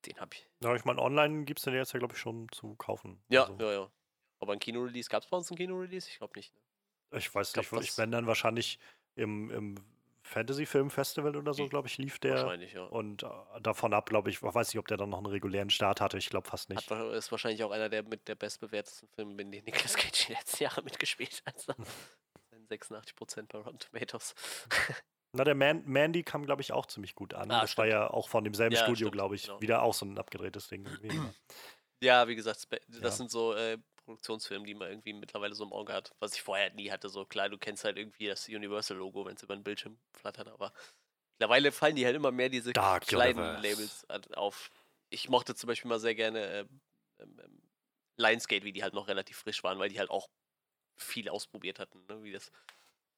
[0.07, 0.49] Den hab ich.
[0.61, 3.23] Ja, ich meine, online gibt es den jetzt ja, glaube ich, schon zu kaufen.
[3.29, 3.63] Ja, also.
[3.63, 3.91] ja, ja.
[4.39, 6.09] Aber ein Kino-Release, gab es bei uns ein Kino-Release?
[6.09, 6.55] Ich glaube nicht.
[6.55, 7.19] Ne?
[7.19, 8.79] Ich weiß ich glaub, nicht, ich bin dann wahrscheinlich
[9.15, 9.75] im, im
[10.23, 12.37] Fantasy-Film-Festival oder so, glaube ich, lief der.
[12.37, 12.85] Wahrscheinlich, ja.
[12.85, 13.29] Und äh,
[13.61, 16.17] davon ab, glaube ich, weiß nicht, ob der dann noch einen regulären Start hatte.
[16.17, 16.91] Ich glaube fast nicht.
[16.91, 20.33] Hat, ist wahrscheinlich auch einer der mit der bestbewertesten Filme, in denen Nicolas Cage die
[20.33, 21.57] letzten Jahre mitgespielt hat.
[21.69, 21.75] Also
[22.71, 24.35] 86% bei Rotten Tomatoes.
[25.35, 27.51] Na, der Man Mandy kam, glaube ich, auch ziemlich gut an.
[27.51, 27.79] Ah, das stimmt.
[27.79, 29.47] war ja auch von demselben ja, Studio, glaube ich.
[29.47, 29.61] Genau.
[29.61, 30.89] Wieder auch so ein abgedrehtes Ding.
[32.01, 33.11] ja, wie gesagt, das ja.
[33.11, 36.73] sind so äh, Produktionsfilme, die man irgendwie mittlerweile so im Auge hat, was ich vorher
[36.75, 37.09] nie hatte.
[37.09, 40.73] So klar, du kennst halt irgendwie das Universal-Logo, wenn es über den Bildschirm flattert, aber
[41.33, 44.07] mittlerweile fallen die halt immer mehr diese Dark kleinen Universe.
[44.07, 44.07] Labels
[44.37, 44.71] auf.
[45.11, 46.67] Ich mochte zum Beispiel mal sehr gerne äh,
[47.19, 47.63] ähm,
[48.17, 50.29] Lionsgate, wie die halt noch relativ frisch waren, weil die halt auch
[50.97, 52.23] viel ausprobiert hatten, ne?
[52.23, 52.53] wie das.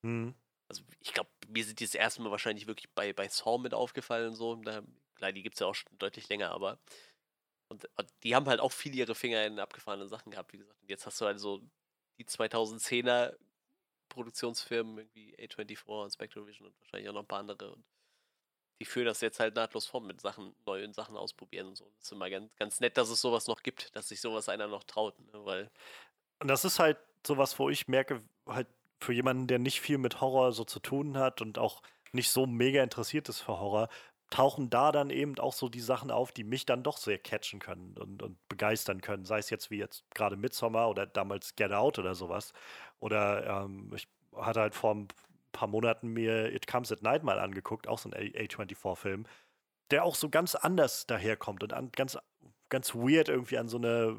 [0.01, 0.35] Mhm.
[0.69, 3.75] Also ich glaube, mir sind die das erste Mal wahrscheinlich wirklich bei, bei Saw mit
[3.75, 4.55] aufgefallen und so.
[4.57, 4.83] Da,
[5.15, 6.79] klar, die gibt es ja auch schon deutlich länger, aber
[7.69, 10.81] und, und, die haben halt auch viel ihre Finger in abgefahrenen Sachen gehabt, wie gesagt.
[10.83, 11.61] Und jetzt hast du halt so
[12.19, 13.37] die 2010er
[14.09, 17.73] Produktionsfirmen, irgendwie A24 und Spectrovision und wahrscheinlich auch noch ein paar andere.
[17.73, 17.85] Und
[18.81, 21.91] die führen das jetzt halt nahtlos vor mit Sachen, neuen Sachen ausprobieren und so.
[21.97, 24.69] Das ist immer ganz, ganz nett, dass es sowas noch gibt, dass sich sowas einer
[24.69, 25.45] noch traut, ne?
[25.45, 25.71] weil.
[26.39, 28.69] Und das ist halt sowas, wo ich merke, halt
[29.01, 31.83] für jemanden, der nicht viel mit Horror so zu tun hat und auch
[32.13, 33.89] nicht so mega interessiert ist für Horror,
[34.31, 37.61] tauchen da dann eben auch so die Sachen auf, die mich dann doch sehr catchen
[37.61, 39.25] können und, und begeistern können.
[39.25, 42.53] Sei es jetzt wie jetzt gerade Midsommar oder damals Get Out oder sowas.
[42.99, 45.09] Oder ähm, ich hatte halt vor ein
[45.53, 49.27] paar Monaten mir It Comes at Night mal angeguckt, auch so ein A24-Film,
[49.91, 52.19] der auch so ganz anders daherkommt und an, ganz,
[52.69, 54.17] ganz weird irgendwie an so eine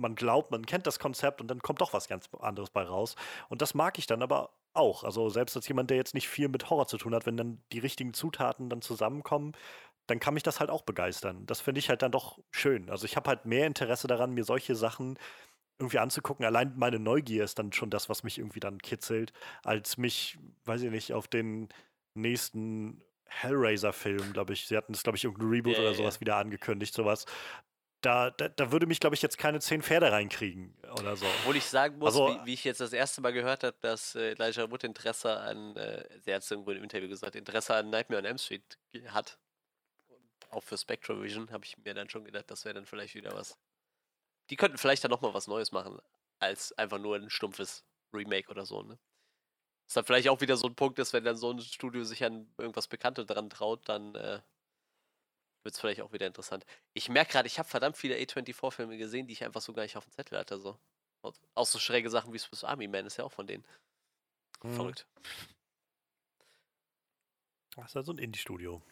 [0.00, 3.16] man glaubt, man kennt das Konzept und dann kommt doch was ganz anderes bei raus.
[3.48, 5.04] Und das mag ich dann aber auch.
[5.04, 7.62] Also selbst als jemand, der jetzt nicht viel mit Horror zu tun hat, wenn dann
[7.72, 9.52] die richtigen Zutaten dann zusammenkommen,
[10.06, 11.46] dann kann mich das halt auch begeistern.
[11.46, 12.90] Das finde ich halt dann doch schön.
[12.90, 15.18] Also ich habe halt mehr Interesse daran, mir solche Sachen
[15.78, 16.44] irgendwie anzugucken.
[16.44, 19.32] Allein meine Neugier ist dann schon das, was mich irgendwie dann kitzelt,
[19.62, 21.68] als mich, weiß ich nicht, auf den
[22.14, 24.66] nächsten Hellraiser-Film, glaube ich.
[24.66, 26.20] Sie hatten es, glaube ich, irgendein Reboot yeah, oder sowas yeah.
[26.20, 27.26] wieder angekündigt, sowas
[28.00, 31.26] da, da, da, würde mich, glaube ich, jetzt keine zehn Pferde reinkriegen oder so.
[31.40, 34.14] Obwohl ich sagen muss, also, wie, wie, ich jetzt das erste Mal gehört habe, dass
[34.14, 37.90] äh, Elijah Wood Interesse an, äh, sie hat es irgendwo im Interview gesagt, Interesse an
[37.90, 38.78] Nightmare on M Street
[39.08, 39.38] hat.
[40.50, 43.58] Auch für Spectrovision habe ich mir dann schon gedacht, das wäre dann vielleicht wieder was.
[44.48, 45.98] Die könnten vielleicht dann nochmal was Neues machen,
[46.38, 48.98] als einfach nur ein stumpfes Remake oder so, ne?
[49.86, 52.24] Ist dann vielleicht auch wieder so ein Punkt ist, wenn dann so ein Studio sich
[52.24, 54.40] an irgendwas Bekanntes dran traut, dann äh,
[55.62, 56.64] wird es vielleicht auch wieder interessant.
[56.94, 59.96] Ich merke gerade, ich habe verdammt viele A24-Filme gesehen, die ich einfach so gar nicht
[59.96, 60.58] auf dem Zettel hatte.
[60.58, 60.78] So.
[61.54, 63.64] Auch so schräge Sachen wie Swiss Army Man ist ja auch von denen.
[64.62, 64.74] Mhm.
[64.74, 65.06] Verrückt.
[67.76, 68.82] Das ist ja so ein Indie-Studio.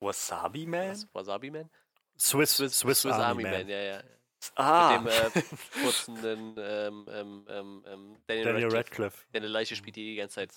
[0.00, 0.90] Wasabi Man?
[0.90, 1.14] Was?
[1.14, 1.70] Wasabi Man?
[2.18, 3.52] Swiss, Swiss, Swiss, Swiss Army, Army Man.
[3.52, 3.68] Man.
[3.68, 4.02] ja, ja.
[4.54, 4.98] Ah.
[4.98, 9.26] Mit dem äh, furzenden ähm, ähm, ähm, ähm, Daniel, Daniel Radcliffe, Radcliffe.
[9.32, 10.52] Der eine Leiche spielt, die die ganze Zeit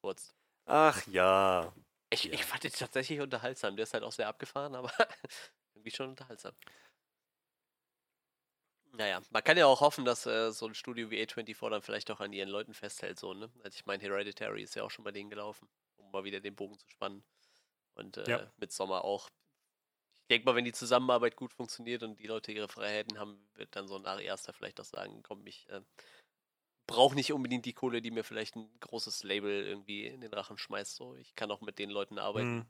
[0.00, 0.34] furzt.
[0.66, 1.72] Ach ja.
[2.14, 3.76] Ich, ich fand den tatsächlich unterhaltsam.
[3.76, 4.92] Der ist halt auch sehr abgefahren, aber
[5.74, 6.54] irgendwie schon unterhaltsam.
[8.92, 12.10] Naja, man kann ja auch hoffen, dass äh, so ein Studio wie A24 dann vielleicht
[12.12, 13.50] auch an ihren Leuten festhält, so, ne?
[13.64, 16.54] Also ich meine, Hereditary ist ja auch schon bei denen gelaufen, um mal wieder den
[16.54, 17.24] Bogen zu spannen.
[17.94, 18.52] Und äh, ja.
[18.56, 19.28] mit Sommer auch.
[20.14, 23.74] Ich denke mal, wenn die Zusammenarbeit gut funktioniert und die Leute ihre Freiheiten haben, wird
[23.74, 25.80] dann so ein Ari Aster vielleicht auch sagen, komm, ich äh,
[26.86, 30.58] brauche nicht unbedingt die Kohle, die mir vielleicht ein großes Label irgendwie in den Rachen
[30.58, 30.94] schmeißt.
[30.96, 32.66] So, ich kann auch mit den Leuten arbeiten, mhm.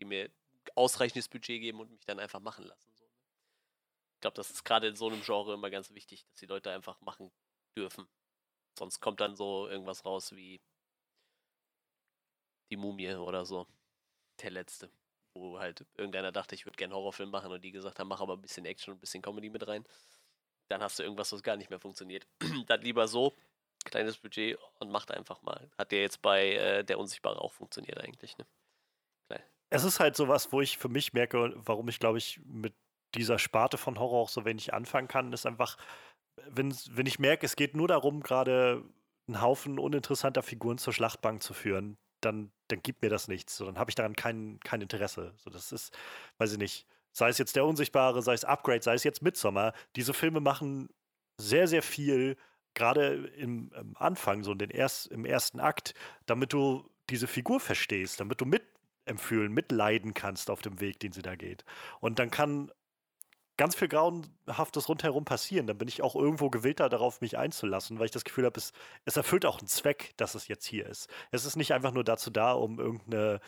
[0.00, 0.30] die mir
[0.74, 2.92] ausreichendes Budget geben und mich dann einfach machen lassen.
[2.94, 3.04] So.
[3.04, 3.10] Ne?
[4.14, 6.70] Ich glaube, das ist gerade in so einem Genre immer ganz wichtig, dass die Leute
[6.70, 7.32] einfach machen
[7.76, 8.06] dürfen.
[8.78, 10.60] Sonst kommt dann so irgendwas raus wie
[12.70, 13.66] die Mumie oder so.
[14.40, 14.90] Der letzte.
[15.34, 18.34] Wo halt irgendeiner dachte, ich würde gerne Horrorfilm machen und die gesagt haben, mach aber
[18.34, 19.86] ein bisschen Action und ein bisschen Comedy mit rein
[20.72, 22.26] dann hast du irgendwas, was gar nicht mehr funktioniert.
[22.66, 23.36] dann lieber so,
[23.84, 25.70] kleines Budget und macht einfach mal.
[25.76, 28.46] Hat ja jetzt bei äh, Der Unsichtbare auch funktioniert eigentlich, ne?
[29.28, 29.42] Klein.
[29.70, 32.74] Es ist halt sowas, wo ich für mich merke, warum ich, glaube ich, mit
[33.14, 35.76] dieser Sparte von Horror auch so wenig anfangen kann, ist einfach,
[36.48, 38.82] wenn, wenn ich merke, es geht nur darum, gerade
[39.28, 43.56] einen Haufen uninteressanter Figuren zur Schlachtbank zu führen, dann, dann gibt mir das nichts.
[43.56, 45.34] So, dann habe ich daran kein, kein Interesse.
[45.36, 45.96] So, das ist,
[46.38, 49.74] weiß ich nicht, sei es jetzt der Unsichtbare, sei es Upgrade, sei es jetzt Midsommar,
[49.96, 50.88] diese Filme machen
[51.38, 52.36] sehr, sehr viel,
[52.74, 55.94] gerade im, im, Anfang, so in den erst, im ersten Akt,
[56.26, 61.22] damit du diese Figur verstehst, damit du mitempfühlen, mitleiden kannst auf dem Weg, den sie
[61.22, 61.64] da geht.
[62.00, 62.70] Und dann kann
[63.56, 65.66] ganz viel Grauenhaftes rundherum passieren.
[65.66, 68.72] Dann bin ich auch irgendwo gewillter darauf, mich einzulassen, weil ich das Gefühl habe, es,
[69.04, 71.08] es erfüllt auch einen Zweck, dass es jetzt hier ist.
[71.30, 73.40] Es ist nicht einfach nur dazu da, um irgendeine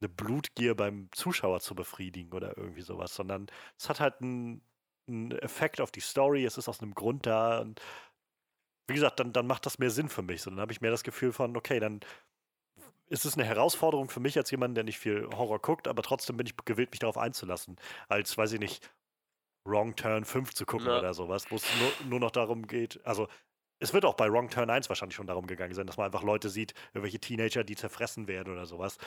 [0.00, 3.46] eine Blutgier beim Zuschauer zu befriedigen oder irgendwie sowas, sondern
[3.78, 4.62] es hat halt einen,
[5.08, 7.80] einen Effekt auf die Story, es ist aus einem Grund da und
[8.88, 10.42] wie gesagt, dann, dann macht das mehr Sinn für mich.
[10.42, 12.00] So, dann habe ich mehr das Gefühl von, okay, dann
[13.08, 16.36] ist es eine Herausforderung für mich als jemand, der nicht viel Horror guckt, aber trotzdem
[16.36, 17.76] bin ich gewillt, mich darauf einzulassen.
[18.08, 18.90] Als, weiß ich nicht,
[19.64, 20.98] Wrong Turn 5 zu gucken ja.
[20.98, 23.28] oder sowas, wo es nur, nur noch darum geht, also
[23.80, 26.22] es wird auch bei Wrong Turn 1 wahrscheinlich schon darum gegangen sein, dass man einfach
[26.22, 28.98] Leute sieht, irgendwelche Teenager, die zerfressen werden oder sowas.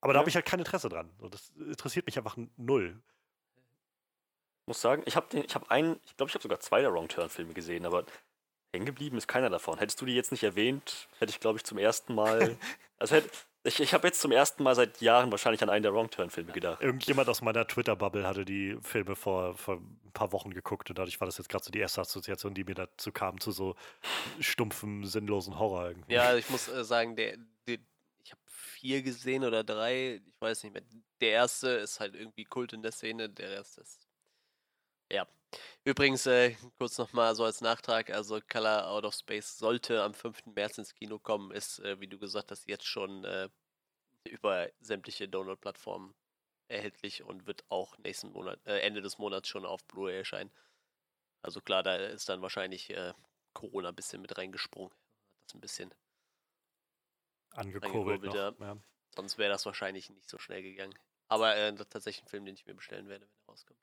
[0.00, 0.14] Aber ja.
[0.14, 1.10] da habe ich halt kein Interesse dran.
[1.30, 3.00] Das interessiert mich einfach null.
[4.62, 7.08] Ich muss sagen, ich habe hab einen, ich glaube, ich habe sogar zwei der Wrong
[7.08, 8.04] Turn Filme gesehen, aber
[8.74, 9.78] hängen geblieben ist keiner davon.
[9.78, 12.56] Hättest du die jetzt nicht erwähnt, hätte ich, glaube ich, zum ersten Mal.
[12.98, 13.30] also hätte,
[13.68, 16.52] ich, ich habe jetzt zum ersten Mal seit Jahren wahrscheinlich an einen der Wrong Turn-Filme
[16.52, 16.82] gedacht.
[16.82, 21.20] Irgendjemand aus meiner Twitter-Bubble hatte die Filme vor, vor ein paar Wochen geguckt und dadurch
[21.20, 23.76] war das jetzt gerade so die erste Assoziation, die mir dazu kam, zu so
[24.40, 26.14] stumpfen, sinnlosen Horror irgendwie.
[26.14, 27.36] Ja, ich muss äh, sagen, der,
[27.66, 27.78] der
[28.24, 30.82] ich habe vier gesehen oder drei, ich weiß nicht mehr.
[31.20, 34.08] Der erste ist halt irgendwie Kult in der Szene, der Rest ist.
[35.10, 35.26] Ja.
[35.84, 40.46] Übrigens, äh, kurz nochmal so als Nachtrag, also Color Out of Space sollte am 5.
[40.54, 43.48] März ins Kino kommen, ist, äh, wie du gesagt hast, jetzt schon äh,
[44.24, 46.14] über sämtliche Download-Plattformen
[46.68, 50.50] erhältlich und wird auch nächsten Monat, äh, Ende des Monats schon auf Blu-ray erscheinen.
[51.42, 53.14] Also klar, da ist dann wahrscheinlich äh,
[53.54, 54.92] Corona ein bisschen mit reingesprungen.
[55.46, 55.94] Das ein bisschen
[57.52, 58.34] angekurbelt.
[58.34, 58.52] Ja.
[58.60, 58.76] Ja.
[59.14, 60.94] Sonst wäre das wahrscheinlich nicht so schnell gegangen.
[61.28, 63.80] Aber äh, tatsächlich ein Film, den ich mir bestellen werde, wenn er rauskommt.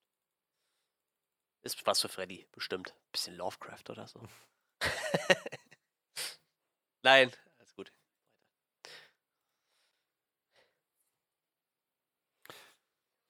[1.65, 2.93] Ist was für Freddy, bestimmt.
[3.11, 4.21] Bisschen Lovecraft oder so.
[7.01, 7.91] Nein, alles gut.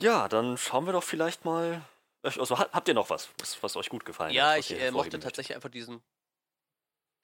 [0.02, 1.82] Ja, dann schauen wir doch vielleicht mal.
[2.24, 4.70] Also habt ihr noch was, was, was euch gut gefallen ja, hat?
[4.70, 6.04] Ja, ich äh, mochte tatsächlich einfach diesen,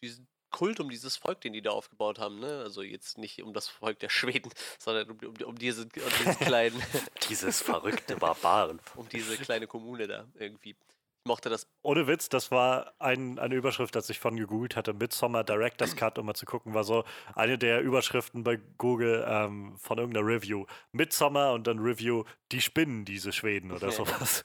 [0.01, 2.39] diesen Kult um dieses Volk, den die da aufgebaut haben.
[2.39, 2.61] Ne?
[2.61, 6.35] Also jetzt nicht um das Volk der Schweden, sondern um, um, um, diese, um diesen
[6.39, 6.81] kleinen.
[7.27, 8.79] Dieses verrückte Barbaren.
[8.95, 10.77] um diese kleine Kommune da irgendwie.
[11.23, 11.67] Ich mochte das.
[11.83, 16.17] Ohne Witz, das war ein, eine Überschrift, als ich von gegoogelt hatte, Midsommar Director's Cut,
[16.17, 17.03] um mal zu gucken, war so
[17.35, 20.65] eine der Überschriften bei Google ähm, von irgendeiner Review.
[20.93, 24.43] Midsommar und dann Review, die spinnen diese Schweden oder sowas.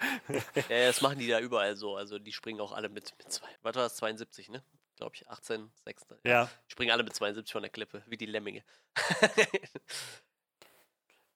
[0.68, 1.96] ja, das machen die da überall so.
[1.96, 4.62] Also die springen auch alle mit, mit zwei, was war das, 72, ne?
[4.96, 6.06] Glaube ich, 18, 6.
[6.24, 6.50] Ja.
[6.68, 8.64] Die springen alle mit 72 von der Klippe, wie die Lemminge.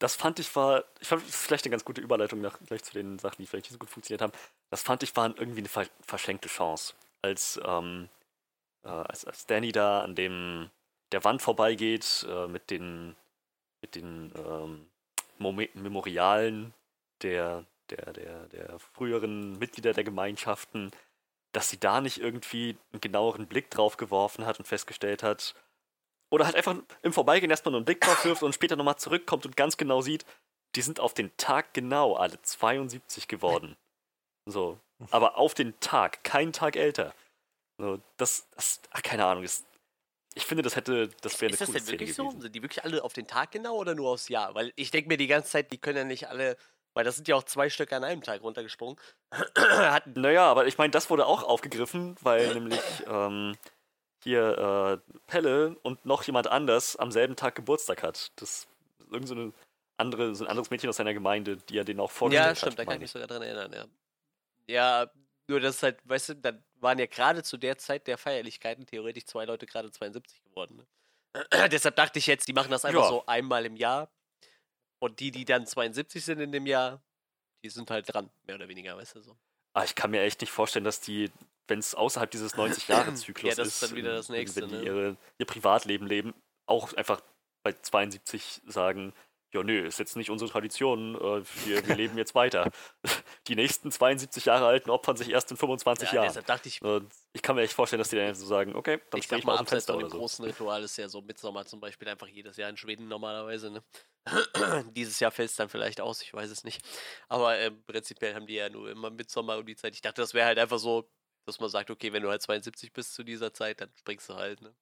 [0.01, 3.18] das fand ich war, ich fand, vielleicht eine ganz gute Überleitung nach, gleich zu den
[3.18, 4.32] Sachen, die vielleicht nicht so gut funktioniert haben.
[4.70, 6.94] Das fand ich war irgendwie eine verschenkte Chance.
[7.22, 8.09] Als, ähm,
[8.82, 10.70] äh, als, als Danny da an dem
[11.12, 13.14] der Wand vorbeigeht äh, mit den
[13.82, 14.86] mit den ähm,
[15.39, 16.74] Memorialen
[17.22, 20.90] der, der, der, der früheren Mitglieder der Gemeinschaften,
[21.52, 25.55] dass sie da nicht irgendwie einen genaueren Blick drauf geworfen hat und festgestellt hat,
[26.31, 29.44] oder halt einfach im Vorbeigehen erstmal nur einen Blick drauf wirft und später nochmal zurückkommt
[29.44, 30.24] und ganz genau sieht,
[30.77, 33.77] die sind auf den Tag genau alle 72 geworden.
[34.47, 34.78] So.
[35.11, 37.15] Aber auf den Tag, keinen Tag älter.
[37.78, 39.65] So, das, das, ach, keine Ahnung, das,
[40.35, 42.31] ich finde, das hätte, das wäre eine Ist das denn wirklich so?
[42.31, 44.55] Sind die wirklich alle auf den Tag genau oder nur aufs Jahr?
[44.55, 46.57] Weil ich denke mir die ganze Zeit, die können ja nicht alle,
[46.94, 48.97] weil das sind ja auch zwei Stück an einem Tag runtergesprungen.
[50.15, 53.57] naja, aber ich meine, das wurde auch aufgegriffen, weil nämlich ähm,
[54.23, 58.33] hier äh, Pelle und noch jemand anders am selben Tag Geburtstag hat.
[58.37, 58.69] Das ist
[59.11, 59.53] irgend so, eine
[59.97, 62.51] andere, so ein anderes Mädchen aus seiner Gemeinde, die er denen auch vorgestellt hat.
[62.51, 63.87] Ja, stimmt, hat, da kann ich mich sogar dran erinnern, ja.
[64.67, 65.11] Ja,
[65.49, 68.87] nur das ist halt, weißt du, dann waren ja gerade zu der Zeit der Feierlichkeiten
[68.87, 70.77] theoretisch zwei Leute gerade 72 geworden.
[70.77, 70.87] Ne?
[71.71, 73.09] Deshalb dachte ich jetzt, die machen das einfach ja.
[73.09, 74.11] so einmal im Jahr.
[74.99, 77.03] Und die, die dann 72 sind in dem Jahr,
[77.65, 79.37] die sind halt dran, mehr oder weniger, weißt du so.
[79.73, 81.31] Ah, ich kann mir echt nicht vorstellen, dass die
[81.71, 84.83] wenn es außerhalb dieses 90-Jahre-Zyklus ja, das ist, dann wieder das nächste, wenn die ne?
[84.83, 86.35] ihre, ihr Privatleben leben,
[86.67, 87.23] auch einfach
[87.63, 89.15] bei 72 sagen,
[89.53, 92.71] ja, nö, ist jetzt nicht unsere Tradition, äh, wir, wir leben jetzt weiter.
[93.49, 96.45] Die nächsten 72 Jahre alten opfern sich erst in 25 ja, Jahren.
[96.47, 97.01] dachte ich, äh,
[97.33, 99.59] ich kann mir echt vorstellen, dass die dann so sagen, okay, dann ich sag mal,
[99.59, 100.19] abseits von dem so.
[100.19, 103.71] großen Ritual ist ja so Mitsommer zum Beispiel einfach jedes Jahr in Schweden normalerweise.
[103.73, 103.83] Ne?
[104.95, 106.81] Dieses Jahr fällt es dann vielleicht aus, ich weiß es nicht.
[107.29, 109.95] Aber äh, prinzipiell haben die ja nur immer Mitsommer um die Zeit.
[109.95, 111.11] Ich dachte, das wäre halt einfach so,
[111.47, 114.35] dass man sagt, okay, wenn du halt 72 bist zu dieser Zeit, dann springst du
[114.35, 114.61] halt.
[114.62, 114.75] Ne?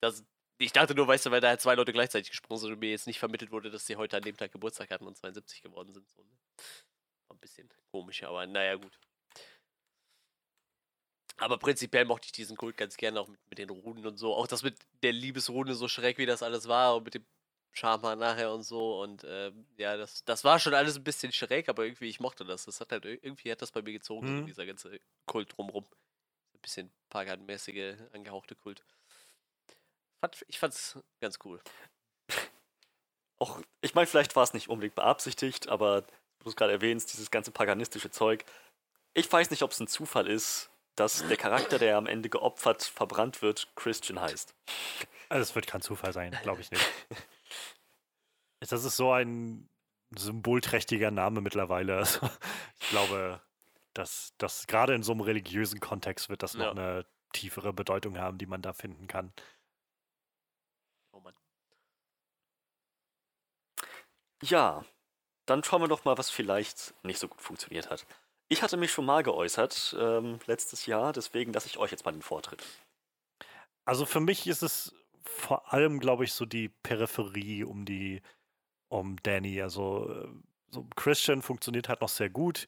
[0.00, 0.24] Das,
[0.58, 3.06] ich dachte nur, weißt du, weil da zwei Leute gleichzeitig gesprungen sind und mir jetzt
[3.06, 6.08] nicht vermittelt wurde, dass sie heute an dem Tag Geburtstag hatten und 72 geworden sind.
[6.10, 6.36] So, ne?
[7.28, 8.98] War ein bisschen komisch, aber naja, gut.
[11.38, 14.34] Aber prinzipiell mochte ich diesen Kult ganz gerne, auch mit, mit den Runen und so.
[14.34, 17.26] Auch das mit der Liebesrune so schräg, wie das alles war und mit dem
[17.72, 19.00] Charmer nachher und so.
[19.02, 22.44] Und äh, ja, das, das war schon alles ein bisschen schräg, aber irgendwie, ich mochte
[22.44, 22.66] das.
[22.66, 24.40] Das hat halt irgendwie hat das bei mir gezogen, mhm.
[24.40, 25.84] so dieser ganze Kult drumrum.
[26.54, 28.84] Ein bisschen paganmäßige, angehauchte Kult.
[30.20, 31.60] Fand, ich fand's ganz cool.
[33.38, 36.02] Auch, ich meine, vielleicht war es nicht unbedingt beabsichtigt, aber
[36.40, 38.44] du es gerade erwähnst, dieses ganze paganistische Zeug.
[39.14, 42.82] Ich weiß nicht, ob es ein Zufall ist, dass der Charakter, der am Ende geopfert,
[42.82, 44.54] verbrannt wird, Christian heißt.
[45.28, 46.84] Also es wird kein Zufall sein, glaube ich nicht.
[48.70, 49.68] das ist so ein
[50.10, 51.96] symbolträchtiger Name mittlerweile.
[51.98, 52.28] Also
[52.80, 53.40] ich glaube,
[53.94, 56.60] dass das gerade in so einem religiösen Kontext wird das ja.
[56.60, 59.32] noch eine tiefere Bedeutung haben, die man da finden kann.
[64.42, 64.84] Ja,
[65.46, 68.06] dann schauen wir doch mal, was vielleicht nicht so gut funktioniert hat.
[68.48, 72.12] Ich hatte mich schon mal geäußert ähm, letztes Jahr, deswegen lasse ich euch jetzt mal
[72.12, 72.62] den Vortritt.
[73.84, 74.94] Also für mich ist es
[75.24, 78.20] vor allem, glaube ich, so die Peripherie um die,
[78.92, 79.60] um Danny.
[79.62, 80.28] Also
[80.70, 82.66] so Christian funktioniert halt noch sehr gut.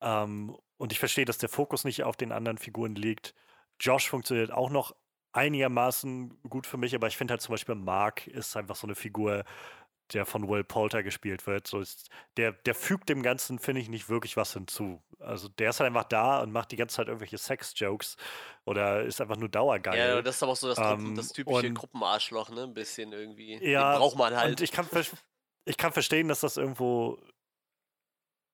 [0.00, 3.34] Ähm, und ich verstehe, dass der Fokus nicht auf den anderen Figuren liegt.
[3.80, 4.94] Josh funktioniert auch noch
[5.32, 8.94] einigermaßen gut für mich, aber ich finde halt zum Beispiel Mark ist einfach so eine
[8.94, 9.44] Figur,
[10.12, 11.66] der von Will Poulter gespielt wird.
[11.66, 15.02] So ist, der, der fügt dem Ganzen, finde ich, nicht wirklich was hinzu.
[15.18, 18.16] Also der ist halt einfach da und macht die ganze Zeit irgendwelche Sex-Jokes
[18.64, 19.96] oder ist einfach nur dauergeil.
[19.96, 22.64] Ja, das ist aber auch so das, ähm, das typische Gruppenarschloch, ne?
[22.64, 23.56] Ein bisschen irgendwie.
[23.64, 24.50] Ja, Den braucht man halt.
[24.50, 24.86] Und ich kann,
[25.64, 27.18] ich kann verstehen, dass das irgendwo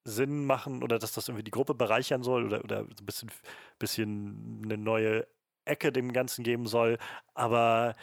[0.04, 3.30] Sinn machen oder dass das irgendwie die Gruppe bereichern soll oder, oder ein bisschen,
[3.78, 5.26] bisschen eine neue
[5.64, 6.98] Ecke dem Ganzen geben soll.
[7.34, 7.94] Aber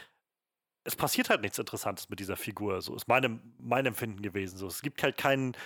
[0.84, 2.82] es passiert halt nichts Interessantes mit dieser Figur.
[2.82, 4.58] So ist meine, mein Empfinden gewesen.
[4.58, 5.58] So, es gibt halt keinen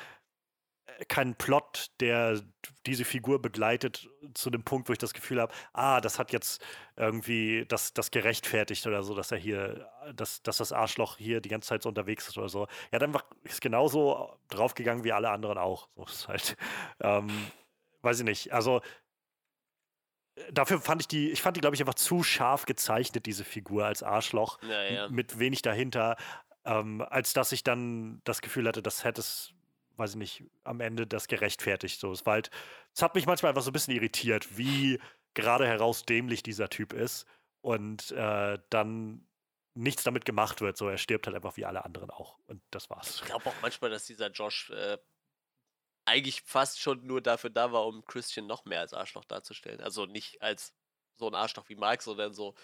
[1.08, 2.42] keinen Plot, der
[2.86, 6.64] diese Figur begleitet zu dem Punkt, wo ich das Gefühl habe, ah, das hat jetzt
[6.96, 11.50] irgendwie das, das gerechtfertigt oder so, dass er hier, dass, dass das Arschloch hier die
[11.50, 12.68] ganze Zeit so unterwegs ist oder so.
[12.92, 15.88] Er hat einfach ist genauso draufgegangen wie alle anderen auch.
[15.96, 16.58] So ist halt,
[17.00, 17.30] ähm,
[18.02, 18.54] weiß ich nicht.
[18.54, 18.82] Also
[20.52, 23.86] dafür fand ich die, ich fand die, glaube ich, einfach zu scharf gezeichnet, diese Figur
[23.86, 25.10] als Arschloch, ja, ja.
[25.10, 26.16] mit wenig dahinter,
[26.66, 29.54] ähm, als dass ich dann das Gefühl hatte, das hätte es,
[30.00, 32.00] weiß ich nicht, am Ende das gerechtfertigt.
[32.00, 32.50] So, es war halt,
[32.96, 35.00] es hat mich manchmal einfach so ein bisschen irritiert, wie
[35.34, 37.26] gerade heraus dämlich dieser Typ ist
[37.62, 39.28] und äh, dann
[39.76, 40.78] nichts damit gemacht wird.
[40.78, 42.40] So, er stirbt halt einfach wie alle anderen auch.
[42.48, 43.16] Und das war's.
[43.16, 44.98] Ich glaube auch manchmal, dass dieser Josh äh,
[46.06, 49.82] eigentlich fast schon nur dafür da war, um Christian noch mehr als Arschloch darzustellen.
[49.82, 50.74] Also nicht als
[51.16, 52.56] so ein Arschloch wie Mark, sondern so.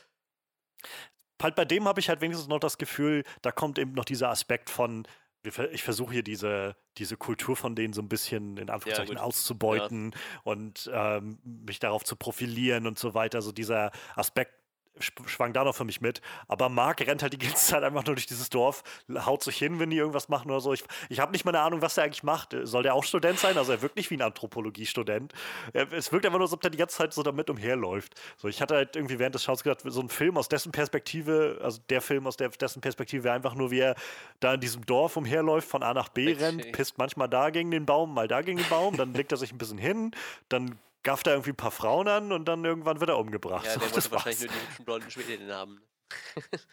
[1.42, 4.30] Halt bei dem habe ich halt wenigstens noch das Gefühl, da kommt eben noch dieser
[4.30, 5.08] Aspekt von,
[5.46, 10.12] ich versuche hier diese, diese Kultur von denen so ein bisschen in Anführungszeichen ja, auszubeuten
[10.12, 10.20] ja.
[10.44, 13.42] und ähm, mich darauf zu profilieren und so weiter.
[13.42, 14.54] So dieser Aspekt
[15.00, 16.22] schwang da noch für mich mit.
[16.48, 18.84] Aber Mark rennt halt die ganze Zeit einfach nur durch dieses Dorf,
[19.26, 20.74] haut sich hin, wenn die irgendwas machen oder so.
[20.74, 22.56] Ich, ich habe nicht mal eine Ahnung, was der eigentlich macht.
[22.64, 23.58] Soll der auch Student sein?
[23.58, 25.34] Also er wirkt nicht wie ein Anthropologiestudent.
[25.74, 28.16] Es wirkt einfach nur, als ob der die ganze Zeit so damit umherläuft.
[28.38, 31.60] So, ich hatte halt irgendwie während des Schaus gedacht, so ein Film aus dessen Perspektive,
[31.62, 33.96] also der Film aus der, dessen Perspektive wäre einfach nur, wie er
[34.40, 37.86] da in diesem Dorf umherläuft, von A nach B rennt, pisst manchmal da gegen den
[37.86, 40.12] Baum, mal da gegen den Baum, dann legt er sich ein bisschen hin,
[40.50, 43.66] dann gafft er irgendwie ein paar Frauen an und dann irgendwann wird er umgebracht.
[43.66, 45.82] Ja, der wollte wahrscheinlich nur die hübschen blonden Schwedinnen haben.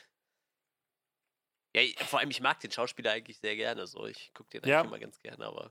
[1.76, 3.86] ja, vor allem, ich mag den Schauspieler eigentlich sehr gerne.
[3.86, 4.06] So.
[4.06, 4.80] Ich gucke den eigentlich ja.
[4.80, 5.70] immer ganz gerne, aber.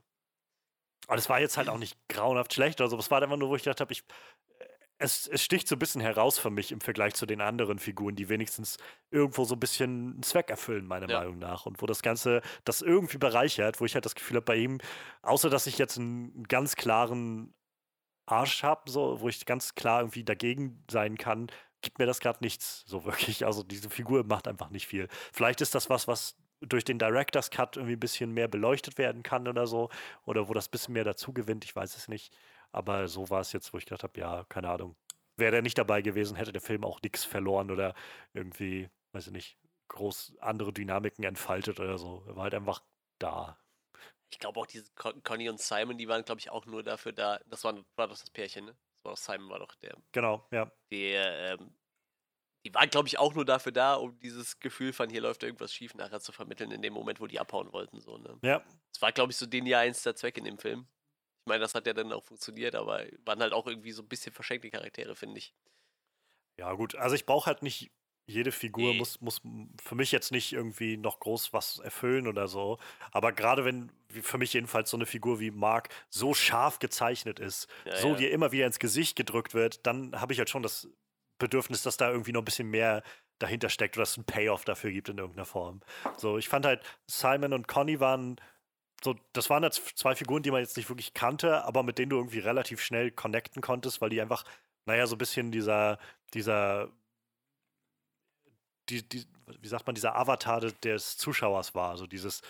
[1.08, 2.96] Aber das war jetzt halt auch nicht grauenhaft schlecht oder so.
[2.96, 4.04] Es war einfach nur, wo ich gedacht habe, ich,
[4.98, 8.14] es, es, sticht so ein bisschen heraus für mich im Vergleich zu den anderen Figuren,
[8.14, 8.76] die wenigstens
[9.10, 11.18] irgendwo so ein bisschen einen Zweck erfüllen, meiner ja.
[11.18, 11.66] Meinung nach.
[11.66, 14.78] Und wo das Ganze das irgendwie bereichert, wo ich halt das Gefühl habe bei ihm,
[15.22, 17.52] außer dass ich jetzt einen ganz klaren
[18.26, 21.48] Arsch habe, so, wo ich ganz klar irgendwie dagegen sein kann,
[21.82, 23.44] gibt mir das gerade nichts so wirklich.
[23.46, 25.08] Also diese Figur macht einfach nicht viel.
[25.32, 29.22] Vielleicht ist das was, was durch den Director's Cut irgendwie ein bisschen mehr beleuchtet werden
[29.22, 29.90] kann oder so.
[30.24, 32.34] Oder wo das ein bisschen mehr dazu gewinnt, ich weiß es nicht.
[32.70, 34.96] Aber so war es jetzt, wo ich gedacht habe, ja, keine Ahnung.
[35.36, 37.94] Wäre der nicht dabei gewesen, hätte der Film auch nichts verloren oder
[38.32, 39.58] irgendwie, weiß ich nicht,
[39.88, 42.24] groß andere Dynamiken entfaltet oder so.
[42.28, 42.82] Er war halt einfach
[43.18, 43.58] da.
[44.32, 47.12] Ich glaube auch diese Con Conny und Simon, die waren, glaube ich, auch nur dafür
[47.12, 47.38] da.
[47.46, 48.72] Das war, war doch das Pärchen, ne?
[48.72, 49.96] Das war doch Simon war doch der.
[50.12, 50.72] Genau, ja.
[50.90, 51.74] Der, ähm,
[52.64, 55.74] die waren, glaube ich, auch nur dafür da, um dieses Gefühl von hier läuft irgendwas
[55.74, 58.00] schief nachher zu vermitteln, in dem Moment, wo die abhauen wollten.
[58.00, 58.38] So, ne?
[58.42, 58.64] Ja.
[58.92, 60.86] Das war, glaube ich, so den ja eins der Zweck in dem Film.
[61.44, 64.08] Ich meine, das hat ja dann auch funktioniert, aber waren halt auch irgendwie so ein
[64.08, 65.54] bisschen verschenkte Charaktere, finde ich.
[66.58, 66.94] Ja, gut.
[66.94, 67.90] Also ich brauche halt nicht
[68.32, 68.98] jede Figur nee.
[68.98, 69.40] muss, muss
[69.82, 72.78] für mich jetzt nicht irgendwie noch groß was erfüllen oder so.
[73.10, 77.68] Aber gerade wenn für mich jedenfalls so eine Figur wie Mark so scharf gezeichnet ist,
[77.84, 78.14] ja, so ja.
[78.14, 80.88] dir immer wieder ins Gesicht gedrückt wird, dann habe ich halt schon das
[81.38, 83.02] Bedürfnis, dass da irgendwie noch ein bisschen mehr
[83.38, 85.80] dahinter steckt oder dass es einen Payoff dafür gibt in irgendeiner Form.
[86.16, 88.36] So, ich fand halt, Simon und Conny waren
[89.02, 92.10] so, das waren jetzt zwei Figuren, die man jetzt nicht wirklich kannte, aber mit denen
[92.10, 94.44] du irgendwie relativ schnell connecten konntest, weil die einfach,
[94.86, 95.98] naja, so ein bisschen dieser,
[96.34, 96.88] dieser
[98.92, 99.26] die, die,
[99.60, 101.96] wie sagt man, dieser Avatar des Zuschauers war.
[101.96, 102.42] So dieses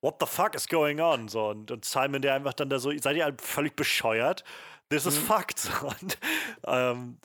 [0.00, 1.28] What the fuck is going on?
[1.28, 4.44] So, und, und Simon, der einfach dann da so, seid ihr halt völlig bescheuert?
[4.90, 5.24] This is mhm.
[5.24, 5.70] fucked.
[5.82, 6.18] Und
[6.66, 7.18] ähm,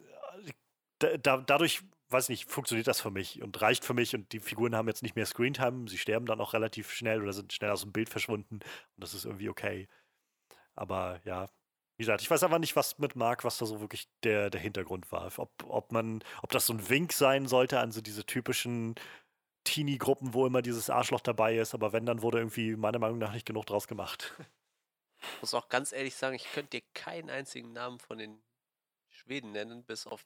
[0.99, 4.15] da, dadurch, weiß ich nicht, funktioniert das für mich und reicht für mich.
[4.15, 7.33] Und die Figuren haben jetzt nicht mehr Screentime, sie sterben dann auch relativ schnell oder
[7.33, 8.55] sind schnell aus dem Bild verschwunden.
[8.55, 8.63] Und
[8.97, 9.87] das ist irgendwie okay.
[10.75, 11.47] Aber ja,
[11.97, 14.61] wie gesagt, ich weiß aber nicht, was mit Mark, was da so wirklich der, der
[14.61, 15.31] Hintergrund war.
[15.37, 18.95] Ob, ob man, ob das so ein Wink sein sollte an so diese typischen
[19.63, 23.31] Teenie-Gruppen, wo immer dieses Arschloch dabei ist, aber wenn, dann wurde irgendwie meiner Meinung nach
[23.31, 24.33] nicht genug draus gemacht.
[25.21, 28.43] Ich muss auch ganz ehrlich sagen, ich könnte dir keinen einzigen Namen von den
[29.09, 30.25] Schweden nennen, bis auf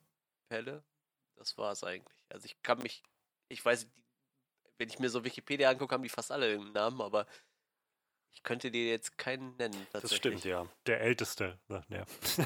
[0.49, 0.84] Pelle.
[1.35, 2.26] Das war es eigentlich.
[2.30, 3.03] Also ich kann mich,
[3.49, 3.88] ich weiß,
[4.80, 7.27] wenn ich mir so Wikipedia angucke, haben die fast alle einen Namen, aber
[8.38, 9.88] ich könnte dir jetzt keinen nennen.
[9.93, 10.68] Das stimmt, ja.
[10.85, 11.57] Der älteste.
[11.69, 11.84] Ne?
[11.89, 12.05] Ja.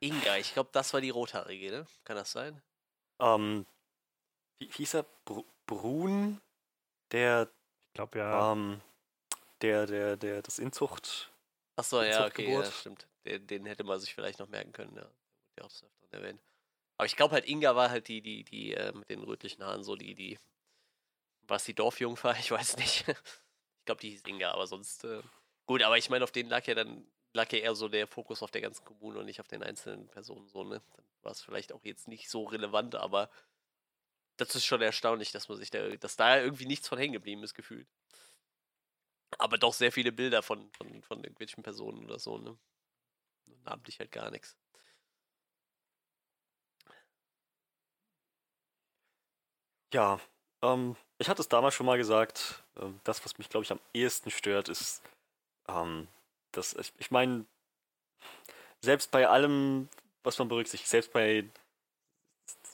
[0.00, 1.86] Inga, ich glaube, das war die rothaarige, ne?
[2.04, 2.60] Kann das sein?
[3.18, 3.64] Ähm,
[4.58, 5.06] wie, hieß er?
[5.24, 6.42] Br Brun,
[7.10, 7.50] der.
[7.88, 8.52] Ich glaube ja.
[8.52, 8.82] Ähm,
[9.62, 11.32] der, der, der, das Inzucht.
[11.76, 13.08] Achso, ja, okay, ja, stimmt.
[13.24, 15.10] Den, den, hätte man sich vielleicht noch merken können, ja.
[15.56, 16.42] Der auch öfter erwähnt.
[16.98, 19.84] Aber ich glaube halt, Inga war halt die, die, die, äh, mit den rötlichen Haaren,
[19.84, 20.38] so die, die.
[21.48, 22.34] Was die Dorfjungfer?
[22.38, 23.06] Ich weiß nicht.
[23.80, 25.04] Ich glaube, die hieß Inga, aber sonst.
[25.04, 25.22] Äh,
[25.66, 28.42] gut, aber ich meine, auf denen lag ja dann lag ja eher so der Fokus
[28.42, 30.82] auf der ganzen Kommune und nicht auf den einzelnen Personen so, ne?
[30.96, 33.30] Dann war es vielleicht auch jetzt nicht so relevant, aber
[34.38, 37.42] das ist schon erstaunlich, dass man sich da, dass da irgendwie nichts von hängen geblieben
[37.44, 37.86] ist, gefühlt.
[39.38, 42.56] Aber doch sehr viele Bilder von, von, von irgendwelchen Personen oder so, ne?
[43.64, 44.56] Namentlich halt gar nichts.
[49.92, 50.20] Ja,
[50.62, 53.80] ähm, ich hatte es damals schon mal gesagt, äh, das, was mich, glaube ich, am
[53.92, 55.02] ehesten stört, ist,
[55.68, 56.08] ähm,
[56.52, 57.44] dass ich, ich meine,
[58.80, 59.88] selbst bei allem,
[60.22, 61.44] was man berücksichtigt, selbst bei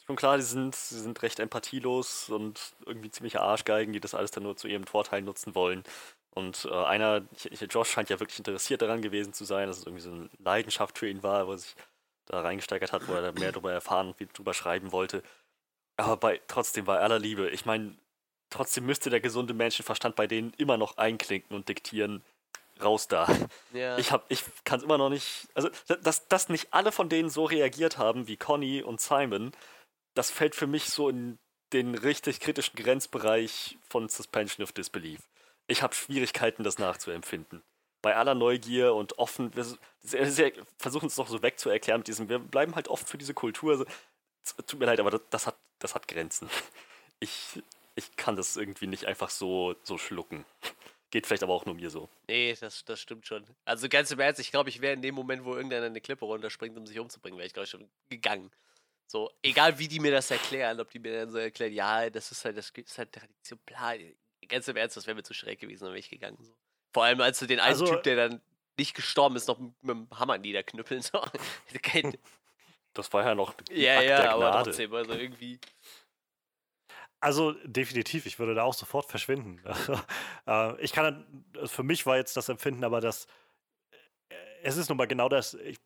[0.06, 4.30] schon klar, die sind, sie sind recht empathielos und irgendwie ziemliche Arschgeigen, die das alles
[4.30, 5.82] dann nur zu ihrem Vorteil nutzen wollen.
[6.30, 9.86] Und äh, einer, ich, Josh scheint ja wirklich interessiert daran gewesen zu sein, dass es
[9.86, 11.74] irgendwie so eine Leidenschaft für ihn war, wo er sich
[12.26, 15.22] da reingesteigert hat, wo er mehr darüber erfahren und drüber schreiben wollte.
[15.97, 17.97] Aber bei, trotzdem, bei aller Liebe, ich meine,
[18.51, 22.23] trotzdem müsste der gesunde Menschenverstand bei denen immer noch einklinken und diktieren,
[22.82, 23.27] raus da.
[23.73, 23.98] Ja.
[23.98, 25.48] Ich, ich kann es immer noch nicht.
[25.55, 25.70] Also,
[26.02, 29.52] dass, dass nicht alle von denen so reagiert haben wie Conny und Simon,
[30.14, 31.39] das fällt für mich so in
[31.73, 35.20] den richtig kritischen Grenzbereich von Suspension of Disbelief.
[35.66, 37.62] Ich habe Schwierigkeiten, das nachzuempfinden.
[38.02, 39.64] Bei aller Neugier und offen, wir
[40.78, 43.85] versuchen es doch so wegzuerklären mit diesem, wir bleiben halt offen für diese Kultur.
[44.66, 46.48] Tut mir leid, aber das, das, hat, das hat Grenzen.
[47.18, 47.62] Ich,
[47.94, 50.44] ich kann das irgendwie nicht einfach so, so schlucken.
[51.10, 52.10] Geht vielleicht aber auch nur mir so.
[52.28, 53.43] Nee, das, das stimmt schon.
[53.64, 56.27] Also ganz im Ernst, ich glaube, ich wäre in dem Moment, wo irgendeiner eine Klippe
[56.27, 58.51] runterspringt, um sich umzubringen, wäre ich, glaube ich, schon gegangen.
[59.06, 62.31] So, egal wie die mir das erklären, ob die mir dann so erklären, ja, das
[62.31, 63.94] ist halt, das ist halt Tradition, bla.
[64.47, 66.36] Ganz im Ernst, das wäre mir zu schräg gewesen, dann wäre ich gegangen.
[66.43, 66.52] So.
[66.93, 68.43] Vor allem, als du den einen also, Typ, der dann
[68.77, 71.01] nicht gestorben ist, noch mit, mit dem Hammer niederknüppeln.
[71.02, 71.23] So.
[72.98, 73.55] das war ja noch.
[73.70, 75.59] Ja, ja, aber trotzdem, also irgendwie.
[77.20, 79.60] Also definitiv, ich würde da auch sofort verschwinden.
[80.47, 83.27] äh, ich kann, für mich war jetzt das Empfinden, aber das,
[84.28, 85.78] äh, es ist nun mal genau das, ich,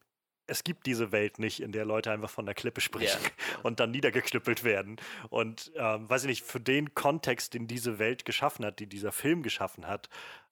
[0.47, 3.61] es gibt diese Welt nicht, in der Leute einfach von der Klippe sprechen yeah.
[3.63, 4.97] und dann niedergeknüppelt werden.
[5.29, 9.13] Und ähm, weiß ich nicht, für den Kontext, den diese Welt geschaffen hat, die dieser
[9.13, 10.09] Film geschaffen hat,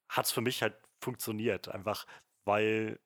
[0.09, 1.69] hat es für mich halt funktioniert.
[1.69, 2.07] Einfach
[2.45, 2.99] weil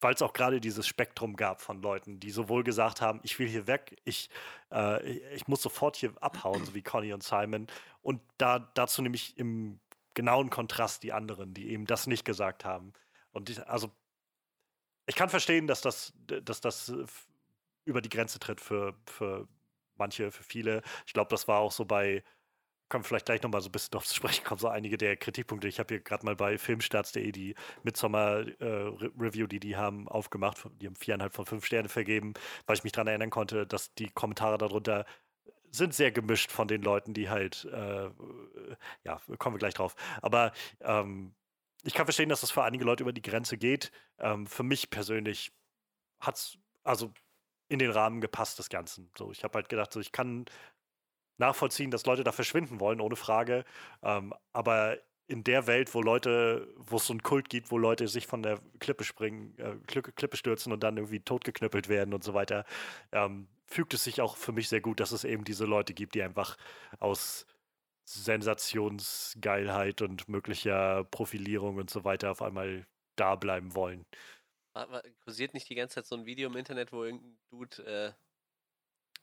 [0.00, 3.48] weil es auch gerade dieses Spektrum gab von Leuten, die sowohl gesagt haben, ich will
[3.48, 4.30] hier weg, ich,
[4.72, 7.66] äh, ich muss sofort hier abhauen, so wie Conny und Simon.
[8.02, 9.78] Und da, dazu nehme ich im
[10.14, 12.92] genauen Kontrast die anderen, die eben das nicht gesagt haben.
[13.32, 13.90] Und die, also
[15.06, 16.92] ich kann verstehen, dass das, dass das
[17.84, 19.48] über die Grenze tritt für, für
[19.96, 20.82] manche, für viele.
[21.06, 22.22] Ich glaube, das war auch so bei
[22.90, 25.68] kommen vielleicht gleich nochmal so ein bisschen drauf zu sprechen kommen, so einige der Kritikpunkte.
[25.68, 27.54] Ich habe hier gerade mal bei filmstarts.de die
[27.84, 30.58] Midsommar-Review, äh, die die haben, aufgemacht.
[30.80, 32.34] Die haben viereinhalb von fünf Sterne vergeben,
[32.66, 35.06] weil ich mich daran erinnern konnte, dass die Kommentare darunter
[35.70, 38.10] sind sehr gemischt von den Leuten, die halt, äh,
[39.04, 39.94] ja, kommen wir gleich drauf.
[40.20, 41.32] Aber ähm,
[41.84, 43.92] ich kann verstehen, dass das für einige Leute über die Grenze geht.
[44.18, 45.52] Ähm, für mich persönlich
[46.18, 47.12] hat es also
[47.68, 49.10] in den Rahmen gepasst des Ganzen.
[49.16, 50.46] So, ich habe halt gedacht, so, ich kann
[51.40, 53.64] nachvollziehen, dass Leute da verschwinden wollen, ohne Frage.
[54.02, 58.08] Ähm, aber in der Welt, wo Leute, wo es so einen Kult gibt, wo Leute
[58.08, 62.34] sich von der Klippe springen, äh, Klippe stürzen und dann irgendwie totgeknüppelt werden und so
[62.34, 62.64] weiter,
[63.12, 66.14] ähm, fügt es sich auch für mich sehr gut, dass es eben diese Leute gibt,
[66.14, 66.56] die einfach
[66.98, 67.46] aus
[68.04, 74.04] Sensationsgeilheit und möglicher Profilierung und so weiter auf einmal da bleiben wollen.
[75.22, 78.12] Kursiert nicht die ganze Zeit so ein Video im Internet, wo irgendein Dude äh,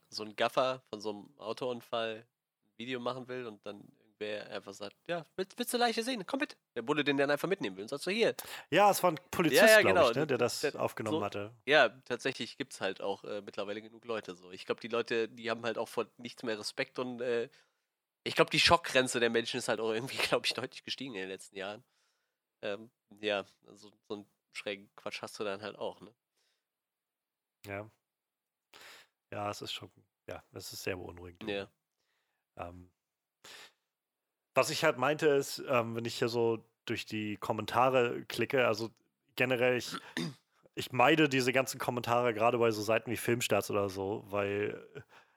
[0.10, 2.26] so ein Gaffer von so einem Autounfall
[2.66, 6.26] ein Video machen will und dann irgendwer einfach sagt, ja, willst, willst du Leiche sehen?
[6.26, 6.58] Komm mit.
[6.76, 8.36] Der Bulle den dann einfach mitnehmen will und sagt so, hier.
[8.70, 10.10] Ja, es war ein Polizist, ja, ja, genau.
[10.10, 11.54] ich, ne, der das der, aufgenommen so, hatte.
[11.66, 14.52] Ja, tatsächlich gibt es halt auch äh, mittlerweile genug Leute so.
[14.52, 17.50] Ich glaube, die Leute, die haben halt auch vor nichts mehr Respekt und äh,
[18.24, 21.22] ich glaube, die Schockgrenze der Menschen ist halt auch irgendwie, glaube ich, deutlich gestiegen in
[21.22, 21.84] den letzten Jahren.
[22.62, 22.90] Ähm,
[23.22, 26.14] ja, also so einen schrägen Quatsch hast du dann halt auch, ne?
[27.66, 27.90] Ja.
[29.32, 29.92] Ja, es ist schon,
[30.28, 31.50] ja, es ist sehr beunruhigend.
[31.50, 31.68] Ja.
[32.58, 32.90] Ähm,
[34.54, 38.90] was ich halt meinte, ist, ähm, wenn ich hier so durch die Kommentare klicke, also
[39.36, 39.96] generell, ich,
[40.76, 44.84] ich meide diese ganzen Kommentare gerade bei so Seiten wie Filmstarts oder so, weil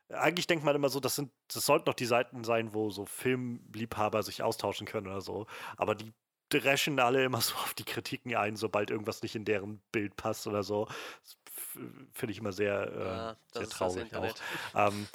[0.09, 2.91] äh, eigentlich denkt man immer so, das sind, das sollten doch die Seiten sein, wo
[2.91, 5.47] so Filmliebhaber sich austauschen können oder so.
[5.77, 6.13] Aber die
[6.49, 10.47] dreschen alle immer so auf die Kritiken ein, sobald irgendwas nicht in deren Bild passt
[10.47, 10.89] oder so.
[12.13, 14.35] Finde ich immer sehr, äh, ja, sehr traurig auch.
[14.75, 15.07] Ähm,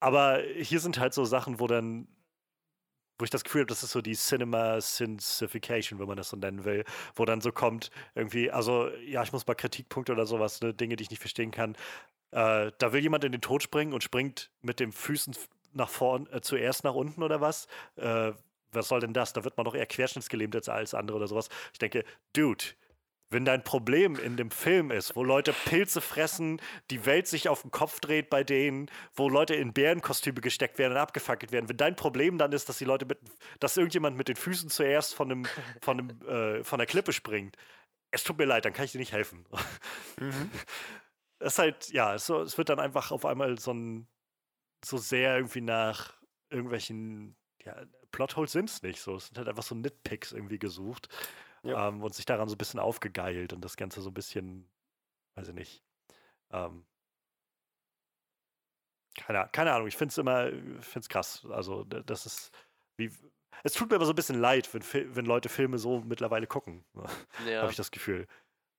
[0.00, 2.08] aber hier sind halt so Sachen, wo dann
[3.20, 6.36] wo ich das Gefühl habe, das ist so die Cinema Synsification, wenn man das so
[6.36, 6.84] nennen will,
[7.14, 10.96] wo dann so kommt, irgendwie, also ja, ich muss mal Kritikpunkte oder sowas, ne, Dinge,
[10.96, 11.76] die ich nicht verstehen kann.
[12.30, 15.36] Äh, da will jemand in den Tod springen und springt mit den Füßen
[15.72, 17.66] nach vorn, äh, zuerst nach unten oder was?
[17.96, 18.32] Äh,
[18.72, 19.32] was soll denn das?
[19.32, 21.48] Da wird man doch eher querschnittsgelähmt als alles andere oder sowas.
[21.72, 22.64] Ich denke, Dude,
[23.30, 27.62] wenn dein Problem in dem Film ist, wo Leute Pilze fressen, die Welt sich auf
[27.62, 31.76] den Kopf dreht bei denen, wo Leute in Bärenkostüme gesteckt werden und abgefackelt werden, wenn
[31.76, 33.18] dein Problem dann ist, dass die Leute mit,
[33.60, 35.46] dass irgendjemand mit den Füßen zuerst von, einem,
[35.80, 37.56] von, einem, äh, von der Klippe springt,
[38.10, 39.46] es tut mir leid, dann kann ich dir nicht helfen.
[40.18, 40.50] Mhm.
[41.42, 44.06] Es ist halt, ja, es, es wird dann einfach auf einmal so ein,
[44.84, 46.12] so sehr irgendwie nach
[46.50, 47.34] irgendwelchen,
[47.64, 47.74] ja,
[48.10, 49.16] Plotholes sind es nicht so.
[49.16, 51.08] Es sind halt einfach so Nitpicks irgendwie gesucht
[51.62, 51.88] ja.
[51.88, 54.68] ähm, und sich daran so ein bisschen aufgegeilt und das Ganze so ein bisschen,
[55.34, 55.84] weiß ich nicht.
[56.50, 56.84] Ähm,
[59.16, 61.46] keine, keine Ahnung, ich finde es immer, finde es krass.
[61.50, 62.52] Also, das ist
[62.96, 63.10] wie.
[63.62, 64.82] Es tut mir aber so ein bisschen leid, wenn,
[65.16, 66.84] wenn Leute Filme so mittlerweile gucken.
[67.46, 67.62] Ja.
[67.62, 68.26] Habe ich das Gefühl.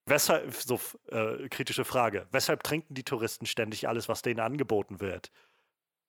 [0.06, 0.80] Weshalb, so
[1.10, 5.30] äh, kritische Frage, weshalb trinken die Touristen ständig alles, was denen angeboten wird?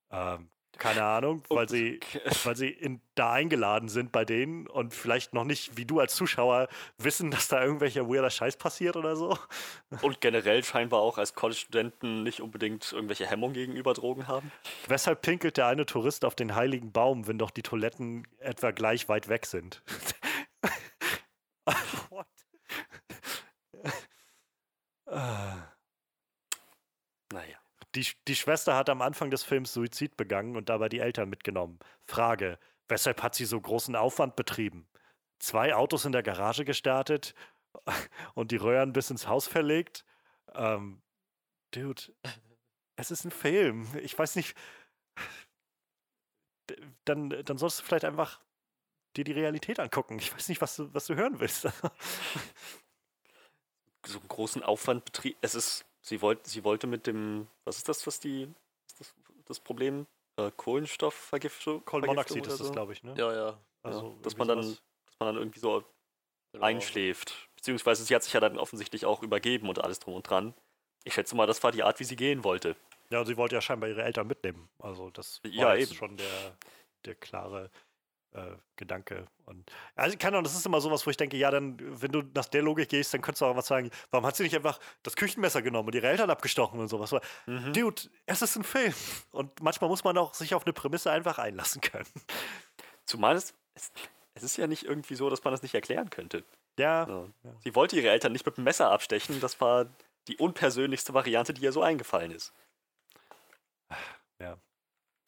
[0.10, 2.00] Ähm, keine Ahnung, weil sie,
[2.44, 6.16] weil sie in, da eingeladen sind bei denen und vielleicht noch nicht, wie du als
[6.16, 6.68] Zuschauer,
[6.98, 9.38] wissen, dass da irgendwelcher weirder Scheiß passiert oder so.
[10.02, 14.52] Und generell scheinbar auch als College-Studenten nicht unbedingt irgendwelche Hemmungen gegenüber Drogen haben.
[14.88, 19.08] Weshalb pinkelt der eine Tourist auf den heiligen Baum, wenn doch die Toiletten etwa gleich
[19.10, 19.84] weit weg sind?
[22.10, 22.28] What?
[25.06, 25.73] naja.
[27.96, 31.80] Die, die Schwester hat am Anfang des Films Suizid begangen und dabei die Eltern mitgenommen.
[32.06, 32.58] Frage:
[32.88, 34.88] Weshalb hat sie so großen Aufwand betrieben?
[35.40, 37.36] Zwei Autos in der Garage gestartet
[38.34, 40.06] und die Röhren bis ins Haus verlegt?
[40.54, 41.02] Ähm,
[41.72, 42.02] dude,
[42.96, 43.88] es ist ein Film.
[44.02, 44.56] Ich weiß nicht.
[47.06, 48.40] Dann, dann sollst du vielleicht einfach
[49.16, 50.18] dir die Realität angucken.
[50.18, 51.62] Ich weiß nicht, was du, was du hören willst.
[54.06, 55.38] so einen großen Aufwand betrieben.
[55.42, 58.48] Es ist sie, wollt, sie wollte mit dem, was ist das, was die,
[59.00, 59.16] das,
[59.46, 60.06] das Problem?
[60.38, 61.84] Äh, Kohlenstoffvergiftung?
[61.86, 63.16] Kohlenmonoxid ist das, glaube ich, ne?
[63.18, 63.60] Ja, ja.
[63.82, 65.84] Also ja, dass man dann, dass man dann irgendwie so
[66.52, 66.66] genau.
[66.66, 67.50] einschläft.
[67.56, 70.54] Beziehungsweise sie hat sich ja dann offensichtlich auch übergeben und alles drum und dran.
[71.04, 72.76] Ich schätze mal, das war die Art, wie sie gehen wollte.
[73.10, 74.70] Ja, und sie wollte ja scheinbar ihre Eltern mitnehmen.
[74.80, 75.94] Also das war ja, eben.
[75.94, 76.58] schon der,
[77.06, 77.70] der klare
[78.34, 79.28] äh, Gedanke.
[79.46, 82.24] Und also keine Ahnung, das ist immer sowas, wo ich denke, ja, dann, wenn du
[82.34, 84.80] nach der Logik gehst, dann könntest du auch was sagen, warum hat sie nicht einfach
[85.04, 87.14] das Küchenmesser genommen und ihre Eltern abgestochen und sowas?
[87.46, 87.74] Mhm.
[87.74, 88.94] Dude, es ist ein Film.
[89.32, 92.10] Und manchmal muss man auch sich auf eine Prämisse einfach einlassen können.
[93.06, 93.92] Zumal es, es,
[94.34, 96.44] es ist ja nicht irgendwie so, dass man das nicht erklären könnte.
[96.78, 97.06] Ja.
[97.06, 97.30] So.
[97.44, 97.52] ja.
[97.64, 99.88] Sie wollte ihre Eltern nicht mit dem Messer abstechen, das war
[100.28, 102.54] die unpersönlichste Variante, die ihr so eingefallen ist.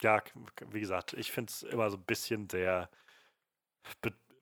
[0.01, 0.21] Ja.
[0.71, 2.89] wie gesagt, ich finde es immer so ein bisschen sehr,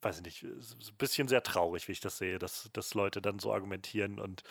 [0.01, 3.21] weiß ich nicht, so ein bisschen sehr traurig, wie ich das sehe, dass, dass Leute
[3.21, 4.43] dann so argumentieren und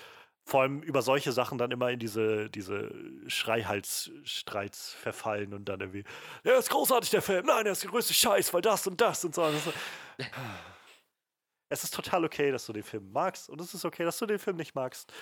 [0.44, 2.92] vor allem über solche Sachen dann immer in diese, diese
[3.28, 6.04] Schreihalsstreits verfallen und dann irgendwie,
[6.44, 9.24] ja, ist großartig, der Film, nein, er ist der größte Scheiß, weil das und das
[9.24, 9.44] und so.
[9.44, 9.72] Und so.
[11.68, 14.26] es ist total okay, dass du den Film magst und es ist okay, dass du
[14.26, 15.12] den Film nicht magst.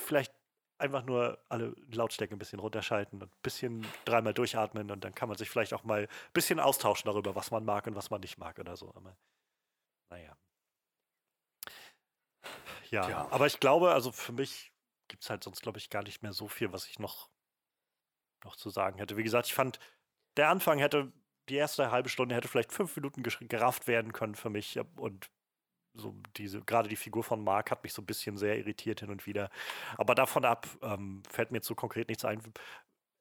[0.00, 0.32] Vielleicht
[0.84, 5.28] einfach nur alle Lautstärke ein bisschen runterschalten und ein bisschen dreimal durchatmen und dann kann
[5.28, 8.20] man sich vielleicht auch mal ein bisschen austauschen darüber, was man mag und was man
[8.20, 8.92] nicht mag oder so.
[8.94, 9.16] Aber,
[10.10, 10.36] naja.
[12.90, 14.72] Ja, ja, aber ich glaube, also für mich
[15.08, 17.30] gibt es halt sonst, glaube ich, gar nicht mehr so viel, was ich noch,
[18.44, 19.16] noch zu sagen hätte.
[19.16, 19.78] Wie gesagt, ich fand,
[20.36, 21.12] der Anfang hätte,
[21.48, 25.30] die erste halbe Stunde hätte vielleicht fünf Minuten gerafft werden können für mich und
[25.94, 29.10] so diese, gerade die Figur von Mark hat mich so ein bisschen sehr irritiert hin
[29.10, 29.50] und wieder.
[29.96, 32.42] Aber davon ab ähm, fällt mir jetzt so konkret nichts ein.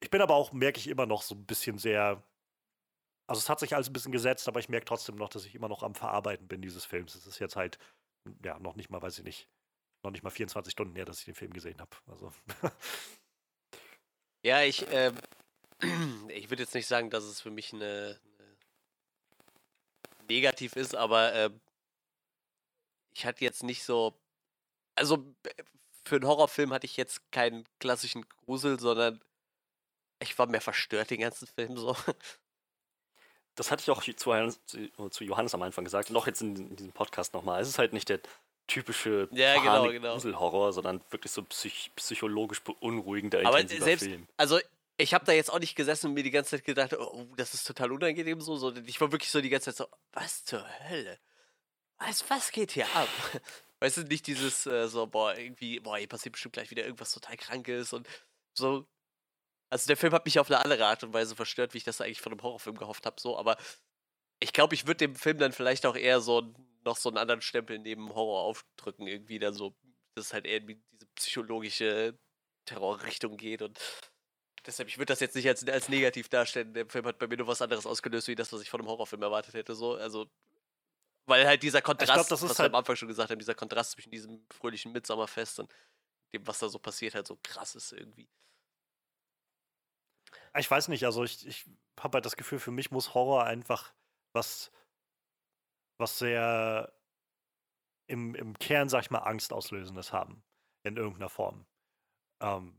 [0.01, 2.23] Ich bin aber auch, merke ich immer noch so ein bisschen sehr.
[3.27, 5.55] Also es hat sich alles ein bisschen gesetzt, aber ich merke trotzdem noch, dass ich
[5.55, 7.15] immer noch am Verarbeiten bin dieses Films.
[7.15, 7.79] Es ist jetzt halt,
[8.43, 9.47] ja, noch nicht mal, weiß ich nicht,
[10.03, 11.95] noch nicht mal 24 Stunden her, dass ich den Film gesehen habe.
[12.07, 12.33] Also.
[14.45, 15.13] ja, ich, äh,
[16.27, 18.57] ich würde jetzt nicht sagen, dass es für mich eine, eine
[20.27, 21.49] negativ ist, aber äh,
[23.13, 24.19] ich hatte jetzt nicht so.
[24.95, 25.25] Also
[26.03, 29.21] für einen Horrorfilm hatte ich jetzt keinen klassischen Grusel, sondern
[30.19, 31.95] ich war mehr verstört den ganzen Film so.
[33.55, 36.91] Das hatte ich auch zu, zu Johannes am Anfang gesagt, noch jetzt in, in diesem
[36.91, 37.61] Podcast nochmal.
[37.61, 38.19] Es ist halt nicht der
[38.67, 40.13] typische ja, genau, genau.
[40.13, 44.27] Gruselhorror, sondern wirklich so psych psychologisch beunruhigender, Aber selbst, Film.
[44.37, 44.59] Also
[44.97, 47.53] ich habe da jetzt auch nicht gesessen und mir die ganze Zeit gedacht, oh, das
[47.53, 50.65] ist total unangenehm so, sondern ich war wirklich so die ganze Zeit so, was zur
[50.89, 51.19] Hölle?
[51.99, 53.09] Was, was geht hier ab?
[53.79, 57.11] Weißt du, nicht dieses äh, so, boah, irgendwie, boah, hier passiert bestimmt gleich wieder irgendwas
[57.11, 58.07] total Krankes und
[58.57, 58.87] so.
[59.69, 61.99] Also der Film hat mich auf eine andere Art und Weise verstört, wie ich das
[61.99, 63.57] eigentlich von einem Horrorfilm gehofft habe, so, aber
[64.39, 66.53] ich glaube, ich würde dem Film dann vielleicht auch eher so
[66.85, 69.75] noch so einen anderen Stempel neben Horror aufdrücken, irgendwie dann so,
[70.15, 72.17] dass es halt eher in diese psychologische
[72.65, 73.79] Terrorrichtung geht und
[74.65, 76.73] deshalb, ich würde das jetzt nicht als, als negativ darstellen.
[76.73, 78.89] Der Film hat bei mir nur was anderes ausgelöst, wie das, was ich von einem
[78.89, 80.27] Horrorfilm erwartet hätte, so, also
[81.25, 83.55] weil halt dieser Kontrast, glaub, das was wir halt am Anfang schon gesagt haben, dieser
[83.55, 85.73] Kontrast zwischen diesem fröhlichen Mitsommerfest und
[86.33, 88.29] dem, was da so passiert, halt so krass ist irgendwie.
[90.57, 91.65] Ich weiß nicht, also ich, ich
[91.99, 93.93] habe halt das Gefühl, für mich muss Horror einfach
[94.33, 94.71] was,
[95.99, 96.93] was sehr
[98.07, 100.43] im, im Kern, sag ich mal, Angstauslösendes haben.
[100.85, 101.65] In irgendeiner Form.
[102.41, 102.77] Ähm,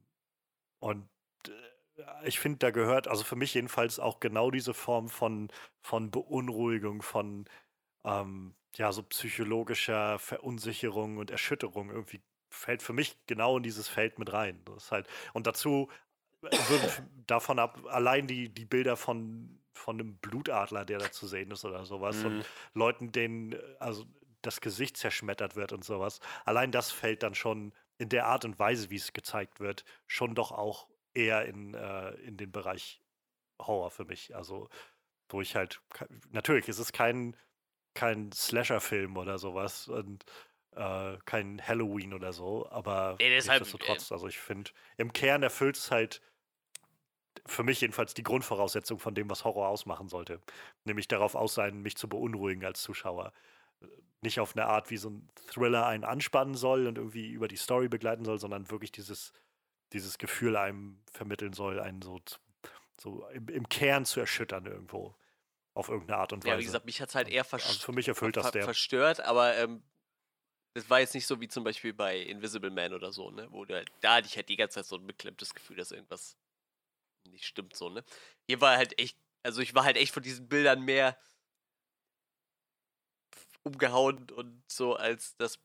[0.78, 1.08] und
[1.48, 5.50] äh, ich finde, da gehört, also für mich jedenfalls auch genau diese Form von,
[5.80, 7.48] von Beunruhigung, von
[8.04, 12.20] ähm, ja, so psychologischer Verunsicherung und Erschütterung irgendwie
[12.50, 14.60] fällt für mich genau in dieses Feld mit rein.
[14.64, 15.90] Das ist halt, und dazu
[16.40, 16.90] würden
[17.26, 21.64] davon ab, allein die, die Bilder von, von einem Blutadler, der da zu sehen ist
[21.64, 22.26] oder sowas, mhm.
[22.26, 24.06] und Leuten, denen also
[24.42, 28.58] das Gesicht zerschmettert wird und sowas, allein das fällt dann schon in der Art und
[28.58, 33.00] Weise, wie es gezeigt wird, schon doch auch eher in, äh, in den Bereich
[33.60, 34.34] Horror für mich.
[34.34, 34.68] Also,
[35.28, 35.80] wo ich halt,
[36.30, 37.36] natürlich ist es kein
[37.94, 40.24] kein Slasher-Film oder sowas und
[40.76, 45.90] äh, kein Halloween oder so, aber nee, nichtsdestotrotz, also ich finde, im Kern erfüllt es
[45.90, 46.20] halt
[47.46, 50.40] für mich jedenfalls die Grundvoraussetzung von dem, was Horror ausmachen sollte.
[50.84, 53.32] Nämlich darauf aus sein, mich zu beunruhigen als Zuschauer.
[54.22, 57.56] Nicht auf eine Art, wie so ein Thriller einen anspannen soll und irgendwie über die
[57.56, 59.32] Story begleiten soll, sondern wirklich dieses,
[59.92, 62.20] dieses Gefühl einem vermitteln soll, einen so,
[62.98, 65.14] so im, im Kern zu erschüttern irgendwo
[65.74, 66.54] auf irgendeine Art und Weise.
[66.54, 68.64] Ja, wie gesagt, mich hat es halt eher also für mich erfüllt das der.
[68.64, 69.82] verstört, aber ähm,
[70.74, 73.48] das war jetzt nicht so wie zum Beispiel bei Invisible Man oder so, ne?
[73.50, 75.92] Wo du halt, da hatte ich halt die ganze Zeit so ein beklemmtes Gefühl, dass
[75.92, 76.36] irgendwas
[77.28, 78.04] nicht stimmt, so, ne?
[78.48, 81.18] Hier war halt echt, also ich war halt echt von diesen Bildern mehr
[83.62, 85.58] umgehauen und so, als das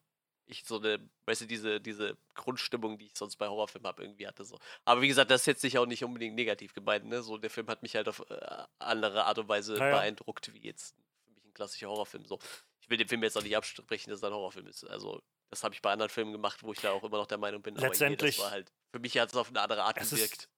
[0.49, 4.27] ich so eine, weißt du, diese, diese Grundstimmung, die ich sonst bei Horrorfilmen habe, irgendwie
[4.27, 4.43] hatte.
[4.43, 4.59] So.
[4.84, 7.21] Aber wie gesagt, das ist jetzt nicht auch nicht unbedingt negativ gemeint, ne?
[7.21, 9.97] So, der Film hat mich halt auf äh, andere Art und Weise naja.
[9.97, 12.26] beeindruckt, wie jetzt für mich ein klassischer Horrorfilm.
[12.26, 12.39] So.
[12.81, 14.84] Ich will den Film jetzt auch nicht absprechen, dass er ein Horrorfilm ist.
[14.85, 17.38] Also, das habe ich bei anderen Filmen gemacht, wo ich da auch immer noch der
[17.38, 17.76] Meinung bin.
[17.76, 18.39] Letztendlich.
[18.39, 20.49] Aber hier, das war halt, für mich hat es auf eine andere Art gewirkt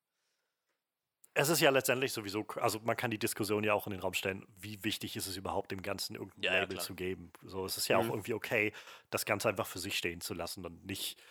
[1.34, 4.14] es ist ja letztendlich sowieso, also man kann die Diskussion ja auch in den Raum
[4.14, 7.32] stellen, wie wichtig ist es überhaupt, dem Ganzen irgendein ja, Label ja, zu geben.
[7.44, 8.10] So, es ist ja mhm.
[8.10, 8.74] auch irgendwie okay,
[9.10, 11.22] das Ganze einfach für sich stehen zu lassen und nicht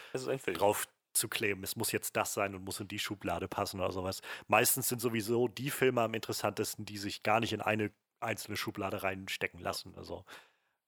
[0.55, 3.93] drauf zu kleben, es muss jetzt das sein und muss in die Schublade passen oder
[3.93, 4.23] sowas.
[4.47, 7.91] Meistens sind sowieso die Filme am interessantesten, die sich gar nicht in eine
[8.21, 9.95] einzelne Schublade reinstecken lassen.
[9.97, 10.25] Also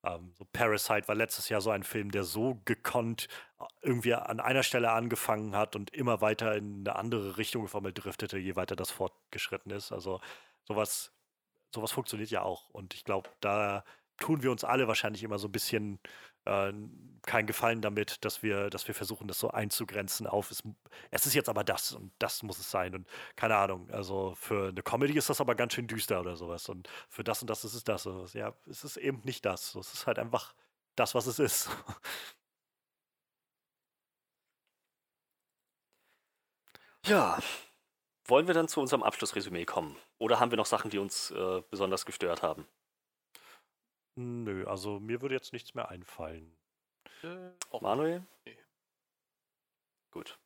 [0.04, 3.28] Ähm, so Parasite war letztes Jahr so ein Film, der so gekonnt
[3.60, 7.72] äh, irgendwie an einer Stelle angefangen hat und immer weiter in eine andere Richtung auf
[7.94, 9.92] driftete, je weiter das fortgeschritten ist.
[9.92, 10.20] Also
[10.64, 11.12] sowas,
[11.74, 12.68] sowas funktioniert ja auch.
[12.70, 13.84] Und ich glaube, da
[14.18, 16.00] tun wir uns alle wahrscheinlich immer so ein bisschen
[16.44, 16.72] äh,
[17.22, 20.62] keinen Gefallen damit, dass wir, dass wir versuchen, das so einzugrenzen auf, es,
[21.10, 24.68] es ist jetzt aber das und das muss es sein und keine Ahnung, also für
[24.68, 27.64] eine Comedy ist das aber ganz schön düster oder sowas und für das und das
[27.64, 28.06] ist es das.
[28.06, 29.74] Also, ja, es ist eben nicht das.
[29.74, 30.54] Es ist halt einfach
[30.96, 31.70] das, was es ist.
[37.06, 37.38] Ja,
[38.26, 39.96] wollen wir dann zu unserem Abschlussresümee kommen?
[40.18, 42.66] Oder haben wir noch Sachen, die uns äh, besonders gestört haben?
[44.14, 46.54] Nö, also mir würde jetzt nichts mehr einfallen.
[47.22, 48.24] Äh, Manuel?
[48.44, 48.58] Nee.
[50.10, 50.38] Gut.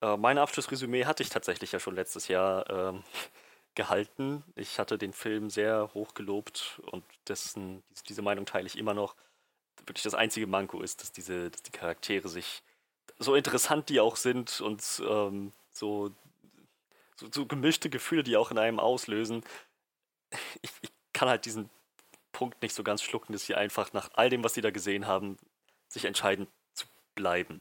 [0.00, 3.04] Äh, mein Abschlussresümee hatte ich tatsächlich ja schon letztes Jahr ähm,
[3.74, 4.44] gehalten.
[4.54, 9.16] Ich hatte den Film sehr hoch gelobt und dessen, diese Meinung teile ich immer noch.
[9.86, 12.62] Wirklich das einzige Manko ist, dass, diese, dass die Charaktere sich,
[13.18, 16.14] so interessant die auch sind und ähm, so,
[17.16, 19.44] so, so, gemischte Gefühle, die auch in einem auslösen,
[20.62, 21.70] ich, ich kann halt diesen
[22.38, 25.08] Punkt nicht so ganz schlucken, dass sie einfach nach all dem, was sie da gesehen
[25.08, 25.38] haben,
[25.88, 26.86] sich entscheiden zu
[27.16, 27.60] bleiben.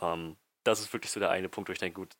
[0.00, 2.14] Ähm, das ist wirklich so der eine Punkt, wo ich denke, gut,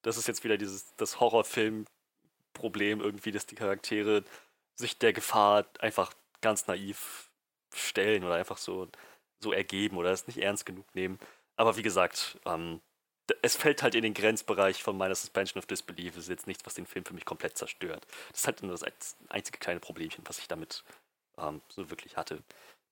[0.00, 4.24] das ist jetzt wieder dieses das Horrorfilm-Problem irgendwie, dass die Charaktere
[4.76, 7.30] sich der Gefahr einfach ganz naiv
[7.74, 8.88] stellen oder einfach so,
[9.40, 11.18] so ergeben oder es nicht ernst genug nehmen.
[11.56, 12.80] Aber wie gesagt, ähm,
[13.42, 16.16] es fällt halt in den Grenzbereich von meiner Suspension of Disbelief.
[16.16, 18.06] Es ist jetzt nichts, was den Film für mich komplett zerstört.
[18.30, 20.84] Das ist halt nur das einzige kleine Problemchen, was ich damit
[21.38, 22.42] ähm, so wirklich hatte.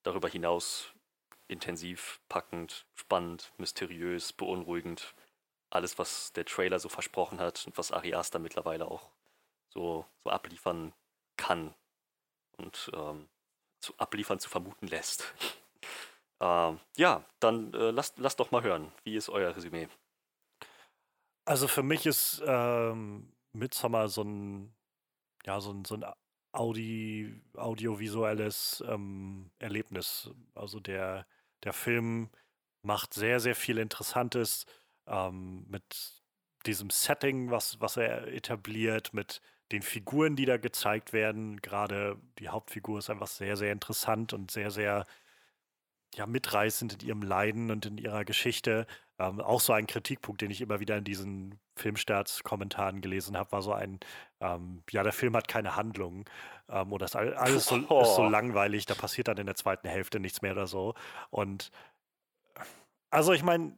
[0.02, 0.92] Darüber hinaus
[1.48, 5.14] intensiv, packend, spannend, mysteriös, beunruhigend.
[5.70, 9.10] Alles, was der Trailer so versprochen hat und was Ari Aster mittlerweile auch
[9.70, 10.92] so, so abliefern
[11.36, 11.74] kann
[12.56, 13.28] und ähm,
[13.80, 15.34] zu abliefern zu vermuten lässt.
[16.40, 18.92] ähm, ja, dann äh, lasst, lasst doch mal hören.
[19.04, 19.88] Wie ist euer Resümee?
[21.44, 24.74] Also für mich ist ähm, Midsommar so ein,
[25.46, 26.04] ja, so ein, so ein
[26.52, 30.30] Audi, audiovisuelles ähm, Erlebnis.
[30.54, 31.26] Also der,
[31.64, 32.30] der Film
[32.82, 34.66] macht sehr, sehr viel Interessantes
[35.06, 36.22] ähm, mit
[36.66, 39.40] diesem Setting, was, was er etabliert, mit
[39.72, 41.60] den Figuren, die da gezeigt werden.
[41.62, 45.06] Gerade die Hauptfigur ist einfach sehr, sehr interessant und sehr, sehr
[46.14, 48.86] ja, mitreißend in ihrem Leiden und in ihrer Geschichte.
[49.22, 53.62] Ähm, auch so ein Kritikpunkt, den ich immer wieder in diesen Filmstarts-Kommentaren gelesen habe, war
[53.62, 54.00] so ein,
[54.40, 56.24] ähm, ja, der Film hat keine Handlung
[56.68, 58.00] ähm, oder ist alles so, oh.
[58.02, 60.94] ist so langweilig, da passiert dann in der zweiten Hälfte nichts mehr oder so.
[61.30, 61.70] Und
[63.10, 63.76] also ich meine,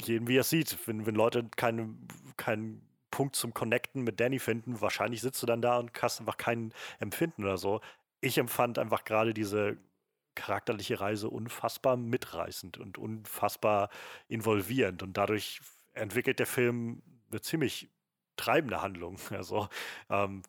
[0.00, 2.82] jeden wie er sieht, wenn, wenn Leute keinen keinen
[3.12, 6.72] Punkt zum Connecten mit Danny finden, wahrscheinlich sitzt du dann da und hast einfach kein
[6.98, 7.80] Empfinden oder so.
[8.20, 9.76] Ich empfand einfach gerade diese
[10.34, 13.90] charakterliche Reise unfassbar mitreißend und unfassbar
[14.28, 15.02] involvierend.
[15.02, 15.60] Und dadurch
[15.94, 17.90] entwickelt der Film eine ziemlich
[18.36, 19.18] treibende Handlung.
[19.30, 19.68] Also
[20.10, 20.42] ähm,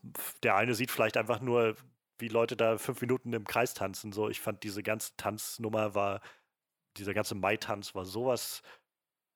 [0.44, 1.76] der eine sieht vielleicht einfach nur,
[2.20, 4.12] wie Leute da fünf Minuten im Kreis tanzen.
[4.14, 6.22] So, ich fand diese ganze Tanznummer war,
[6.98, 8.62] dieser ganze Mai-Tanz war sowas,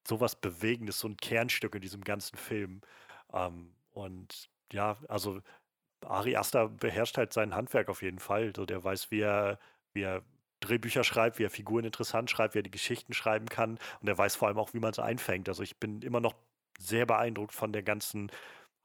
[0.08, 2.82] sowas Bewegendes, so ein Kernstück in diesem ganzen Film.
[3.34, 5.42] Ähm, und ja, also
[6.06, 8.54] Ari Aster beherrscht halt sein Handwerk auf jeden Fall.
[8.56, 9.60] So, der weiß, wie er,
[9.94, 10.24] wie er
[10.60, 13.78] Drehbücher schreibt, wie er Figuren interessant schreibt, wie er die Geschichten schreiben kann.
[14.02, 15.50] Und er weiß vor allem auch, wie man es einfängt.
[15.50, 16.36] Also ich bin immer noch
[16.80, 18.32] sehr beeindruckt von der ganzen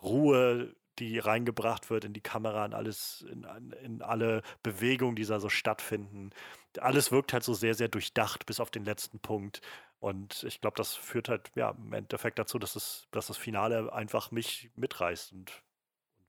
[0.03, 3.47] Ruhe, die reingebracht wird in die Kamera, in alles, in,
[3.83, 6.31] in alle Bewegungen, die da so stattfinden.
[6.79, 9.63] Alles wirkt halt so sehr, sehr durchdacht bis auf den letzten Punkt.
[10.01, 13.93] Und ich glaube, das führt halt ja im Endeffekt dazu, dass, es, dass das Finale
[13.93, 15.63] einfach mich mitreißt und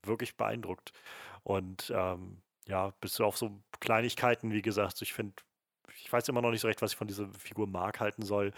[0.03, 0.93] wirklich beeindruckt.
[1.43, 5.35] Und ähm, ja, bis auf so Kleinigkeiten, wie gesagt, ich finde,
[5.95, 8.53] ich weiß immer noch nicht so recht, was ich von dieser Figur Mark halten soll.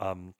[0.00, 0.34] Ähm,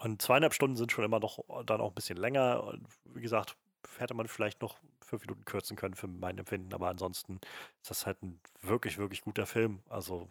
[0.00, 2.64] und zweieinhalb Stunden sind schon immer noch dann auch ein bisschen länger.
[2.64, 3.56] Und wie gesagt,
[3.98, 7.40] hätte man vielleicht noch fünf Minuten kürzen können für mein Empfinden, aber ansonsten
[7.82, 9.82] ist das halt ein wirklich, wirklich guter Film.
[9.88, 10.30] Also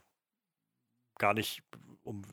[1.17, 1.63] gar nicht,
[2.03, 2.23] um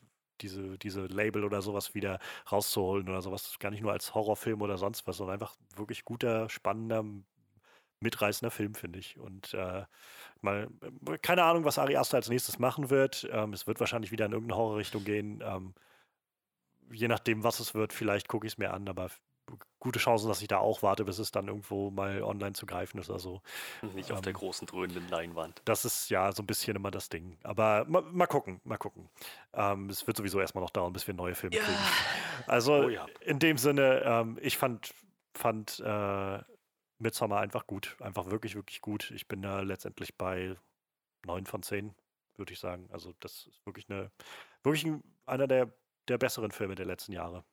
[0.41, 2.19] diese, diese Label oder sowas wieder
[2.51, 6.49] rauszuholen oder sowas, gar nicht nur als Horrorfilm oder sonst was, sondern einfach wirklich guter,
[6.49, 7.05] spannender,
[8.01, 9.17] mitreißender Film, finde ich.
[9.17, 9.83] Und äh,
[10.41, 10.67] mal,
[11.21, 13.29] keine Ahnung, was Ari Aster als nächstes machen wird.
[13.31, 15.41] Ähm, es wird wahrscheinlich wieder in irgendeine Horrorrichtung gehen.
[15.43, 15.73] Ähm,
[16.91, 19.09] je nachdem, was es wird, vielleicht gucke ich es mir an, aber
[19.79, 22.99] gute Chancen, dass ich da auch warte, bis es dann irgendwo mal online zu greifen
[22.99, 23.41] ist oder so.
[23.95, 25.61] Nicht ähm, auf der ähm, großen dröhnenden Leinwand.
[25.65, 27.37] Das ist ja so ein bisschen immer das Ding.
[27.43, 29.09] Aber mal, mal gucken, mal gucken.
[29.53, 31.63] Ähm, es wird sowieso erstmal noch dauern, bis wir neue Filme ja.
[31.63, 31.77] kriegen.
[32.47, 33.05] Also oh ja.
[33.21, 34.93] in dem Sinne, ähm, ich fand,
[35.33, 36.39] fand äh,
[37.01, 37.95] Midsommar einfach gut.
[37.99, 39.11] Einfach wirklich, wirklich gut.
[39.11, 40.55] Ich bin da letztendlich bei
[41.25, 41.93] 9 von 10,
[42.35, 42.89] würde ich sagen.
[42.91, 44.11] Also das ist wirklich eine,
[44.63, 45.73] wirklich ein, einer der,
[46.07, 47.43] der besseren Filme der letzten Jahre.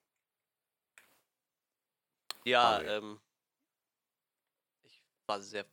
[2.45, 3.21] Ja, ähm,
[4.85, 5.67] ich war sehr.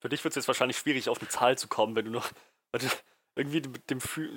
[0.00, 2.30] Für dich wird es jetzt wahrscheinlich schwierig, auf eine Zahl zu kommen, wenn du noch
[2.72, 2.88] weil du
[3.34, 3.74] irgendwie dem,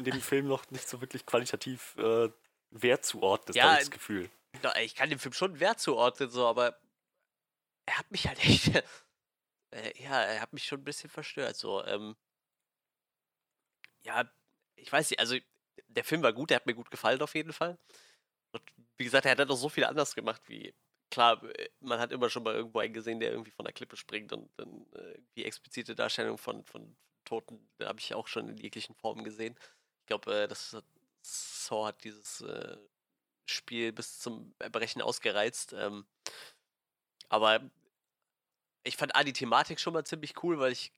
[0.04, 2.30] dem, Film noch nicht so wirklich qualitativ äh,
[2.70, 4.30] Wert zuordnest, ja, das Gefühl.
[4.82, 6.78] Ich kann dem Film schon Wert zuordnen, so, aber
[7.86, 8.84] er hat mich halt echt.
[9.74, 11.56] Äh, ja, er hat mich schon ein bisschen verstört.
[11.56, 12.18] So, ähm,
[14.04, 14.30] ja,
[14.76, 15.38] ich weiß nicht, also
[15.88, 17.78] der Film war gut, der hat mir gut gefallen auf jeden Fall.
[18.52, 18.64] Und
[18.98, 20.74] wie gesagt, er hat halt noch so viel anders gemacht, wie
[21.10, 23.98] klar, äh, man hat immer schon mal irgendwo einen gesehen, der irgendwie von der Klippe
[23.98, 26.96] springt und dann äh, irgendwie explizite Darstellung von, von
[27.26, 29.56] Toten habe ich auch schon in jeglichen Formen gesehen.
[30.02, 30.76] Ich glaube, äh, das
[31.22, 32.78] Saw hat dieses äh,
[33.46, 35.74] Spiel bis zum Erbrechen ausgereizt.
[35.74, 36.06] Ähm,
[37.32, 37.62] aber
[38.84, 40.92] ich fand A, die Thematik schon mal ziemlich cool, weil ich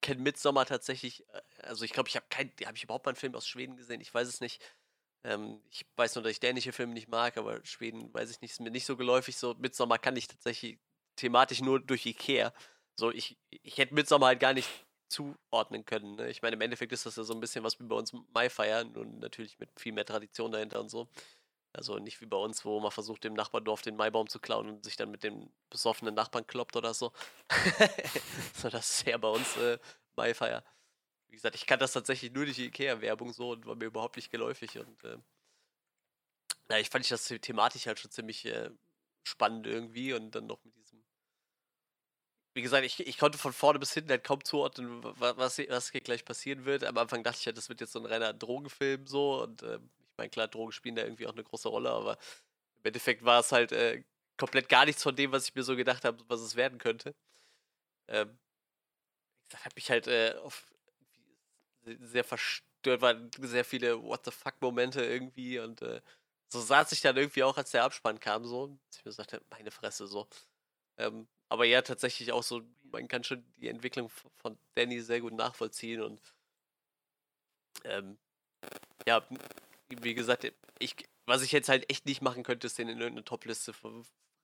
[0.00, 3.16] kenne Midsommar tatsächlich, äh, also ich glaube, ich habe kein, habe ich überhaupt mal einen
[3.16, 4.00] Film aus Schweden gesehen?
[4.00, 4.62] Ich weiß es nicht.
[5.24, 8.52] Ähm, ich weiß nur, dass ich dänische Filme nicht mag, aber Schweden weiß ich nicht,
[8.52, 9.36] ist mir nicht so geläufig.
[9.36, 10.78] So Midsommar kann ich tatsächlich
[11.16, 12.54] thematisch nur durch Ikea.
[12.96, 14.68] So, ich, ich hätte Midsommar halt gar nicht
[15.08, 16.16] zuordnen können.
[16.16, 16.30] Ne?
[16.30, 18.82] Ich meine, im Endeffekt ist das ja so ein bisschen was wie bei uns Maifeier
[18.82, 21.08] und natürlich mit viel mehr Tradition dahinter und so.
[21.78, 24.84] Also nicht wie bei uns, wo man versucht, dem Nachbardorf den Maibaum zu klauen und
[24.84, 27.12] sich dann mit dem besoffenen Nachbarn kloppt oder so.
[28.54, 29.78] so das ist ja bei uns äh,
[30.16, 30.64] Maifeier.
[31.28, 34.16] Wie gesagt, ich kann das tatsächlich nur durch die Ikea-Werbung so und war mir überhaupt
[34.16, 34.76] nicht geläufig.
[34.76, 35.18] Und äh,
[36.68, 38.70] ja, ich fand ich das thematisch halt schon ziemlich äh,
[39.22, 41.04] spannend irgendwie und dann noch mit diesem.
[42.54, 46.00] Wie gesagt, ich, ich konnte von vorne bis hinten halt kaum zuordnen, was, was hier
[46.00, 46.82] gleich passieren wird.
[46.82, 49.78] Am Anfang dachte ich halt, das wird jetzt so ein reiner Drogenfilm so und äh,
[50.18, 52.18] meine, klar, Drogen spielen da irgendwie auch eine große Rolle, aber
[52.78, 54.04] im Endeffekt war es halt äh,
[54.36, 57.14] komplett gar nichts von dem, was ich mir so gedacht habe, was es werden könnte.
[58.08, 58.38] Ähm,
[59.50, 60.72] ich habe mich halt äh, auf
[62.00, 66.00] sehr verstört, waren sehr viele What the fuck-Momente irgendwie und äh,
[66.48, 69.32] so saß ich dann irgendwie auch, als der Abspann kam, so, dass ich mir gesagt
[69.32, 70.28] habe, meine Fresse, so.
[70.96, 75.34] Ähm, aber ja, tatsächlich auch so, man kann schon die Entwicklung von Danny sehr gut
[75.34, 76.20] nachvollziehen und
[77.84, 78.18] ähm,
[79.06, 79.26] ja,
[79.88, 80.94] wie gesagt, ich,
[81.26, 83.72] was ich jetzt halt echt nicht machen könnte, ist den in irgendeine Top-Liste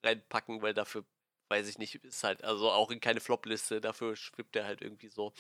[0.03, 1.05] reinpacken, weil dafür,
[1.49, 5.09] weiß ich nicht, ist halt, also auch in keine Flop-Liste, dafür schwippt er halt irgendwie
[5.09, 5.33] so.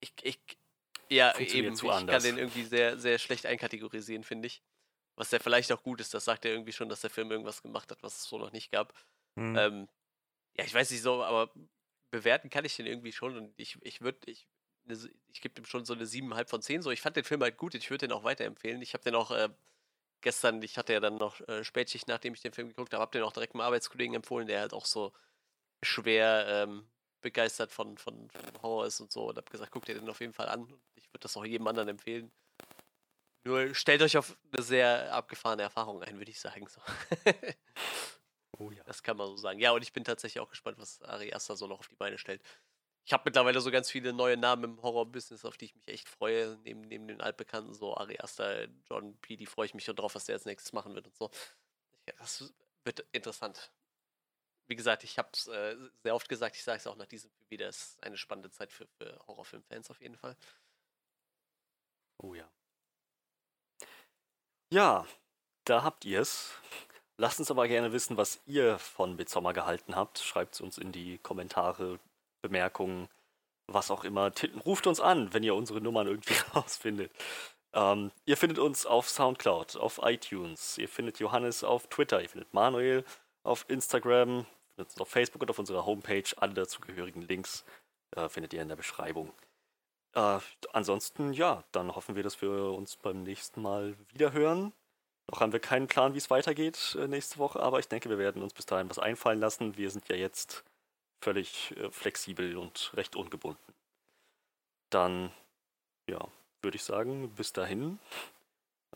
[0.00, 0.40] Ich, ich,
[1.08, 2.22] ja, eben, ich anders.
[2.22, 4.62] kann den irgendwie sehr, sehr schlecht einkategorisieren, finde ich.
[5.16, 7.62] Was ja vielleicht auch gut ist, das sagt er irgendwie schon, dass der Film irgendwas
[7.62, 8.94] gemacht hat, was es so noch nicht gab.
[9.34, 9.56] Mhm.
[9.56, 9.88] Ähm,
[10.56, 11.52] ja, ich weiß nicht so, aber
[12.10, 14.48] bewerten kann ich den irgendwie schon und ich, ich würde, ich
[15.32, 16.82] ich gebe ihm schon so eine 7,5 von 10.
[16.82, 18.82] So, ich fand den Film halt gut, ich würde den auch weiterempfehlen.
[18.82, 19.48] Ich habe den auch äh,
[20.20, 23.12] gestern, ich hatte ja dann noch äh, Spätschicht, nachdem ich den Film geguckt habe, habe
[23.12, 25.12] den auch direkt einem Arbeitskollegen empfohlen, der halt auch so
[25.82, 26.86] schwer ähm,
[27.20, 30.20] begeistert von, von, von, Horror ist und so und habe gesagt, guck dir den auf
[30.20, 30.66] jeden Fall an.
[30.96, 32.30] Ich würde das auch jedem anderen empfehlen.
[33.44, 36.66] Nur stellt euch auf eine sehr abgefahrene Erfahrung ein, würde ich sagen.
[36.68, 36.80] So.
[38.58, 38.82] oh ja.
[38.84, 39.58] Das kann man so sagen.
[39.58, 42.18] Ja, und ich bin tatsächlich auch gespannt, was Ari Aster so noch auf die Beine
[42.18, 42.42] stellt
[43.10, 46.08] ich habe mittlerweile so ganz viele neue Namen im Horror-Business, auf die ich mich echt
[46.08, 49.96] freue, neben, neben den altbekannten, so Ari Aster, John P., die freue ich mich schon
[49.96, 51.28] drauf, was der als nächstes machen wird und so.
[52.06, 52.54] Ja, das
[52.84, 53.72] wird interessant.
[54.68, 57.32] Wie gesagt, ich habe es äh, sehr oft gesagt, ich sage es auch nach diesem
[57.32, 60.36] Film wieder, es ist eine spannende Zeit für, für Horrorfilm-Fans auf jeden Fall.
[62.18, 62.48] Oh ja.
[64.72, 65.04] Ja,
[65.64, 66.52] da habt ihr es.
[67.16, 70.20] Lasst uns aber gerne wissen, was ihr von Midsommar gehalten habt.
[70.20, 71.98] Schreibt es uns in die Kommentare
[72.40, 73.08] Bemerkungen,
[73.66, 74.32] was auch immer.
[74.64, 77.12] Ruft uns an, wenn ihr unsere Nummern irgendwie rausfindet.
[77.72, 82.52] Ähm, ihr findet uns auf Soundcloud, auf iTunes, ihr findet Johannes auf Twitter, ihr findet
[82.52, 83.04] Manuel
[83.44, 84.44] auf Instagram,
[84.74, 86.24] findet uns auf Facebook und auf unserer Homepage.
[86.36, 87.64] Alle dazugehörigen Links
[88.16, 89.32] äh, findet ihr in der Beschreibung.
[90.14, 90.38] Äh,
[90.72, 94.72] ansonsten, ja, dann hoffen wir, dass wir uns beim nächsten Mal wieder hören.
[95.30, 98.18] Noch haben wir keinen Plan, wie es weitergeht äh, nächste Woche, aber ich denke, wir
[98.18, 99.76] werden uns bis dahin was einfallen lassen.
[99.76, 100.64] Wir sind ja jetzt
[101.20, 103.74] völlig äh, flexibel und recht ungebunden.
[104.90, 105.30] Dann,
[106.08, 106.26] ja,
[106.62, 107.98] würde ich sagen, bis dahin.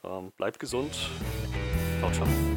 [0.02, 0.94] Ähm, bleibt gesund.
[2.00, 2.53] Ciao, ciao.